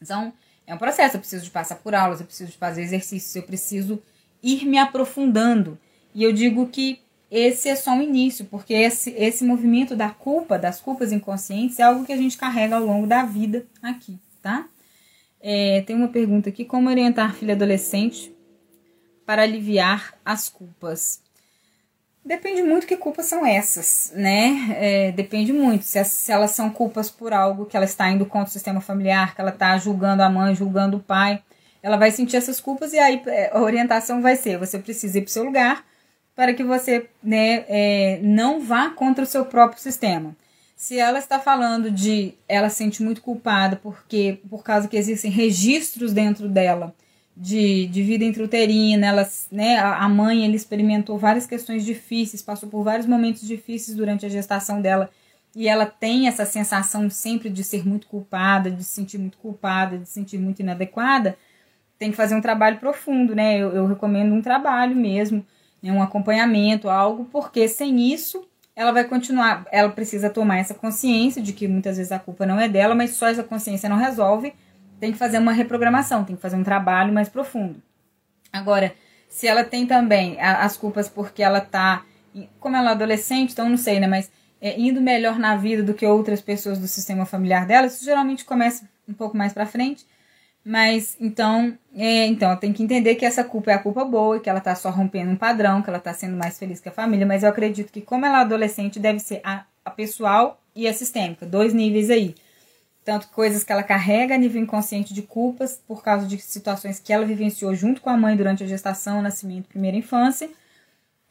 Então, 0.01 0.33
é 0.69 0.75
um 0.75 0.79
processo. 0.79 1.17
Eu 1.17 1.21
preciso 1.21 1.45
de 1.45 1.51
passar 1.51 1.77
por 1.77 1.95
aulas, 1.95 2.21
eu 2.21 2.27
preciso 2.27 2.53
de 2.53 2.59
fazer 2.59 2.83
exercícios, 2.83 3.35
eu 3.35 3.43
preciso 3.43 4.01
ir 4.43 4.67
me 4.67 4.79
aprofundando. 4.79 5.79
E 6.15 6.23
eu 6.23 6.33
digo 6.33 6.69
que 6.69 7.01
esse 7.31 7.69
é 7.69 7.75
só 7.75 7.93
um 7.93 8.03
início, 8.03 8.45
porque 8.45 8.75
esse, 8.75 9.11
esse 9.11 9.45
movimento 9.45 9.97
da 9.97 10.11
culpa, 10.11 10.59
das 10.59 10.81
culpas 10.81 11.11
inconscientes, 11.11 11.79
é 11.79 11.83
algo 11.83 12.05
que 12.05 12.13
a 12.13 12.17
gente 12.17 12.37
carrega 12.37 12.77
ao 12.77 12.85
longo 12.85 13.07
da 13.07 13.25
vida 13.25 13.67
aqui, 13.83 14.19
tá? 14.43 14.69
É, 15.41 15.83
tem 15.83 15.97
uma 15.97 16.09
pergunta 16.09 16.51
aqui: 16.51 16.65
como 16.65 16.89
orientar 16.89 17.35
filho 17.35 17.53
adolescente 17.53 18.35
para 19.25 19.43
aliviar 19.43 20.15
as 20.25 20.49
culpas? 20.49 21.23
Depende 22.29 22.63
muito 22.63 22.87
que 22.87 22.95
culpas 22.95 23.25
são 23.25 23.47
essas, 23.47 24.13
né? 24.15 24.77
É, 24.79 25.13
depende 25.13 25.51
muito. 25.51 25.87
Se, 25.87 26.05
se, 26.05 26.31
elas 26.31 26.51
são 26.51 26.69
culpas 26.69 27.09
por 27.09 27.33
algo 27.33 27.65
que 27.65 27.75
ela 27.75 27.87
está 27.87 28.11
indo 28.11 28.27
contra 28.27 28.51
o 28.51 28.53
sistema 28.53 28.83
familiar, 28.83 29.35
que 29.35 29.41
ela 29.41 29.49
está 29.49 29.79
julgando 29.79 30.23
a 30.23 30.29
mãe, 30.29 30.55
julgando 30.55 30.99
o 30.99 31.01
pai, 31.01 31.43
ela 31.83 31.97
vai 31.97 32.11
sentir 32.11 32.37
essas 32.37 32.61
culpas 32.61 32.93
e 32.93 32.99
aí 32.99 33.23
é, 33.29 33.51
a 33.51 33.59
orientação 33.59 34.21
vai 34.21 34.37
ser: 34.37 34.59
você 34.59 34.79
precisa 34.79 35.17
ir 35.17 35.23
para 35.23 35.31
o 35.31 35.33
seu 35.33 35.43
lugar 35.43 35.83
para 36.37 36.53
que 36.53 36.63
você 36.63 37.09
né, 37.23 37.65
é, 37.67 38.21
não 38.23 38.61
vá 38.61 38.91
contra 38.91 39.25
o 39.25 39.27
seu 39.27 39.47
próprio 39.47 39.81
sistema. 39.81 40.37
Se 40.77 40.99
ela 40.99 41.19
está 41.19 41.41
falando 41.41 41.91
de 41.91 42.35
ela 42.47 42.69
se 42.69 42.77
sente 42.77 43.03
muito 43.03 43.23
culpada 43.23 43.77
porque 43.77 44.39
por 44.51 44.63
causa 44.63 44.87
que 44.87 44.99
existem 44.99 45.31
registros 45.31 46.13
dentro 46.13 46.47
dela 46.47 46.95
de, 47.41 47.87
de 47.87 48.03
vida 48.03 48.25
intrauterina, 48.25 49.07
ela, 49.07 49.29
né, 49.53 49.79
a 49.79 50.09
mãe 50.09 50.45
ele 50.45 50.57
experimentou 50.57 51.17
várias 51.17 51.47
questões 51.47 51.85
difíceis, 51.85 52.43
passou 52.43 52.69
por 52.69 52.83
vários 52.83 53.07
momentos 53.07 53.47
difíceis 53.47 53.97
durante 53.97 54.27
a 54.27 54.29
gestação 54.29 54.83
dela, 54.83 55.09
e 55.55 55.69
ela 55.69 55.87
tem 55.87 56.27
essa 56.27 56.45
sensação 56.45 57.09
sempre 57.09 57.49
de 57.49 57.63
ser 57.63 57.87
muito 57.87 58.09
culpada, 58.09 58.71
de 58.71 58.83
se 58.83 58.91
sentir 58.91 59.19
muito 59.19 59.39
culpada, 59.39 59.99
de 59.99 60.07
se 60.07 60.15
sentir 60.15 60.37
muito 60.37 60.61
inadequada, 60.61 61.39
tem 61.97 62.11
que 62.11 62.17
fazer 62.17 62.35
um 62.35 62.41
trabalho 62.41 62.79
profundo, 62.79 63.35
né? 63.35 63.57
Eu, 63.57 63.71
eu 63.71 63.87
recomendo 63.87 64.33
um 64.33 64.43
trabalho 64.43 64.95
mesmo, 64.95 65.45
né, 65.83 65.93
um 65.93 66.03
acompanhamento, 66.03 66.89
algo, 66.89 67.25
porque 67.27 67.69
sem 67.69 68.13
isso 68.13 68.47
ela 68.75 68.93
vai 68.93 69.05
continuar, 69.05 69.67
ela 69.73 69.89
precisa 69.89 70.31
tomar 70.31 70.59
essa 70.59 70.75
consciência 70.75 71.43
de 71.43 71.53
que 71.53 71.67
muitas 71.67 71.97
vezes 71.97 72.13
a 72.13 72.19
culpa 72.19 72.47
não 72.47 72.61
é 72.61 72.69
dela, 72.69 72.95
mas 72.95 73.11
só 73.11 73.27
essa 73.27 73.43
consciência 73.43 73.89
não 73.89 73.97
resolve 73.97 74.53
tem 75.01 75.13
que 75.13 75.19
fazer 75.19 75.39
uma 75.39 75.53
reprogramação, 75.53 76.25
tem 76.25 76.37
que 76.37 76.43
fazer 76.43 76.57
um 76.57 76.65
trabalho 76.65 77.13
mais 77.13 77.29
profundo. 77.29 77.81
Agora, 78.53 78.95
se 79.29 79.47
ela 79.47 79.65
tem 79.65 79.87
também 79.87 80.41
as 80.41 80.77
culpas 80.77 81.09
porque 81.09 81.43
ela 81.43 81.61
tá, 81.61 82.05
como 82.59 82.77
ela 82.77 82.91
é 82.91 82.93
adolescente, 82.93 83.53
então 83.53 83.69
não 83.69 83.77
sei, 83.77 84.01
né, 84.01 84.07
mas 84.07 84.31
é, 84.61 84.79
indo 84.79 85.01
melhor 85.01 85.39
na 85.39 85.57
vida 85.57 85.83
do 85.83 85.95
que 85.95 86.07
outras 86.07 86.41
pessoas 86.41 86.79
do 86.79 86.89
sistema 86.89 87.25
familiar 87.25 87.67
dela, 87.67 87.87
isso 87.87 88.05
geralmente 88.05 88.45
começa 88.45 88.89
um 89.09 89.13
pouco 89.13 89.37
mais 89.37 89.53
para 89.53 89.67
frente. 89.67 90.05
Mas 90.65 91.17
então, 91.21 91.79
é, 91.97 92.27
então 92.27 92.55
tem 92.57 92.73
que 92.73 92.83
entender 92.83 93.15
que 93.15 93.25
essa 93.25 93.45
culpa 93.45 93.71
é 93.71 93.75
a 93.75 93.79
culpa 93.79 94.05
boa, 94.05 94.37
e 94.37 94.41
que 94.41 94.51
ela 94.51 94.61
tá 94.61 94.75
só 94.75 94.91
rompendo 94.91 95.31
um 95.31 95.37
padrão, 95.37 95.81
que 95.81 95.89
ela 95.89 96.01
tá 96.01 96.13
sendo 96.13 96.37
mais 96.37 96.59
feliz 96.59 96.81
que 96.81 96.89
a 96.89 96.93
família, 96.93 97.25
mas 97.25 97.43
eu 97.43 97.49
acredito 97.49 97.93
que 97.93 98.03
como 98.03 98.27
ela 98.27 98.39
é 98.39 98.41
adolescente, 98.43 98.99
deve 98.99 99.21
ser 99.21 99.41
a, 99.45 99.65
a 99.85 99.91
pessoal 99.91 100.61
e 100.75 100.87
a 100.87 100.93
sistêmica, 100.93 101.47
dois 101.47 101.73
níveis 101.73 102.11
aí 102.11 102.35
tanto 103.09 103.29
coisas 103.29 103.65
que 103.65 103.73
ela 103.73 103.83
carrega 103.83 104.35
a 104.35 104.37
nível 104.37 104.61
inconsciente 104.61 105.15
de 105.15 105.23
culpas 105.23 105.81
por 105.89 106.03
causa 106.03 106.27
de 106.27 106.37
situações 106.37 107.01
que 107.01 107.11
ela 107.11 107.25
vivenciou 107.25 107.75
junto 107.75 108.03
com 108.03 108.11
a 108.11 108.19
mãe 108.19 108.37
durante 108.37 108.63
a 108.63 108.67
gestação, 108.67 109.23
nascimento, 109.23 109.67
primeira 109.67 109.97
infância. 109.97 110.51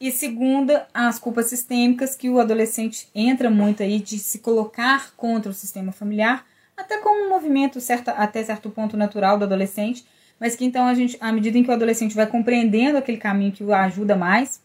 E 0.00 0.10
segunda, 0.10 0.88
as 0.92 1.20
culpas 1.20 1.46
sistêmicas 1.46 2.16
que 2.16 2.28
o 2.28 2.40
adolescente 2.40 3.08
entra 3.14 3.48
muito 3.48 3.80
aí 3.80 4.00
de 4.00 4.18
se 4.18 4.40
colocar 4.40 5.12
contra 5.16 5.52
o 5.52 5.54
sistema 5.54 5.92
familiar, 5.92 6.44
até 6.76 6.98
como 6.98 7.26
um 7.26 7.28
movimento 7.28 7.80
certo, 7.80 8.08
até 8.08 8.42
certo 8.42 8.70
ponto 8.70 8.96
natural 8.96 9.38
do 9.38 9.44
adolescente, 9.44 10.04
mas 10.40 10.56
que 10.56 10.64
então 10.64 10.84
a 10.84 10.94
gente, 10.94 11.16
à 11.20 11.30
medida 11.30 11.58
em 11.58 11.62
que 11.62 11.70
o 11.70 11.74
adolescente 11.74 12.16
vai 12.16 12.26
compreendendo 12.26 12.98
aquele 12.98 13.18
caminho 13.18 13.52
que 13.52 13.62
o 13.62 13.72
ajuda 13.72 14.16
mais, 14.16 14.60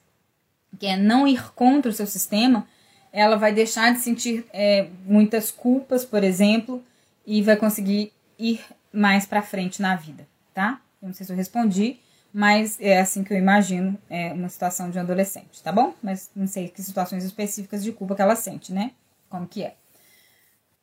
que 0.80 0.88
é 0.88 0.97
não 0.97 1.28
ir 1.28 1.53
contra 1.53 1.91
o 1.91 1.93
seu 1.93 2.07
sistema, 2.07 2.66
ela 3.11 3.36
vai 3.36 3.53
deixar 3.53 3.93
de 3.93 3.99
sentir 3.99 4.43
é, 4.51 4.88
muitas 5.05 5.51
culpas, 5.51 6.03
por 6.03 6.24
exemplo, 6.24 6.84
e 7.26 7.41
vai 7.41 7.55
conseguir 7.55 8.11
ir 8.38 8.61
mais 8.91 9.26
para 9.26 9.41
frente 9.41 9.82
na 9.82 9.95
vida, 9.95 10.28
tá? 10.53 10.82
Eu 11.01 11.07
não 11.07 11.13
sei 11.13 11.26
se 11.26 11.32
eu 11.32 11.36
respondi, 11.36 11.99
mas 12.34 12.80
é 12.80 12.99
assim 12.99 13.24
que 13.24 13.34
eu 13.34 13.38
imagino 13.38 13.97
é 14.09 14.34
uma 14.34 14.49
situação 14.49 14.89
de 14.89 14.97
um 14.97 15.01
adolescente, 15.01 15.61
tá 15.63 15.71
bom? 15.71 15.93
Mas 16.01 16.30
não 16.36 16.47
sei 16.47 16.67
que 16.67 16.82
situações 16.82 17.24
específicas 17.24 17.84
de 17.84 17.91
culpa 17.91 18.15
que 18.15 18.21
ela 18.21 18.36
sente, 18.36 18.74
né? 18.74 18.91
Como 19.30 19.47
que 19.47 19.63
é. 19.63 19.76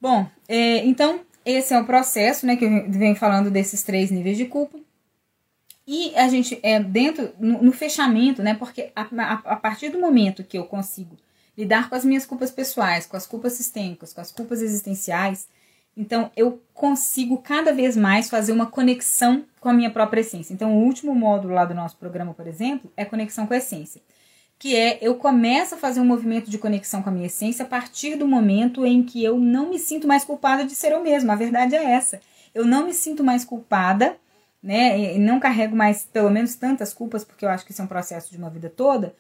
Bom, 0.01 0.27
é, 0.49 0.85
então 0.87 1.21
esse 1.45 1.75
é 1.75 1.81
o 1.81 1.85
processo, 1.85 2.47
né, 2.47 2.57
que 2.57 2.65
eu 2.65 2.91
venho 2.91 3.17
falando 3.17 3.51
desses 3.51 3.83
três 3.83 4.11
níveis 4.11 4.37
de 4.37 4.47
culpa. 4.47 4.79
E 5.87 6.15
a 6.15 6.29
gente 6.29 6.59
é 6.63 6.79
dentro, 6.79 7.33
no, 7.39 7.63
no 7.63 7.73
fechamento, 7.73 8.43
né, 8.43 8.55
porque 8.55 8.93
a, 8.95 9.03
a, 9.03 9.33
a 9.33 9.57
partir 9.57 9.89
do 9.89 9.99
momento 9.99 10.45
que 10.45 10.57
eu 10.57 10.65
consigo 10.65 11.17
lidar 11.57 11.89
com 11.89 11.95
as 11.95 12.05
minhas 12.05 12.25
culpas 12.25 12.51
pessoais, 12.51 13.07
com 13.07 13.17
as 13.17 13.27
culpas 13.27 13.55
sistêmicas, 13.55 14.13
com 14.13 14.21
as 14.21 14.31
culpas 14.31 14.63
existenciais, 14.63 15.49
então, 16.01 16.31
eu 16.35 16.63
consigo 16.73 17.37
cada 17.37 17.75
vez 17.75 17.95
mais 17.95 18.31
fazer 18.31 18.53
uma 18.53 18.65
conexão 18.65 19.45
com 19.61 19.69
a 19.69 19.73
minha 19.75 19.91
própria 19.91 20.23
essência. 20.23 20.55
Então, 20.55 20.75
o 20.75 20.83
último 20.83 21.15
módulo 21.15 21.53
lá 21.53 21.67
do 21.67 21.75
nosso 21.75 21.99
programa, 21.99 22.33
por 22.33 22.47
exemplo, 22.47 22.91
é 22.97 23.05
conexão 23.05 23.47
com 23.47 23.53
a 23.53 23.59
essência. 23.59 24.01
Que 24.59 24.75
é 24.75 24.99
eu 25.03 25.17
começo 25.17 25.75
a 25.75 25.79
fazer 25.79 26.01
um 26.01 26.07
movimento 26.07 26.51
de 26.51 26.57
conexão 26.57 27.03
com 27.03 27.11
a 27.11 27.13
minha 27.13 27.27
essência 27.27 27.67
a 27.67 27.69
partir 27.69 28.17
do 28.17 28.27
momento 28.27 28.87
em 28.87 29.03
que 29.03 29.23
eu 29.23 29.39
não 29.39 29.69
me 29.69 29.79
sinto 29.79 30.09
mais 30.09 30.25
culpada 30.25 30.65
de 30.65 30.75
ser 30.75 30.93
eu 30.93 31.03
mesma. 31.03 31.35
A 31.35 31.37
verdade 31.37 31.75
é 31.77 31.85
essa. 31.85 32.19
Eu 32.55 32.65
não 32.65 32.87
me 32.87 32.95
sinto 32.95 33.23
mais 33.23 33.45
culpada, 33.45 34.17
né? 34.63 35.17
E 35.17 35.19
não 35.19 35.39
carrego 35.39 35.77
mais, 35.77 36.07
pelo 36.07 36.31
menos, 36.31 36.55
tantas 36.55 36.95
culpas, 36.95 37.25
porque 37.25 37.45
eu 37.45 37.51
acho 37.51 37.67
que 37.67 37.73
isso 37.73 37.83
é 37.83 37.85
um 37.85 37.89
processo 37.89 38.31
de 38.31 38.39
uma 38.39 38.49
vida 38.49 38.71
toda 38.71 39.15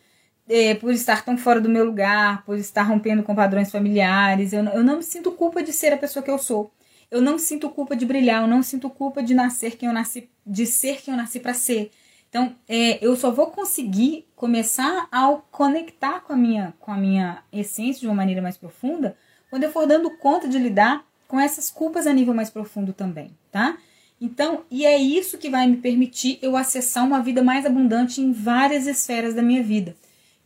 é, 0.50 0.74
por 0.74 0.92
estar 0.92 1.24
tão 1.24 1.38
fora 1.38 1.60
do 1.60 1.68
meu 1.68 1.84
lugar, 1.84 2.44
por 2.44 2.58
estar 2.58 2.82
rompendo 2.82 3.22
com 3.22 3.36
padrões 3.36 3.70
familiares. 3.70 4.52
Eu, 4.52 4.64
eu 4.64 4.82
não 4.82 4.96
me 4.96 5.02
sinto 5.04 5.30
culpa 5.30 5.62
de 5.62 5.72
ser 5.72 5.92
a 5.92 5.96
pessoa 5.96 6.24
que 6.24 6.30
eu 6.30 6.38
sou. 6.38 6.72
Eu 7.08 7.22
não 7.22 7.38
sinto 7.38 7.70
culpa 7.70 7.94
de 7.94 8.04
brilhar, 8.04 8.42
eu 8.42 8.48
não 8.48 8.60
sinto 8.60 8.90
culpa 8.90 9.22
de 9.22 9.32
nascer 9.32 9.76
quem 9.76 9.88
eu 9.88 9.92
nasci, 9.92 10.28
de 10.44 10.66
ser 10.66 11.00
quem 11.00 11.14
eu 11.14 11.18
nasci 11.18 11.38
para 11.38 11.54
ser. 11.54 11.92
Então, 12.28 12.54
é, 12.68 13.04
eu 13.04 13.14
só 13.16 13.30
vou 13.30 13.46
conseguir 13.46 14.26
começar 14.34 15.08
a 15.10 15.26
conectar 15.52 16.20
com 16.20 16.32
a 16.32 16.36
minha 16.36 16.74
com 16.80 16.92
a 16.92 16.96
minha 16.96 17.42
essência 17.52 18.00
de 18.00 18.06
uma 18.06 18.14
maneira 18.14 18.42
mais 18.42 18.56
profunda 18.56 19.16
quando 19.48 19.64
eu 19.64 19.72
for 19.72 19.86
dando 19.86 20.10
conta 20.18 20.48
de 20.48 20.58
lidar 20.58 21.04
com 21.26 21.38
essas 21.38 21.70
culpas 21.70 22.06
a 22.06 22.12
nível 22.12 22.34
mais 22.34 22.50
profundo 22.50 22.92
também, 22.92 23.30
tá? 23.52 23.78
Então, 24.20 24.64
e 24.70 24.84
é 24.84 24.98
isso 24.98 25.38
que 25.38 25.48
vai 25.48 25.66
me 25.66 25.78
permitir 25.78 26.38
eu 26.42 26.56
acessar 26.56 27.04
uma 27.04 27.22
vida 27.22 27.42
mais 27.42 27.64
abundante 27.64 28.20
em 28.20 28.32
várias 28.32 28.86
esferas 28.86 29.34
da 29.34 29.42
minha 29.42 29.62
vida. 29.62 29.96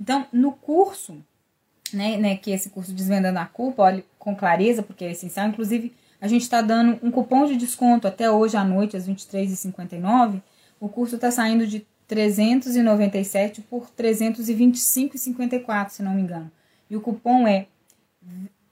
Então, 0.00 0.26
no 0.32 0.52
curso, 0.52 1.16
né, 1.92 2.16
né, 2.16 2.36
que 2.36 2.50
esse 2.50 2.70
curso 2.70 2.92
Desvendando 2.92 3.38
a 3.38 3.46
Culpa, 3.46 3.82
olhe 3.82 4.04
com 4.18 4.34
clareza, 4.34 4.82
porque 4.82 5.04
é 5.04 5.12
essencial. 5.12 5.48
Inclusive, 5.48 5.92
a 6.20 6.28
gente 6.28 6.42
está 6.42 6.60
dando 6.60 6.98
um 7.02 7.10
cupom 7.10 7.46
de 7.46 7.56
desconto 7.56 8.08
até 8.08 8.30
hoje 8.30 8.56
à 8.56 8.64
noite, 8.64 8.96
às 8.96 9.06
23h59. 9.08 10.40
O 10.80 10.88
curso 10.88 11.14
está 11.16 11.30
saindo 11.30 11.66
de 11.66 11.86
397 12.06 13.60
por 13.62 13.88
325,54, 13.96 15.90
se 15.90 16.02
não 16.02 16.14
me 16.14 16.22
engano. 16.22 16.50
E 16.88 16.96
o 16.96 17.00
cupom 17.00 17.46
é 17.46 17.66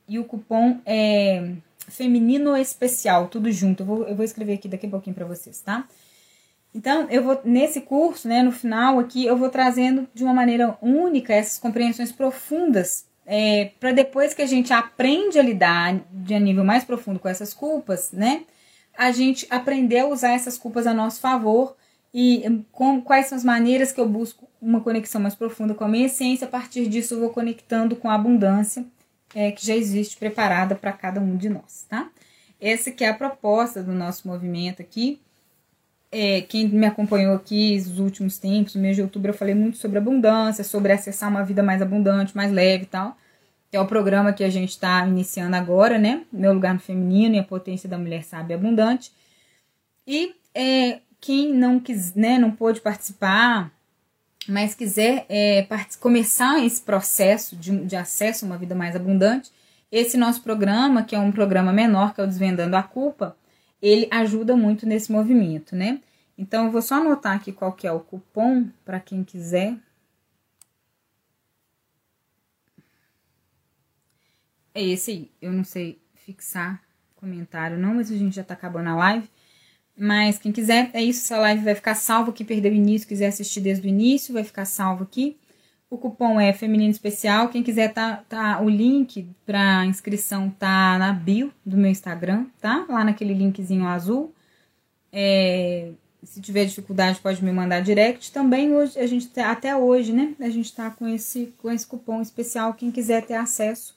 e 0.09 0.19
o 0.19 0.25
cupom 0.25 0.81
é 0.85 1.55
feminino 1.89 2.57
especial, 2.57 3.29
tudo 3.29 3.51
junto. 3.51 3.83
Eu 3.83 3.87
vou, 3.87 4.09
eu 4.09 4.17
vou 4.17 4.25
escrever 4.25 4.55
aqui 4.55 4.69
daqui 4.69 4.87
a 4.87 4.91
pouquinho 4.91 5.15
para 5.15 5.25
vocês, 5.25 5.61
tá? 5.61 5.87
Então, 6.75 7.07
eu 7.11 7.23
vou 7.23 7.41
nesse 7.45 7.83
curso, 7.83 8.27
né, 8.27 8.43
no 8.43 8.51
final 8.53 8.99
aqui, 8.99 9.27
eu 9.27 9.37
vou 9.37 9.51
trazendo 9.51 10.09
de 10.15 10.25
uma 10.25 10.33
maneira 10.33 10.77
única 10.81 11.35
essas 11.35 11.59
compreensões 11.59 12.11
profundas, 12.11 13.07
é, 13.27 13.73
para 13.79 13.93
depois 13.93 14.33
que 14.33 14.43
a 14.43 14.47
gente 14.47 14.73
aprende 14.73 15.39
a 15.39 15.43
lidar 15.43 16.01
de 16.11 16.35
a 16.35 16.41
nível 16.41 16.65
mais 16.65 16.83
profundo 16.83 17.19
com 17.19 17.29
essas 17.29 17.53
culpas, 17.53 18.11
né, 18.11 18.45
a 18.97 19.11
gente 19.11 19.47
aprender 19.51 20.01
a 20.01 20.07
usar 20.07 20.33
essas 20.33 20.57
culpas 20.57 20.87
a 20.87 20.95
nosso 20.95 21.21
favor 21.21 21.77
e 22.13 22.45
com 22.71 23.01
quais 23.01 23.27
são 23.27 23.37
as 23.37 23.45
maneiras 23.45 23.91
que 23.91 24.01
eu 24.01 24.09
busco 24.09 24.49
uma 24.61 24.81
conexão 24.81 25.21
mais 25.21 25.35
profunda 25.35 25.75
com 25.75 25.85
a 25.85 25.89
minha 25.89 26.07
essência. 26.07 26.47
A 26.47 26.51
partir 26.51 26.87
disso, 26.87 27.15
eu 27.15 27.21
vou 27.21 27.31
conectando 27.31 27.97
com 27.97 28.09
a 28.11 28.15
abundância 28.15 28.85
é, 29.35 29.51
que 29.51 29.67
já 29.67 29.75
existe 29.75 30.17
preparada 30.19 30.75
para 30.75 30.93
cada 30.93 31.21
um 31.21 31.37
de 31.37 31.49
nós, 31.49 31.87
tá? 31.89 32.11
Essa 32.61 32.91
que 32.91 33.03
é 33.03 33.09
a 33.09 33.15
proposta 33.15 33.83
do 33.83 33.93
nosso 33.93 34.29
movimento 34.29 34.83
aqui 34.83 35.21
é, 36.13 36.43
quem 36.43 36.69
me 36.69 36.87
acompanhou 36.87 37.35
aqui 37.35 37.77
nos 37.77 37.99
últimos 37.99 38.37
tempos, 38.37 38.75
no 38.75 38.83
mês 38.83 38.95
de 38.95 39.03
outubro, 39.03 39.31
eu 39.31 39.35
falei 39.35 39.55
muito 39.55 39.79
sobre 39.79 39.97
abundância, 39.97 40.63
sobre 40.63 40.93
acessar 40.93 41.31
uma 41.31 41.43
vida 41.43 41.63
mais 41.63 41.81
abundante, 41.81 42.37
mais 42.37 42.53
leve 42.53 42.85
e 42.85 42.87
tal. 42.87 43.17
Que 43.71 43.79
é 43.79 43.81
o 43.81 43.87
programa 43.87 44.35
que 44.35 44.45
a 44.45 44.51
gente 44.51 44.69
está 44.69 45.07
iniciando 45.07 45.57
agora, 45.57 45.99
né? 45.99 46.25
Meu 46.31 46.53
lugar 46.53 46.75
no 46.75 46.81
feminino 46.81 47.35
e 47.35 47.39
a 47.39 47.43
potência 47.43 47.89
da 47.89 47.97
mulher 47.97 48.23
sábia 48.23 48.57
abundante. 48.57 49.11
E 50.07 50.35
é, 50.55 51.01
quem 51.19 51.55
não 51.55 51.81
quis, 51.81 52.15
né, 52.15 52.39
não 52.39 52.51
pôde 52.51 52.83
participar, 52.83 53.73
mas 54.47 54.75
quiser 54.75 55.25
é, 55.31 55.67
começar 55.99 56.63
esse 56.63 56.83
processo 56.83 57.57
de, 57.57 57.87
de 57.87 57.97
acesso 57.97 58.45
a 58.45 58.49
uma 58.49 58.59
vida 58.59 58.75
mais 58.75 58.95
abundante, 58.95 59.51
esse 59.91 60.19
nosso 60.19 60.43
programa, 60.43 61.05
que 61.05 61.15
é 61.15 61.19
um 61.19 61.33
programa 61.33 61.73
menor, 61.73 62.13
que 62.13 62.21
é 62.21 62.25
o 62.25 62.27
Desvendando 62.27 62.77
a 62.77 62.83
Culpa, 62.83 63.37
ele 63.83 64.07
ajuda 64.11 64.57
muito 64.57 64.87
nesse 64.87 65.11
movimento, 65.11 65.75
né? 65.75 66.01
Então, 66.39 66.67
eu 66.67 66.71
vou 66.71 66.81
só 66.81 66.95
anotar 66.95 67.37
aqui 67.37 67.53
qual 67.53 67.73
que 67.73 67.87
é 67.87 67.93
o 67.93 68.01
cupom 68.01 68.69
para 68.85 69.01
quem 69.01 69.25
quiser. 69.25 69.77
É 74.75 74.83
esse 74.83 75.11
aí. 75.11 75.31
Eu 75.41 75.53
não 75.53 75.65
sei 75.65 76.01
fixar 76.15 76.81
comentário 77.17 77.79
não, 77.79 77.95
mas 77.95 78.11
a 78.11 78.17
gente 78.17 78.35
já 78.35 78.45
tá 78.45 78.55
acabando 78.55 78.89
a 78.89 78.97
live. 78.97 79.29
Mas 79.97 80.39
quem 80.39 80.53
quiser, 80.53 80.91
é 80.95 81.03
isso. 81.03 81.25
Essa 81.25 81.39
live 81.39 81.65
vai 81.65 81.75
ficar 81.75 81.95
salva. 81.95 82.33
Quem 82.33 82.47
perdeu 82.47 82.73
o 82.73 82.75
início, 82.75 83.07
quiser 83.07 83.27
assistir 83.27 83.61
desde 83.61 83.87
o 83.87 83.89
início, 83.89 84.33
vai 84.33 84.45
ficar 84.45 84.65
salvo 84.65 85.05
aqui. 85.05 85.37
O 85.93 85.99
cupom 85.99 86.41
é 86.41 86.55
Feminino 86.55 86.91
Especial. 86.91 87.51
Quem 87.51 87.63
quiser, 87.63 87.93
tá, 87.93 88.25
tá 88.27 88.59
o 88.63 88.67
link 88.71 89.29
para 89.45 89.85
inscrição 89.85 90.49
tá 90.49 90.97
na 90.99 91.13
bio 91.13 91.53
do 91.67 91.77
meu 91.77 91.91
Instagram, 91.91 92.47
tá? 92.63 92.87
Lá 92.89 93.05
naquele 93.05 93.35
linkzinho 93.35 93.87
azul. 93.87 94.35
É, 95.13 95.91
se 96.23 96.41
tiver 96.41 96.65
dificuldade, 96.65 97.21
pode 97.21 97.45
me 97.45 97.53
mandar 97.53 97.81
direct. 97.81 98.33
Também 98.33 98.73
hoje, 98.73 98.99
a 98.99 99.07
gente 99.07 99.29
tá, 99.29 99.51
até 99.51 99.77
hoje, 99.77 100.15
né? 100.15 100.35
A 100.41 100.49
gente 100.49 100.75
tá 100.75 100.91
com 100.91 101.07
esse, 101.07 101.53
com 101.59 101.71
esse 101.71 101.87
cupom 101.87 102.23
especial. 102.23 102.73
Quem 102.73 102.91
quiser 102.91 103.27
ter 103.27 103.35
acesso 103.35 103.95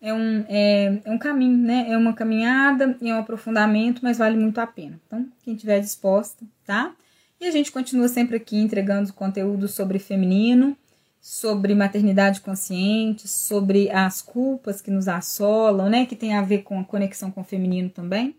é 0.00 0.12
um, 0.12 0.44
é, 0.48 1.02
é 1.04 1.10
um 1.12 1.18
caminho, 1.18 1.56
né? 1.56 1.86
É 1.88 1.96
uma 1.96 2.14
caminhada 2.14 2.98
e 3.00 3.08
é 3.08 3.14
um 3.14 3.20
aprofundamento, 3.20 4.00
mas 4.02 4.18
vale 4.18 4.36
muito 4.36 4.58
a 4.58 4.66
pena. 4.66 5.00
Então, 5.06 5.28
quem 5.44 5.54
tiver 5.54 5.78
disposta, 5.78 6.44
tá? 6.66 6.92
E 7.40 7.46
a 7.46 7.50
gente 7.52 7.70
continua 7.70 8.08
sempre 8.08 8.36
aqui 8.36 8.56
entregando 8.56 9.12
conteúdo 9.12 9.68
sobre 9.68 10.00
feminino, 10.00 10.76
sobre 11.22 11.72
maternidade 11.72 12.40
consciente, 12.40 13.28
sobre 13.28 13.88
as 13.92 14.20
culpas 14.20 14.82
que 14.82 14.90
nos 14.90 15.06
assolam, 15.06 15.88
né? 15.88 16.04
Que 16.04 16.16
tem 16.16 16.34
a 16.34 16.42
ver 16.42 16.64
com 16.64 16.80
a 16.80 16.84
conexão 16.84 17.30
com 17.30 17.42
o 17.42 17.44
feminino 17.44 17.88
também. 17.88 18.34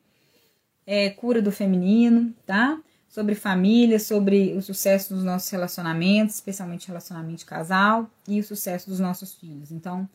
É, 0.86 1.10
cura 1.10 1.42
do 1.42 1.50
feminino, 1.50 2.34
tá? 2.46 2.78
Sobre 3.08 3.36
família, 3.36 3.98
sobre 3.98 4.52
o 4.54 4.62
sucesso 4.62 5.14
dos 5.14 5.24
nossos 5.24 5.50
relacionamentos, 5.50 6.36
especialmente 6.36 6.90
relacionamento 6.90 7.38
de 7.38 7.46
casal, 7.46 8.10
e 8.28 8.42
o 8.42 8.44
sucesso 8.44 8.90
dos 8.90 9.00
nossos 9.00 9.34
filhos. 9.34 9.72
Então, 9.72 10.10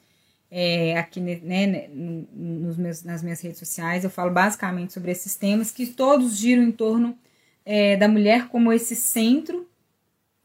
é, 0.50 0.98
aqui 0.98 1.20
né, 1.20 1.40
né 1.42 1.88
nos 1.90 2.76
meus, 2.76 3.02
nas 3.02 3.22
minhas 3.22 3.40
redes 3.40 3.60
sociais. 3.60 4.04
Eu 4.04 4.10
falo 4.10 4.30
basicamente 4.30 4.92
sobre 4.92 5.10
esses 5.10 5.34
temas 5.36 5.70
que 5.70 5.86
todos 5.86 6.36
giram 6.36 6.64
em 6.64 6.72
torno 6.72 7.16
é, 7.64 7.96
da 7.96 8.08
mulher 8.08 8.48
como 8.48 8.70
esse 8.74 8.94
centro, 8.94 9.66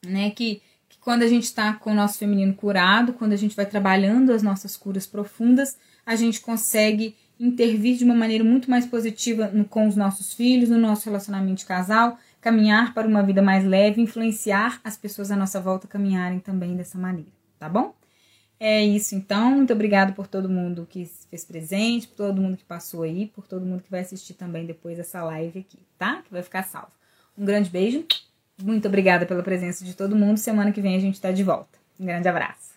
né? 0.06 0.32
Que 0.32 0.62
quando 1.04 1.24
a 1.24 1.28
gente 1.28 1.44
está 1.44 1.74
com 1.74 1.92
o 1.92 1.94
nosso 1.94 2.18
feminino 2.18 2.54
curado, 2.54 3.14
quando 3.14 3.34
a 3.34 3.38
gente 3.38 3.56
vai 3.56 3.66
trabalhando 3.66 4.32
as 4.32 4.42
nossas 4.42 4.78
curas 4.78 5.06
profundas, 5.06 5.78
a 6.06 6.16
gente 6.16 6.40
consegue 6.40 7.16
intervir 7.38 7.98
de 7.98 8.06
uma 8.06 8.16
maneira 8.16 8.44
muito 8.44 8.72
mais 8.72 8.86
positiva 8.86 9.48
no, 9.48 9.66
com 9.66 9.86
os 9.86 9.98
nossos 9.98 10.34
filhos, 10.34 10.70
no 10.70 10.78
nosso 10.78 11.06
relacionamento 11.06 11.60
de 11.60 11.66
casal, 11.66 12.18
caminhar 12.40 12.94
para 12.94 13.06
uma 13.06 13.22
vida 13.22 13.42
mais 13.42 13.66
leve, 13.66 14.02
influenciar 14.02 14.80
as 14.82 14.96
pessoas 14.96 15.30
à 15.30 15.36
nossa 15.36 15.60
volta 15.60 15.88
a 15.88 15.90
caminharem 15.90 16.40
também 16.40 16.76
dessa 16.76 16.98
maneira, 16.98 17.32
tá 17.60 17.68
bom? 17.68 17.94
É 18.58 18.82
isso 18.82 19.14
então. 19.14 19.52
Muito 19.58 19.74
obrigado 19.74 20.14
por 20.14 20.26
todo 20.26 20.48
mundo 20.48 20.88
que 20.90 21.06
fez 21.30 21.44
presente, 21.44 22.08
por 22.08 22.16
todo 22.16 22.42
mundo 22.42 22.56
que 22.56 22.64
passou 22.64 23.04
aí, 23.04 23.28
por 23.28 23.46
todo 23.46 23.66
mundo 23.66 23.84
que 23.84 23.92
vai 23.92 24.00
assistir 24.00 24.36
também 24.36 24.66
depois 24.66 24.96
dessa 24.96 25.22
live 25.24 25.60
aqui, 25.60 25.80
tá? 25.98 26.22
Que 26.22 26.32
vai 26.32 26.42
ficar 26.42 26.64
salvo. 26.64 26.94
Um 27.38 27.44
grande 27.44 27.70
beijo. 27.70 28.06
Muito 28.64 28.88
obrigada 28.88 29.26
pela 29.26 29.44
presença 29.44 29.84
de 29.84 29.94
todo 29.94 30.16
mundo. 30.16 30.38
Semana 30.38 30.72
que 30.72 30.80
vem 30.80 30.96
a 30.96 31.00
gente 31.00 31.20
tá 31.20 31.32
de 31.32 31.44
volta. 31.44 31.78
Um 32.00 32.06
grande 32.06 32.30
abraço. 32.30 32.73